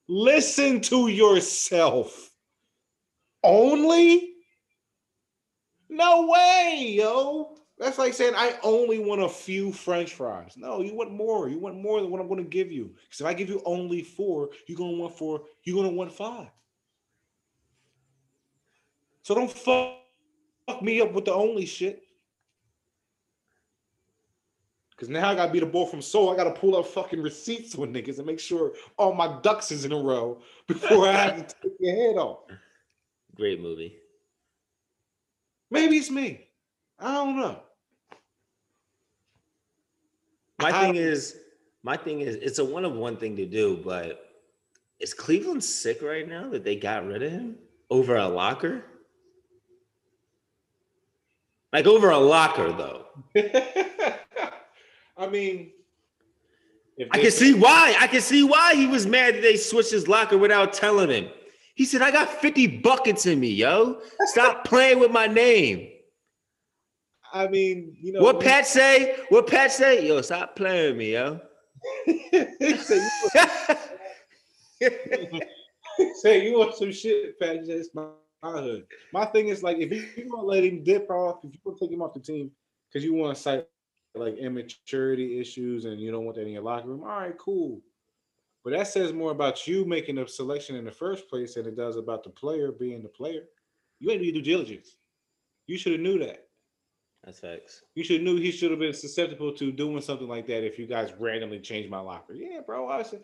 Listen 0.09 0.81
to 0.83 1.09
yourself. 1.09 2.31
Only? 3.43 4.35
No 5.89 6.29
way, 6.29 6.95
yo. 6.97 7.57
That's 7.79 7.99
like 7.99 8.15
saying 8.15 8.35
I 8.37 8.57
only 8.63 9.01
want 9.01 9.23
a 9.23 9.29
few 9.29 9.73
French 9.73 10.15
fries. 10.15 10.55
No, 10.57 10.81
you 10.81 10.95
want 10.95 11.13
more. 11.13 11.49
You 11.49 11.59
want 11.59 11.77
more 11.77 12.01
than 12.01 12.11
what 12.11 12.21
I'm 12.21 12.29
going 12.29 12.43
to 12.43 12.49
give 12.49 12.71
you. 12.71 12.95
Because 13.05 13.21
if 13.21 13.27
I 13.27 13.35
give 13.35 13.49
you 13.49 13.61
only 13.65 14.03
four, 14.03 14.51
you're 14.69 14.79
going 14.79 14.93
to 14.93 15.01
want 15.01 15.19
four. 15.19 15.43
You're 15.65 15.77
going 15.77 15.91
to 15.91 15.97
want 15.97 16.13
five. 16.13 16.49
So 19.23 19.35
don't 19.35 19.51
fuck, 19.51 20.83
me 20.83 21.01
up 21.01 21.13
with 21.13 21.25
the 21.25 21.33
only 21.33 21.67
shit. 21.67 22.04
Cause 25.05 25.11
now 25.11 25.29
I 25.29 25.35
gotta 25.35 25.53
be 25.53 25.61
the 25.61 25.67
boy 25.67 25.85
from 25.85 26.01
Seoul. 26.01 26.33
I 26.33 26.37
gotta 26.37 26.59
pull 26.59 26.75
up 26.79 26.87
fucking 26.87 27.21
receipts 27.21 27.77
with 27.77 27.93
niggas 27.93 28.17
and 28.17 28.27
make 28.27 28.41
sure 28.41 28.73
all 28.97 29.13
my 29.13 29.39
ducks 29.43 29.71
is 29.71 29.85
in 29.85 29.93
a 29.93 29.99
row 29.99 30.41
before 30.67 31.07
I 31.07 31.13
have 31.13 31.47
to 31.47 31.55
take 31.63 31.73
your 31.79 31.95
head 31.95 32.17
off. 32.17 32.39
Great 33.37 33.61
movie. 33.61 33.99
Maybe 35.71 35.99
it's 35.99 36.11
me. 36.11 36.49
I 36.99 37.13
don't 37.13 37.37
know. 37.37 37.61
My 40.63 40.71
I- 40.71 40.81
thing 40.87 40.95
is, 40.95 41.37
my 41.83 41.99
thing 41.99 42.23
is, 42.23 42.37
it's 42.37 42.59
a 42.59 42.65
one 42.65 42.87
of 42.87 42.95
one 42.95 43.19
thing 43.19 43.37
to 43.37 43.45
do, 43.45 43.83
but 43.85 44.25
is 45.01 45.13
Cleveland 45.13 45.63
sick 45.63 46.01
right 46.01 46.27
now 46.27 46.49
that 46.49 46.65
they 46.65 46.77
got 46.77 47.07
rid 47.07 47.23
of 47.23 47.31
him 47.31 47.57
over 47.91 48.17
a 48.17 48.27
locker? 48.27 48.83
Like 51.75 51.85
over 51.85 52.09
a 52.09 52.17
locker, 52.17 52.73
though. 52.73 53.05
I 55.17 55.29
mean, 55.29 55.71
if 56.97 57.09
I 57.11 57.19
can 57.21 57.31
see 57.31 57.55
why. 57.55 57.97
I 57.99 58.07
can 58.07 58.21
see 58.21 58.45
why 58.45 58.75
he 58.75 58.87
was 58.87 59.07
mad 59.07 59.35
that 59.35 59.43
they 59.43 59.57
switched 59.57 59.91
his 59.91 60.09
locker 60.09 60.39
without 60.39 60.73
telling 60.73 61.11
him. 61.11 61.29
He 61.75 61.85
said, 61.85 62.03
"I 62.03 62.11
got 62.11 62.29
50 62.29 62.79
buckets 62.79 63.27
in 63.27 63.41
me, 63.41 63.49
yo. 63.49 64.01
Stop 64.27 64.65
playing 64.65 65.01
with 65.01 65.11
my 65.11 65.27
name." 65.27 65.91
I 67.33 67.49
mean, 67.49 67.97
you 68.01 68.13
know 68.13 68.21
What 68.23 68.39
Pat 68.39 68.65
say? 68.65 69.17
What 69.29 69.49
Pat 69.49 69.73
say? 69.73 70.07
Yo, 70.07 70.21
stop 70.21 70.55
playing 70.55 70.91
with 70.91 70.97
me, 70.97 71.13
yo. 71.15 71.41
He 72.07 72.77
said, 72.77 73.03
you, 74.81 76.15
say 76.23 76.49
you 76.49 76.57
want 76.59 76.77
some 76.77 76.93
shit, 76.93 77.39
Pat? 77.41 77.57
It's 77.67 77.93
my, 77.93 78.07
my 78.41 78.61
hood. 78.61 78.87
My 79.13 79.27
thing 79.27 79.49
is 79.49 79.65
like, 79.65 79.79
if 79.79 79.91
you, 79.91 80.07
you 80.17 80.29
want 80.29 80.43
to 80.43 80.47
let 80.47 80.65
him 80.65 80.85
dip 80.85 81.11
off, 81.11 81.39
if 81.43 81.53
you 81.53 81.59
want 81.65 81.79
to 81.79 81.85
take 81.85 81.93
him 81.93 82.03
off 82.03 82.15
the 82.15 82.21
team 82.21 82.53
because 82.89 83.05
you 83.05 83.15
want 83.15 83.37
to 83.37 83.43
cite 83.43 83.67
like 84.15 84.37
immaturity 84.37 85.41
issues 85.41 85.85
and 85.85 86.01
you 86.01 86.11
don't 86.11 86.25
want 86.25 86.37
that 86.37 86.47
in 86.47 86.53
your 86.53 86.63
locker 86.63 86.89
room, 86.89 87.03
all 87.03 87.21
right, 87.21 87.37
cool. 87.39 87.81
But 88.63 88.73
that 88.73 88.89
says 88.89 89.13
more 89.13 89.31
about 89.31 89.67
you 89.67 89.85
making 89.85 90.19
a 90.19 90.27
selection 90.27 90.77
in 90.77 90.85
the 90.85 90.91
first 90.91 91.29
place 91.29 91.55
than 91.55 91.67
it 91.67 91.77
does 91.77 91.97
about 91.97 92.25
the 92.25 92.31
player 92.31 92.73
being 92.73 93.03
the 93.03 93.09
player. 93.09 93.43
You 94.01 94.11
ain't 94.11 94.21
do 94.21 94.27
your 94.27 94.35
due 94.35 94.43
diligence. 94.43 94.97
You 95.67 95.77
should 95.77 95.93
have 95.93 96.01
knew 96.01 96.19
that. 96.21 96.47
That's 97.25 97.41
facts. 97.41 97.83
You 97.95 98.05
should 98.05 98.17
have 98.17 98.25
knew 98.25 98.37
he 98.37 98.51
should 98.51 98.71
have 98.71 98.81
been 98.81 98.95
susceptible 98.95 99.53
to 99.55 99.73
doing 99.73 100.01
something 100.03 100.29
like 100.29 100.47
that 100.47 100.65
if 100.65 100.79
you 100.79 100.87
guys 100.87 101.13
randomly 101.19 101.61
changed 101.61 101.91
my 101.91 102.01
locker. 102.01 102.35
Yeah, 102.35 102.61
bro. 102.67 102.89
I 102.89 103.03
said 103.03 103.23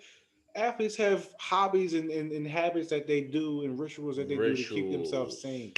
athletes 0.56 0.96
have 0.96 1.28
hobbies 1.38 1.94
and, 1.94 2.10
and, 2.10 2.32
and 2.32 2.46
habits 2.46 2.88
that 2.90 3.06
they 3.06 3.20
do 3.20 3.62
and 3.62 3.78
rituals 3.78 4.16
that 4.16 4.28
they 4.28 4.36
do 4.36 4.56
to 4.56 4.64
keep 4.64 4.90
themselves 4.90 5.40
sane. 5.40 5.74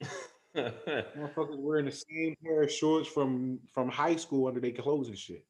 Motherfuckers 1.16 1.58
wearing 1.58 1.84
the 1.84 1.92
same 1.92 2.34
pair 2.42 2.62
of 2.62 2.72
shorts 2.72 3.08
from 3.08 3.58
from 3.72 3.88
high 3.88 4.16
school 4.16 4.48
under 4.48 4.60
their 4.60 4.72
clothes 4.72 5.08
and 5.08 5.18
shit. 5.18 5.44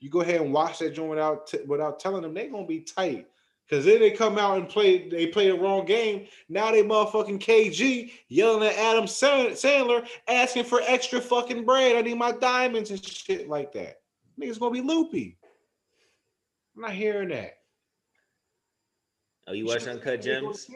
You 0.00 0.10
go 0.10 0.20
ahead 0.20 0.40
and 0.40 0.52
wash 0.52 0.78
that 0.78 0.94
joint 0.94 1.10
without 1.10 1.46
t- 1.46 1.62
without 1.66 1.98
telling 1.98 2.22
them 2.22 2.34
they 2.34 2.48
gonna 2.48 2.66
be 2.66 2.80
tight. 2.80 3.26
Cause 3.70 3.86
then 3.86 4.00
they 4.00 4.10
come 4.10 4.36
out 4.36 4.58
and 4.58 4.68
play, 4.68 5.08
they 5.08 5.26
play 5.26 5.48
the 5.48 5.56
wrong 5.56 5.86
game. 5.86 6.26
Now 6.50 6.70
they 6.70 6.82
motherfucking 6.82 7.40
KG 7.40 8.12
yelling 8.28 8.68
at 8.68 8.76
Adam 8.76 9.04
Sandler, 9.04 10.06
asking 10.28 10.64
for 10.64 10.82
extra 10.84 11.18
fucking 11.18 11.64
bread. 11.64 11.96
I 11.96 12.02
need 12.02 12.18
my 12.18 12.32
diamonds 12.32 12.90
and 12.90 13.02
shit 13.02 13.48
like 13.48 13.72
that. 13.72 14.02
Niggas 14.38 14.60
gonna 14.60 14.70
be 14.70 14.82
loopy. 14.82 15.38
I'm 16.76 16.82
not 16.82 16.92
hearing 16.92 17.30
that. 17.30 17.54
oh, 19.48 19.52
you 19.52 19.64
watch 19.64 19.86
Uncut 19.86 20.20
Gems? 20.20 20.68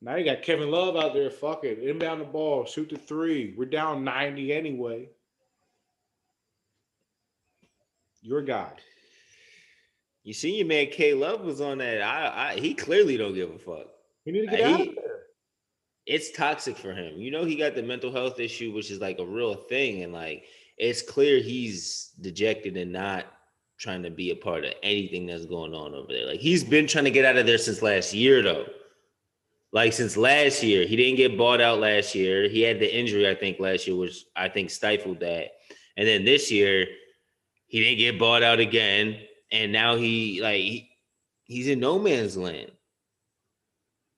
Now 0.00 0.14
you 0.16 0.24
got 0.24 0.42
Kevin 0.42 0.70
Love 0.70 0.96
out 0.96 1.12
there. 1.12 1.30
Fuck 1.30 1.64
it. 1.64 1.78
Inbound 1.80 2.20
the 2.20 2.24
ball. 2.24 2.64
Shoot 2.64 2.90
the 2.90 2.96
three. 2.98 3.54
We're 3.56 3.64
down 3.66 4.04
90 4.04 4.52
anyway. 4.52 5.08
Your 8.22 8.42
guy. 8.42 8.72
You 10.24 10.34
see, 10.34 10.56
your 10.58 10.66
man 10.66 10.88
K 10.92 11.14
Love 11.14 11.40
was 11.40 11.60
on 11.60 11.78
that. 11.78 12.02
I, 12.02 12.52
I, 12.54 12.60
he 12.60 12.74
clearly 12.74 13.16
don't 13.16 13.34
give 13.34 13.50
a 13.50 13.58
fuck. 13.58 13.86
He 14.24 14.32
need 14.32 14.42
to 14.50 14.56
get 14.56 14.60
Uh, 14.60 14.72
out 14.74 14.80
he- 14.80 14.88
of 14.90 14.94
there. 14.96 15.04
It's 16.06 16.32
toxic 16.32 16.76
for 16.78 16.92
him. 16.94 17.16
You 17.20 17.30
know, 17.30 17.44
he 17.44 17.54
got 17.54 17.74
the 17.74 17.82
mental 17.82 18.10
health 18.10 18.40
issue, 18.40 18.72
which 18.72 18.90
is 18.90 18.98
like 18.98 19.18
a 19.18 19.26
real 19.26 19.54
thing, 19.54 20.02
and 20.04 20.12
like 20.12 20.44
it's 20.78 21.02
clear 21.02 21.38
he's 21.38 22.12
dejected 22.20 22.76
and 22.78 22.92
not 22.92 23.26
trying 23.78 24.02
to 24.02 24.10
be 24.10 24.30
a 24.30 24.36
part 24.36 24.64
of 24.64 24.72
anything 24.82 25.26
that's 25.26 25.44
going 25.44 25.74
on 25.74 25.94
over 25.94 26.08
there. 26.08 26.26
Like 26.26 26.40
he's 26.40 26.64
been 26.64 26.86
trying 26.86 27.04
to 27.04 27.10
get 27.10 27.26
out 27.26 27.36
of 27.36 27.44
there 27.46 27.58
since 27.58 27.82
last 27.82 28.14
year, 28.14 28.42
though. 28.42 28.64
Like 29.72 29.92
since 29.92 30.16
last 30.16 30.62
year, 30.62 30.86
he 30.86 30.96
didn't 30.96 31.16
get 31.16 31.36
bought 31.36 31.60
out 31.60 31.78
last 31.78 32.14
year. 32.14 32.48
He 32.48 32.62
had 32.62 32.80
the 32.80 32.96
injury, 32.96 33.28
I 33.28 33.34
think, 33.34 33.60
last 33.60 33.86
year, 33.86 33.96
which 33.96 34.24
I 34.34 34.48
think 34.48 34.70
stifled 34.70 35.20
that. 35.20 35.50
And 35.96 36.08
then 36.08 36.24
this 36.24 36.50
year, 36.50 36.86
he 37.66 37.80
didn't 37.80 37.98
get 37.98 38.18
bought 38.18 38.42
out 38.42 38.60
again, 38.60 39.20
and 39.52 39.70
now 39.70 39.96
he 39.96 40.40
like 40.40 40.56
he, 40.56 40.90
he's 41.44 41.68
in 41.68 41.80
no 41.80 41.98
man's 41.98 42.36
land. 42.36 42.70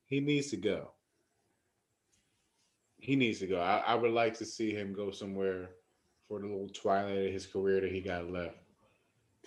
He 0.07 0.21
needs 0.21 0.51
to 0.51 0.57
go. 0.57 0.91
He 2.99 3.17
needs 3.17 3.41
to 3.41 3.47
go. 3.47 3.61
I, 3.61 3.79
I 3.79 3.95
would 3.95 4.13
like 4.13 4.37
to 4.39 4.45
see 4.45 4.73
him 4.73 4.93
go 4.93 5.11
somewhere 5.11 5.71
for 6.29 6.39
the 6.39 6.47
little 6.47 6.69
twilight 6.69 7.27
of 7.27 7.33
his 7.33 7.47
career 7.47 7.81
that 7.81 7.91
he 7.91 8.01
got 8.01 8.31
left. 8.31 8.57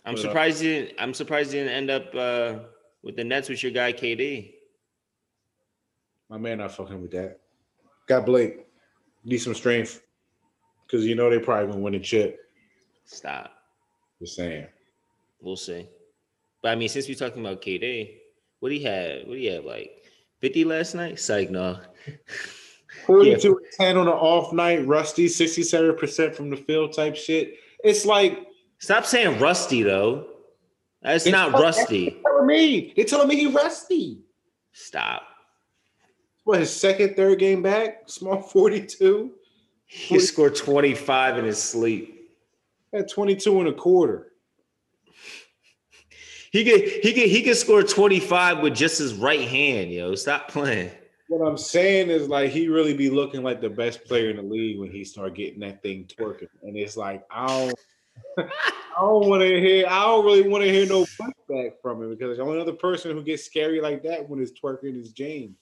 I'm 0.06 0.16
But, 0.16 0.20
uh, 0.20 0.24
surprised 0.24 0.62
you. 0.62 0.74
Didn't, 0.74 1.00
I'm 1.00 1.14
surprised 1.14 1.54
you 1.54 1.64
didn't 1.64 1.74
end 1.74 1.90
up 1.90 2.16
uh, 2.16 2.60
with 3.04 3.16
the 3.16 3.24
Nets 3.24 3.48
with 3.48 3.64
your 3.64 3.72
guy 3.72 3.94
KD. 3.94 4.54
My 6.34 6.40
man 6.40 6.58
not 6.58 6.72
fucking 6.72 7.00
with 7.00 7.12
that. 7.12 7.42
Got 8.08 8.26
Blake. 8.26 8.66
Need 9.24 9.38
some 9.38 9.54
strength. 9.54 10.02
Because 10.88 11.06
you 11.06 11.14
know 11.14 11.30
they 11.30 11.38
probably 11.38 11.68
gonna 11.68 11.80
win 11.80 11.94
a 11.94 12.00
chip. 12.00 12.40
Stop. 13.06 13.52
Just 14.20 14.36
saying. 14.36 14.66
We'll 15.42 15.56
see. 15.56 15.88
But 16.64 16.70
I 16.70 16.76
mean, 16.76 16.90
since 16.90 17.08
we're 17.08 17.14
talking 17.14 17.46
about 17.46 17.62
KD, 17.62 18.16
what 18.60 18.70
do 18.70 18.76
he 18.76 18.82
have? 18.84 19.28
What 19.28 19.34
do 19.36 19.40
he 19.40 19.46
have? 19.46 19.64
Like 19.64 19.92
50 20.42 20.66
last 20.66 20.96
night? 20.96 21.20
Psych, 21.20 21.52
no. 21.52 21.78
42 23.06 23.48
and 23.50 23.58
10 23.80 23.98
on 23.98 24.08
an 24.08 24.14
off 24.14 24.52
night, 24.54 24.88
rusty, 24.88 25.28
67% 25.28 26.34
from 26.34 26.50
the 26.50 26.58
field 26.58 26.94
type 26.94 27.16
shit. 27.16 27.58
It's 27.84 28.08
like 28.08 28.48
Stop 28.80 29.06
saying 29.06 29.40
rusty 29.40 29.84
though. 29.84 30.26
That's 31.04 31.28
It's 31.28 31.32
not 31.32 31.52
rusty. 31.52 32.20
telling 32.26 32.48
me. 32.48 32.92
They 32.98 33.04
telling 33.04 33.28
me 33.28 33.36
he 33.36 33.46
rusty. 33.46 34.24
Stop. 34.72 35.28
What 36.44 36.60
his 36.60 36.76
second, 36.76 37.16
third 37.16 37.40
game 37.40 37.62
back? 37.62 38.10
Small 38.10 38.42
42. 38.42 39.32
He 39.86 40.20
scored 40.20 40.56
25 40.56 41.38
in 41.38 41.46
his 41.46 41.62
sleep. 41.62 42.32
At 42.94 43.10
22 43.10 43.60
and 43.60 43.70
a 43.70 43.74
quarter. 43.74 44.34
He 46.52 46.64
could 46.64 46.82
he 46.82 47.14
could 47.14 47.30
he 47.30 47.42
could 47.42 47.58
score 47.58 47.82
25 47.82 48.60
with 48.60 48.76
just 48.76 49.00
his 49.00 49.16
right 49.16 49.48
hand, 49.48 49.92
yo. 49.92 50.14
Stop 50.14 50.50
playing. 50.50 50.92
What 51.28 51.48
I'm 51.48 51.58
saying 51.58 52.12
is 52.12 52.28
like 52.28 52.52
he 52.52 52.68
really 52.68 52.96
be 52.96 53.10
looking 53.10 53.42
like 53.42 53.60
the 53.60 53.70
best 53.70 54.06
player 54.06 54.30
in 54.30 54.36
the 54.36 54.44
league 54.44 54.80
when 54.80 54.92
he 54.92 55.04
start 55.04 55.34
getting 55.34 55.62
that 55.62 55.82
thing 55.82 56.06
twerking. 56.06 56.50
And 56.62 56.78
it's 56.78 56.96
like 56.96 57.26
I 57.32 57.48
don't 57.48 57.80
I 58.38 59.00
don't 59.00 59.28
want 59.28 59.42
to 59.42 59.60
hear 59.60 59.88
I 59.88 60.06
don't 60.06 60.26
really 60.26 60.48
want 60.48 60.64
to 60.64 60.72
hear 60.72 60.86
no 60.86 61.06
pushback 61.06 61.72
from 61.82 62.04
him 62.04 62.12
because 62.12 62.38
the 62.38 62.44
only 62.44 62.62
other 62.62 62.74
person 62.74 63.18
who 63.18 63.24
gets 63.24 63.44
scary 63.44 63.82
like 63.82 64.04
that 64.04 64.30
when 64.30 64.40
it's 64.40 64.52
twerking 64.52 65.00
is 65.02 65.12
James. 65.12 65.58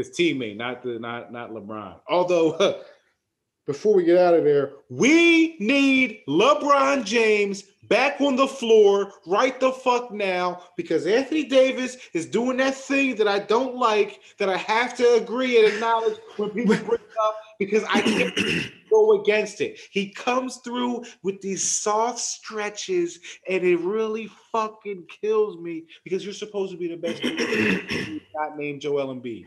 His 0.00 0.10
teammate, 0.10 0.56
not 0.56 0.82
the 0.82 0.98
not 0.98 1.30
not 1.30 1.50
LeBron. 1.50 2.00
Although 2.08 2.80
before 3.66 3.94
we 3.94 4.04
get 4.04 4.16
out 4.16 4.32
of 4.32 4.44
there, 4.44 4.72
we 4.88 5.58
need 5.58 6.22
LeBron 6.26 7.04
James 7.04 7.64
back 7.90 8.18
on 8.22 8.34
the 8.34 8.46
floor 8.46 9.12
right 9.26 9.60
the 9.60 9.72
fuck 9.72 10.10
now 10.10 10.62
because 10.74 11.06
Anthony 11.06 11.44
Davis 11.44 11.98
is 12.14 12.24
doing 12.24 12.56
that 12.56 12.74
thing 12.74 13.16
that 13.16 13.28
I 13.28 13.40
don't 13.40 13.76
like 13.76 14.20
that 14.38 14.48
I 14.48 14.56
have 14.56 14.96
to 14.96 15.14
agree 15.16 15.58
and 15.58 15.74
acknowledge 15.74 16.16
when 16.38 16.48
people 16.50 16.76
bring 16.86 17.00
up 17.26 17.36
because 17.58 17.84
I 17.84 18.00
can't 18.00 18.72
go 18.90 19.20
against 19.20 19.60
it. 19.60 19.78
He 19.90 20.10
comes 20.10 20.58
through 20.64 21.04
with 21.22 21.40
these 21.42 21.62
soft 21.62 22.20
stretches 22.20 23.18
and 23.48 23.62
it 23.62 23.78
really 23.80 24.30
fucking 24.52 25.06
kills 25.20 25.58
me 25.58 25.84
because 26.04 26.24
you're 26.24 26.32
supposed 26.32 26.72
to 26.72 26.78
be 26.78 26.88
the 26.88 26.96
best 26.96 27.22
not 28.34 28.56
named 28.56 28.80
Joel 28.80 29.14
Embiid. 29.14 29.46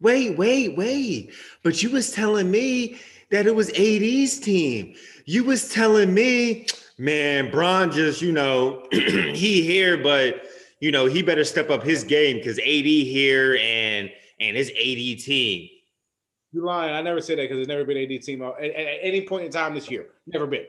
Wait, 0.00 0.36
wait, 0.38 0.76
wait. 0.76 1.32
But 1.62 1.82
you 1.82 1.90
was 1.90 2.10
telling 2.12 2.50
me 2.50 2.98
that 3.30 3.46
it 3.46 3.54
was 3.54 3.68
AD's 3.70 4.38
team. 4.40 4.94
You 5.26 5.44
was 5.44 5.68
telling 5.68 6.12
me, 6.12 6.66
man, 6.98 7.50
Bron 7.50 7.90
just, 7.92 8.22
you 8.22 8.32
know, 8.32 8.86
he 8.92 9.62
here, 9.62 9.96
but 9.98 10.42
you 10.80 10.90
know, 10.90 11.04
he 11.06 11.22
better 11.22 11.44
step 11.44 11.68
up 11.70 11.82
his 11.82 12.02
game 12.04 12.38
because 12.38 12.58
AD 12.58 12.64
here 12.64 13.58
and 13.60 14.10
and 14.40 14.56
his 14.56 14.70
AD 14.70 15.20
team. 15.22 15.68
You 16.52 16.64
lying? 16.64 16.94
I 16.94 17.02
never 17.02 17.20
said 17.20 17.38
that 17.38 17.42
because 17.42 17.58
there's 17.58 17.68
never 17.68 17.84
been 17.84 17.98
AD 17.98 18.22
team 18.22 18.42
at, 18.42 18.54
at, 18.58 18.70
at 18.74 18.98
any 19.02 19.26
point 19.26 19.44
in 19.44 19.52
time 19.52 19.74
this 19.74 19.90
year. 19.90 20.06
Never 20.26 20.46
been. 20.46 20.64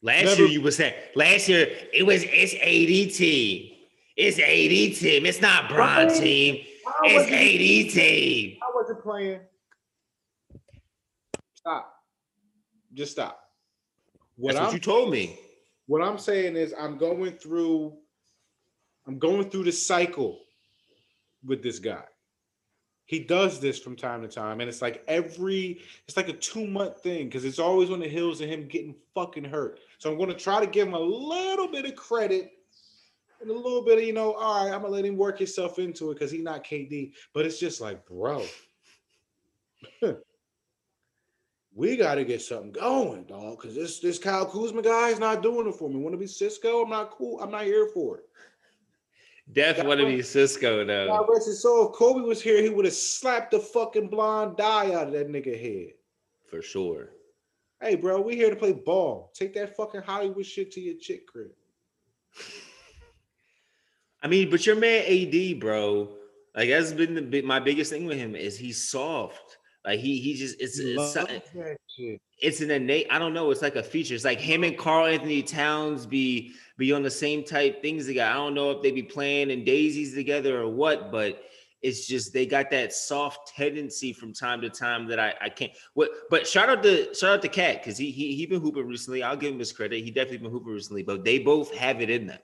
Last 0.00 0.24
Never- 0.24 0.42
year 0.42 0.48
you 0.48 0.60
was 0.62 0.76
saying 0.76 0.94
last 1.14 1.48
year 1.48 1.68
it 1.92 2.04
was 2.04 2.24
it's 2.26 2.54
AD 2.54 3.14
team. 3.16 3.68
It's 4.16 4.38
AD 4.38 4.98
team. 4.98 5.26
It's 5.26 5.40
not 5.40 5.68
Bron 5.68 6.08
team. 6.08 6.64
I 6.86 6.90
It's 7.04 7.14
wasn't, 7.14 7.32
AD 7.34 7.90
team. 7.92 8.58
I 8.62 8.70
wasn't 8.74 9.02
playing. 9.02 9.40
Stop. 11.54 11.94
Just 12.94 13.12
stop. 13.12 13.40
What 14.36 14.54
That's 14.54 14.66
what 14.66 14.72
you 14.74 14.80
told 14.80 15.10
me. 15.10 15.38
what 15.86 16.02
I'm 16.02 16.18
saying 16.18 16.56
is 16.56 16.74
I'm 16.78 16.96
going 16.98 17.32
through 17.32 17.96
I'm 19.06 19.18
going 19.18 19.50
through 19.50 19.64
the 19.64 19.72
cycle 19.72 20.40
with 21.44 21.62
this 21.62 21.78
guy. 21.78 22.04
He 23.06 23.18
does 23.18 23.58
this 23.60 23.78
from 23.80 23.96
time 23.96 24.22
to 24.22 24.28
time, 24.28 24.60
and 24.60 24.68
it's 24.68 24.80
like 24.80 25.02
every 25.08 25.80
it's 26.06 26.16
like 26.16 26.28
a 26.28 26.32
two 26.32 26.66
month 26.66 27.02
thing 27.02 27.26
because 27.26 27.44
it's 27.44 27.58
always 27.58 27.90
on 27.90 28.00
the 28.00 28.08
heels 28.08 28.40
of 28.40 28.48
him 28.48 28.68
getting 28.68 28.94
fucking 29.14 29.44
hurt. 29.44 29.80
So 29.98 30.10
I'm 30.10 30.16
going 30.16 30.30
to 30.30 30.34
try 30.36 30.60
to 30.60 30.66
give 30.66 30.88
him 30.88 30.94
a 30.94 31.00
little 31.00 31.68
bit 31.68 31.84
of 31.84 31.94
credit 31.96 32.52
and 33.42 33.50
a 33.50 33.54
little 33.54 33.84
bit 33.84 33.98
of 33.98 34.04
you 34.04 34.12
know, 34.12 34.32
all 34.34 34.64
right, 34.64 34.74
I'm 34.74 34.82
gonna 34.82 34.94
let 34.94 35.04
him 35.04 35.16
work 35.16 35.38
himself 35.38 35.78
into 35.78 36.10
it 36.10 36.14
because 36.14 36.30
he's 36.30 36.42
not 36.42 36.64
KD. 36.64 37.12
But 37.34 37.44
it's 37.44 37.58
just 37.58 37.80
like, 37.80 38.06
bro, 38.06 38.44
we 41.74 41.96
got 41.96 42.16
to 42.16 42.24
get 42.24 42.42
something 42.42 42.72
going, 42.72 43.24
dog. 43.24 43.60
Because 43.60 43.74
this 43.74 44.00
this 44.00 44.18
Kyle 44.18 44.46
Kuzma 44.46 44.82
guy 44.82 45.08
is 45.08 45.18
not 45.18 45.42
doing 45.42 45.68
it 45.68 45.74
for 45.74 45.88
me. 45.88 45.96
Want 45.96 46.14
to 46.14 46.18
be 46.18 46.26
Cisco? 46.26 46.82
I'm 46.82 46.90
not 46.90 47.10
cool. 47.10 47.40
I'm 47.40 47.50
not 47.50 47.64
here 47.64 47.88
for 47.92 48.18
it. 48.18 48.24
Death 49.52 49.84
want 49.84 50.00
to 50.00 50.06
be 50.06 50.22
Cisco 50.22 50.84
God 50.84 50.88
though. 50.88 51.26
rest 51.28 51.46
his 51.46 51.62
soul. 51.62 51.88
If 51.88 51.94
Kobe 51.94 52.20
was 52.20 52.40
here, 52.40 52.62
he 52.62 52.68
would 52.68 52.84
have 52.84 52.94
slapped 52.94 53.50
the 53.50 53.58
fucking 53.58 54.08
blonde 54.08 54.56
dye 54.56 54.94
out 54.94 55.08
of 55.08 55.12
that 55.12 55.28
nigga 55.28 55.60
head. 55.60 55.94
For 56.48 56.62
sure. 56.62 57.10
Hey, 57.80 57.96
bro, 57.96 58.20
we 58.20 58.36
here 58.36 58.50
to 58.50 58.56
play 58.56 58.72
ball. 58.72 59.32
Take 59.34 59.54
that 59.54 59.76
fucking 59.76 60.02
Hollywood 60.02 60.46
shit 60.46 60.70
to 60.72 60.80
your 60.80 60.94
chick 61.00 61.26
crib. 61.26 61.50
I 64.22 64.28
mean, 64.28 64.50
but 64.50 64.64
your 64.66 64.76
man 64.76 65.04
AD, 65.06 65.58
bro, 65.60 66.08
like 66.54 66.68
that's 66.68 66.92
been 66.92 67.14
the 67.14 67.22
big, 67.22 67.44
my 67.44 67.58
biggest 67.58 67.90
thing 67.90 68.04
with 68.04 68.18
him 68.18 68.36
is 68.36 68.56
he's 68.56 68.88
soft. 68.88 69.58
Like 69.84 69.98
he 69.98 70.18
he 70.20 70.34
just 70.34 70.60
it's 70.60 70.78
it's, 70.78 70.96
Love 70.96 71.08
something- 71.08 71.42
that 71.56 71.76
shit. 71.88 72.20
it's 72.40 72.60
an 72.60 72.70
innate. 72.70 73.08
I 73.10 73.18
don't 73.18 73.34
know. 73.34 73.50
It's 73.50 73.62
like 73.62 73.74
a 73.74 73.82
feature. 73.82 74.14
It's 74.14 74.24
like 74.24 74.38
him 74.38 74.62
and 74.62 74.78
Karl-Anthony 74.78 75.42
Towns 75.42 76.06
be 76.06 76.52
be 76.78 76.92
on 76.92 77.02
the 77.02 77.10
same 77.10 77.42
type 77.42 77.82
things 77.82 78.06
together. 78.06 78.30
I 78.30 78.34
don't 78.34 78.54
know 78.54 78.70
if 78.70 78.80
they 78.82 78.92
be 78.92 79.02
playing 79.02 79.50
in 79.50 79.64
daisies 79.64 80.14
together 80.14 80.60
or 80.60 80.68
what, 80.68 81.10
but 81.10 81.42
it's 81.82 82.06
just 82.06 82.32
they 82.32 82.46
got 82.46 82.70
that 82.70 82.92
soft 82.92 83.52
tendency 83.56 84.12
from 84.12 84.32
time 84.32 84.60
to 84.60 84.70
time 84.70 85.08
that 85.08 85.18
I 85.18 85.34
I 85.40 85.48
can't. 85.48 85.72
What? 85.94 86.10
But 86.30 86.46
shout 86.46 86.68
out 86.68 86.84
to 86.84 87.12
shout 87.12 87.30
out 87.34 87.42
to 87.42 87.48
KAT 87.48 87.82
because 87.82 87.98
he 87.98 88.12
he 88.12 88.36
he 88.36 88.46
been 88.46 88.60
hooping 88.60 88.86
recently. 88.86 89.24
I'll 89.24 89.36
give 89.36 89.52
him 89.52 89.58
his 89.58 89.72
credit. 89.72 90.04
He 90.04 90.12
definitely 90.12 90.38
been 90.38 90.52
hooping 90.52 90.74
recently. 90.74 91.02
But 91.02 91.24
they 91.24 91.40
both 91.40 91.74
have 91.74 92.00
it 92.00 92.08
in 92.08 92.28
them 92.28 92.38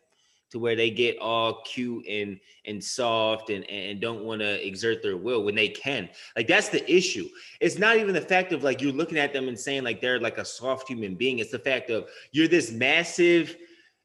to 0.50 0.58
where 0.58 0.76
they 0.76 0.90
get 0.90 1.18
all 1.18 1.62
cute 1.62 2.06
and 2.08 2.38
and 2.64 2.82
soft 2.82 3.50
and 3.50 3.68
and 3.70 4.00
don't 4.00 4.24
want 4.24 4.40
to 4.40 4.66
exert 4.66 5.02
their 5.02 5.16
will 5.16 5.44
when 5.44 5.54
they 5.54 5.68
can. 5.68 6.08
Like 6.36 6.46
that's 6.46 6.68
the 6.68 6.90
issue. 6.90 7.28
It's 7.60 7.78
not 7.78 7.96
even 7.96 8.14
the 8.14 8.20
fact 8.20 8.52
of 8.52 8.62
like 8.62 8.80
you're 8.80 8.92
looking 8.92 9.18
at 9.18 9.32
them 9.32 9.48
and 9.48 9.58
saying 9.58 9.84
like 9.84 10.00
they're 10.00 10.20
like 10.20 10.38
a 10.38 10.44
soft 10.44 10.88
human 10.88 11.14
being. 11.14 11.38
It's 11.38 11.50
the 11.50 11.58
fact 11.58 11.90
of 11.90 12.08
you're 12.32 12.48
this 12.48 12.70
massive 12.70 13.56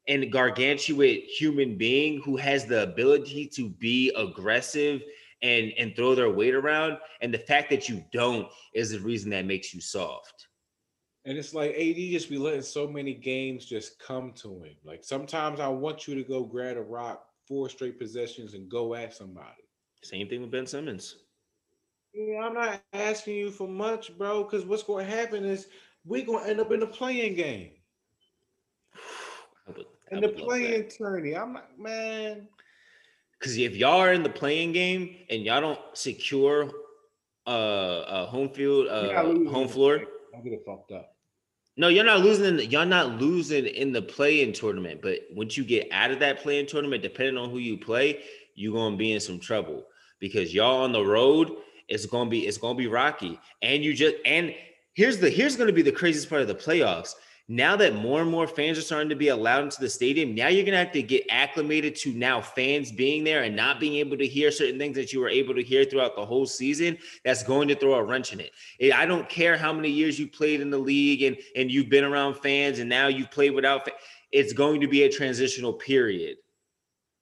and 0.06 0.30
gargantuan 0.30 1.22
human 1.26 1.76
being 1.76 2.20
who 2.22 2.36
has 2.36 2.66
the 2.66 2.82
ability 2.82 3.46
to 3.54 3.70
be 3.70 4.12
aggressive 4.16 5.02
and 5.42 5.72
and 5.78 5.94
throw 5.96 6.14
their 6.14 6.30
weight 6.30 6.54
around. 6.54 6.98
And 7.20 7.32
the 7.32 7.38
fact 7.38 7.70
that 7.70 7.88
you 7.88 8.04
don't 8.12 8.48
is 8.74 8.90
the 8.90 9.00
reason 9.00 9.30
that 9.30 9.46
makes 9.46 9.72
you 9.72 9.80
soft. 9.80 10.48
And 11.26 11.38
it's 11.38 11.54
like 11.54 11.70
AD 11.70 11.96
just 11.96 12.28
be 12.28 12.36
letting 12.36 12.62
so 12.62 12.86
many 12.86 13.14
games 13.14 13.64
just 13.64 13.98
come 13.98 14.32
to 14.36 14.62
him. 14.62 14.76
Like 14.84 15.02
sometimes 15.02 15.58
I 15.58 15.68
want 15.68 16.06
you 16.06 16.14
to 16.16 16.22
go 16.22 16.44
grab 16.44 16.76
a 16.76 16.82
rock 16.82 17.26
four 17.48 17.68
straight 17.68 17.98
possessions 17.98 18.54
and 18.54 18.68
go 18.68 18.94
at 18.94 19.14
somebody. 19.14 19.64
Same 20.02 20.28
thing 20.28 20.42
with 20.42 20.50
Ben 20.50 20.66
Simmons. 20.66 21.16
Yeah, 22.12 22.40
I'm 22.40 22.54
not 22.54 22.82
asking 22.92 23.36
you 23.36 23.50
for 23.50 23.66
much, 23.66 24.16
bro, 24.16 24.44
because 24.44 24.64
what's 24.64 24.82
going 24.82 25.06
to 25.06 25.10
happen 25.10 25.44
is 25.44 25.68
we're 26.04 26.24
going 26.24 26.44
to 26.44 26.50
end 26.50 26.60
up 26.60 26.70
in 26.72 26.80
the 26.80 26.86
play-in 26.86 27.34
game. 27.34 27.70
I 29.66 29.72
would, 29.72 29.86
I 30.12 30.14
In 30.16 30.20
the 30.20 30.28
love 30.28 30.36
that. 30.36 30.44
play-in 30.44 30.88
tourney. 30.88 31.34
I'm 31.34 31.54
like, 31.54 31.78
man. 31.78 32.48
Because 33.38 33.56
if 33.56 33.74
y'all 33.74 34.00
are 34.00 34.12
in 34.12 34.22
the 34.22 34.28
play-in 34.28 34.72
game 34.72 35.16
and 35.30 35.42
y'all 35.42 35.60
don't 35.60 35.80
secure 35.94 36.70
uh, 37.46 38.04
a 38.06 38.26
home 38.26 38.50
field, 38.50 38.88
uh, 38.88 39.22
home 39.22 39.44
the 39.44 39.68
floor. 39.68 40.02
Don't 40.32 40.44
get 40.44 40.52
it 40.52 40.62
fucked 40.64 40.92
up. 40.92 41.13
No, 41.76 41.88
you're 41.88 42.04
not 42.04 42.20
losing. 42.20 42.44
In 42.44 42.56
the, 42.56 42.66
y'all 42.66 42.86
not 42.86 43.20
losing 43.20 43.66
in 43.66 43.92
the 43.92 44.02
play-in 44.02 44.52
tournament. 44.52 45.00
But 45.02 45.20
once 45.32 45.56
you 45.56 45.64
get 45.64 45.88
out 45.90 46.10
of 46.10 46.20
that 46.20 46.40
play-in 46.40 46.66
tournament, 46.66 47.02
depending 47.02 47.36
on 47.36 47.50
who 47.50 47.58
you 47.58 47.76
play, 47.76 48.20
you're 48.54 48.74
gonna 48.74 48.96
be 48.96 49.12
in 49.12 49.20
some 49.20 49.40
trouble 49.40 49.84
because 50.20 50.54
y'all 50.54 50.84
on 50.84 50.92
the 50.92 51.04
road. 51.04 51.50
It's 51.88 52.06
gonna 52.06 52.30
be 52.30 52.46
it's 52.46 52.58
gonna 52.58 52.78
be 52.78 52.86
rocky, 52.86 53.38
and 53.60 53.84
you 53.84 53.92
just 53.92 54.14
and 54.24 54.54
here's 54.94 55.18
the 55.18 55.28
here's 55.28 55.56
gonna 55.56 55.72
be 55.72 55.82
the 55.82 55.92
craziest 55.92 56.30
part 56.30 56.40
of 56.40 56.48
the 56.48 56.54
playoffs. 56.54 57.14
Now 57.46 57.76
that 57.76 57.94
more 57.94 58.22
and 58.22 58.30
more 58.30 58.46
fans 58.46 58.78
are 58.78 58.82
starting 58.82 59.10
to 59.10 59.16
be 59.16 59.28
allowed 59.28 59.64
into 59.64 59.80
the 59.80 59.90
stadium, 59.90 60.34
now 60.34 60.48
you're 60.48 60.64
gonna 60.64 60.78
have 60.78 60.92
to 60.92 61.02
get 61.02 61.26
acclimated 61.28 61.94
to 61.96 62.12
now 62.14 62.40
fans 62.40 62.90
being 62.90 63.22
there 63.22 63.42
and 63.42 63.54
not 63.54 63.78
being 63.78 63.96
able 63.96 64.16
to 64.16 64.26
hear 64.26 64.50
certain 64.50 64.78
things 64.78 64.96
that 64.96 65.12
you 65.12 65.20
were 65.20 65.28
able 65.28 65.54
to 65.54 65.62
hear 65.62 65.84
throughout 65.84 66.16
the 66.16 66.24
whole 66.24 66.46
season. 66.46 66.96
That's 67.22 67.42
going 67.42 67.68
to 67.68 67.74
throw 67.74 67.94
a 67.94 68.02
wrench 68.02 68.32
in 68.32 68.40
it. 68.40 68.52
I 68.94 69.04
don't 69.04 69.28
care 69.28 69.58
how 69.58 69.74
many 69.74 69.90
years 69.90 70.18
you 70.18 70.26
played 70.26 70.62
in 70.62 70.70
the 70.70 70.78
league 70.78 71.22
and 71.22 71.36
and 71.54 71.70
you've 71.70 71.90
been 71.90 72.04
around 72.04 72.34
fans 72.36 72.78
and 72.78 72.88
now 72.88 73.08
you've 73.08 73.30
played 73.30 73.50
without. 73.50 73.84
Fa- 73.84 73.92
it's 74.32 74.52
going 74.52 74.80
to 74.80 74.88
be 74.88 75.04
a 75.04 75.08
transitional 75.08 75.72
period. 75.72 76.38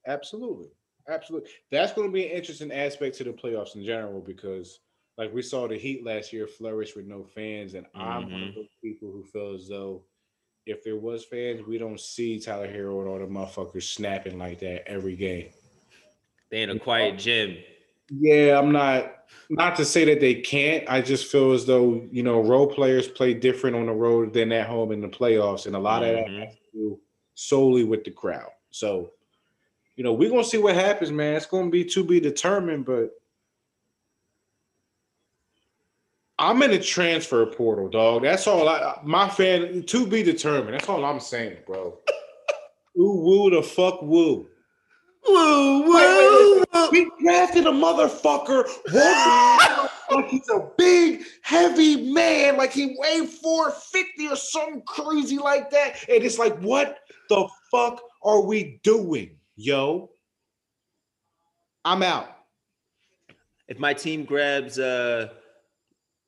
Absolutely. 0.06 0.68
Absolutely. 1.08 1.50
That's 1.70 1.92
going 1.92 2.08
to 2.08 2.12
be 2.12 2.26
an 2.26 2.32
interesting 2.32 2.72
aspect 2.72 3.16
to 3.18 3.24
the 3.24 3.32
playoffs 3.32 3.74
in 3.76 3.84
general 3.84 4.20
because, 4.20 4.80
like, 5.18 5.32
we 5.32 5.42
saw 5.42 5.68
the 5.68 5.76
Heat 5.76 6.04
last 6.04 6.32
year 6.32 6.46
flourish 6.46 6.96
with 6.96 7.06
no 7.06 7.24
fans. 7.24 7.74
And 7.74 7.86
I'm 7.94 8.22
one 8.22 8.32
of 8.32 8.48
mm-hmm. 8.48 8.60
those 8.60 8.68
people 8.82 9.10
who 9.10 9.24
feel 9.24 9.54
as 9.54 9.68
though 9.68 10.04
if 10.66 10.84
there 10.84 10.96
was 10.96 11.24
fans, 11.24 11.66
we 11.66 11.78
don't 11.78 12.00
see 12.00 12.38
Tyler 12.38 12.68
Herro 12.68 13.00
and 13.00 13.08
all 13.08 13.18
the 13.18 13.26
motherfuckers 13.26 13.82
snapping 13.82 14.38
like 14.38 14.60
that 14.60 14.88
every 14.88 15.16
game. 15.16 15.50
They 16.50 16.62
in 16.62 16.70
a 16.70 16.78
quiet 16.78 17.18
gym. 17.18 17.58
Yeah, 18.10 18.58
I'm 18.58 18.72
not 18.72 19.24
not 19.48 19.74
to 19.76 19.84
say 19.84 20.04
that 20.04 20.20
they 20.20 20.34
can't. 20.34 20.88
I 20.88 21.00
just 21.00 21.30
feel 21.30 21.52
as 21.52 21.64
though 21.64 22.06
you 22.12 22.22
know 22.22 22.40
role 22.40 22.66
players 22.66 23.08
play 23.08 23.32
different 23.32 23.74
on 23.74 23.86
the 23.86 23.92
road 23.92 24.34
than 24.34 24.52
at 24.52 24.66
home 24.66 24.92
in 24.92 25.00
the 25.00 25.08
playoffs, 25.08 25.66
and 25.66 25.74
a 25.74 25.78
lot 25.78 26.02
of 26.02 26.14
that 26.14 26.26
Mhm. 26.26 26.44
has 26.44 26.54
to 26.54 26.60
do 26.74 27.00
solely 27.34 27.84
with 27.84 28.04
the 28.04 28.10
crowd. 28.10 28.50
So, 28.70 29.12
you 29.96 30.04
know, 30.04 30.12
we're 30.12 30.28
gonna 30.30 30.44
see 30.44 30.58
what 30.58 30.74
happens, 30.74 31.10
man. 31.10 31.36
It's 31.36 31.46
gonna 31.46 31.70
be 31.70 31.84
to 31.86 32.04
be 32.04 32.20
determined, 32.20 32.84
but 32.84 33.10
I'm 36.42 36.60
in 36.64 36.72
the 36.72 36.80
transfer 36.80 37.46
portal, 37.46 37.88
dog. 37.88 38.22
That's 38.22 38.48
all. 38.48 38.68
I 38.68 38.98
my 39.04 39.28
fan 39.28 39.84
to 39.84 40.06
be 40.08 40.24
determined. 40.24 40.74
That's 40.74 40.88
all 40.88 41.04
I'm 41.04 41.20
saying, 41.20 41.58
bro. 41.64 41.96
Ooh, 42.98 43.20
woo 43.22 43.50
the 43.50 43.62
fuck 43.62 44.02
woo. 44.02 44.48
Woo, 45.28 45.94
wait, 45.94 46.64
We 46.90 47.08
drafted 47.22 47.66
a 47.68 47.70
motherfucker 47.70 48.64
like 50.10 50.28
he's 50.28 50.48
a 50.48 50.68
big, 50.76 51.22
heavy 51.42 52.12
man, 52.12 52.56
like 52.56 52.72
he 52.72 52.96
weighed 52.98 53.28
450 53.28 54.26
or 54.26 54.34
something 54.34 54.82
crazy 54.84 55.38
like 55.38 55.70
that. 55.70 56.04
And 56.08 56.24
it's 56.24 56.40
like, 56.40 56.58
what 56.58 56.98
the 57.28 57.48
fuck 57.70 58.02
are 58.24 58.40
we 58.40 58.80
doing, 58.82 59.36
yo? 59.54 60.10
I'm 61.84 62.02
out. 62.02 62.36
If 63.68 63.78
my 63.78 63.94
team 63.94 64.24
grabs 64.24 64.80
uh 64.80 65.28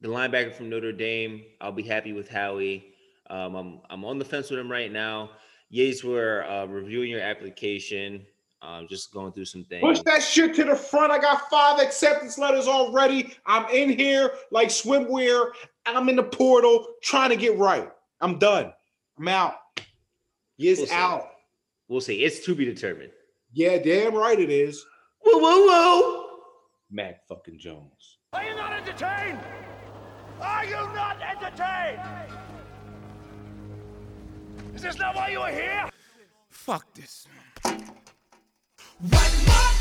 the 0.05 0.11
linebacker 0.11 0.53
from 0.53 0.69
Notre 0.69 0.93
Dame. 0.93 1.43
I'll 1.63 1.73
be 1.73 1.83
happy 1.83 2.13
with 2.13 2.29
Howie. 2.29 2.93
Um, 3.31 3.55
I'm 3.55 3.81
I'm 3.89 4.05
on 4.05 4.19
the 4.19 4.25
fence 4.25 4.51
with 4.51 4.61
him 4.61 4.71
right 4.71 4.93
now. 4.93 5.31
Yates, 5.71 6.05
we're 6.05 6.45
uh, 6.45 6.67
reviewing 6.67 7.11
your 7.11 7.23
application. 7.23 8.27
Um, 8.61 8.87
just 8.87 9.13
going 9.13 9.33
through 9.33 9.47
some 9.47 9.65
things. 9.65 9.83
Push 9.83 10.01
that 10.03 10.23
shit 10.23 10.55
to 10.57 10.65
the 10.65 10.77
front. 10.77 11.11
I 11.11 11.19
got 11.19 11.51
five 11.51 11.81
acceptance 11.81 12.39
letters 12.39 12.67
already. 12.67 13.35
I'm 13.47 13.69
in 13.71 13.91
here 13.91 14.33
like 14.51 14.69
swimwear. 14.69 15.53
I'm 15.87 16.09
in 16.09 16.17
the 16.17 16.23
portal 16.23 16.87
trying 17.03 17.31
to 17.31 17.37
get 17.37 17.57
right. 17.59 17.91
I'm 18.21 18.39
done. 18.39 18.73
I'm 19.19 19.29
out. 19.29 19.55
Yes, 20.59 20.81
We'll 20.81 20.93
out. 20.93 21.29
We'll 21.89 22.01
see. 22.03 22.25
It's 22.25 22.45
to 22.45 22.55
be 22.55 22.67
determined. 22.67 23.11
Yeah, 23.53 23.79
damn 23.79 24.15
right 24.15 24.39
it 24.39 24.51
is. 24.51 24.85
Whoa, 25.21 25.39
whoa, 25.39 25.67
whoa! 25.67 26.27
Mac 26.91 27.27
fucking 27.27 27.59
Jones. 27.59 28.19
Are 28.35 28.45
you 28.45 28.55
not 28.55 28.73
entertained? 28.73 29.39
Are 30.41 30.65
you 30.65 30.77
not 30.95 31.17
entertained? 31.23 32.01
Is 34.75 34.83
this 34.83 34.99
not 34.99 35.15
why 35.15 35.29
you 35.29 35.41
are 35.41 35.51
here? 35.51 35.89
Fuck 36.51 36.93
this. 36.95 37.27
One 37.63 37.85
more 39.11 39.73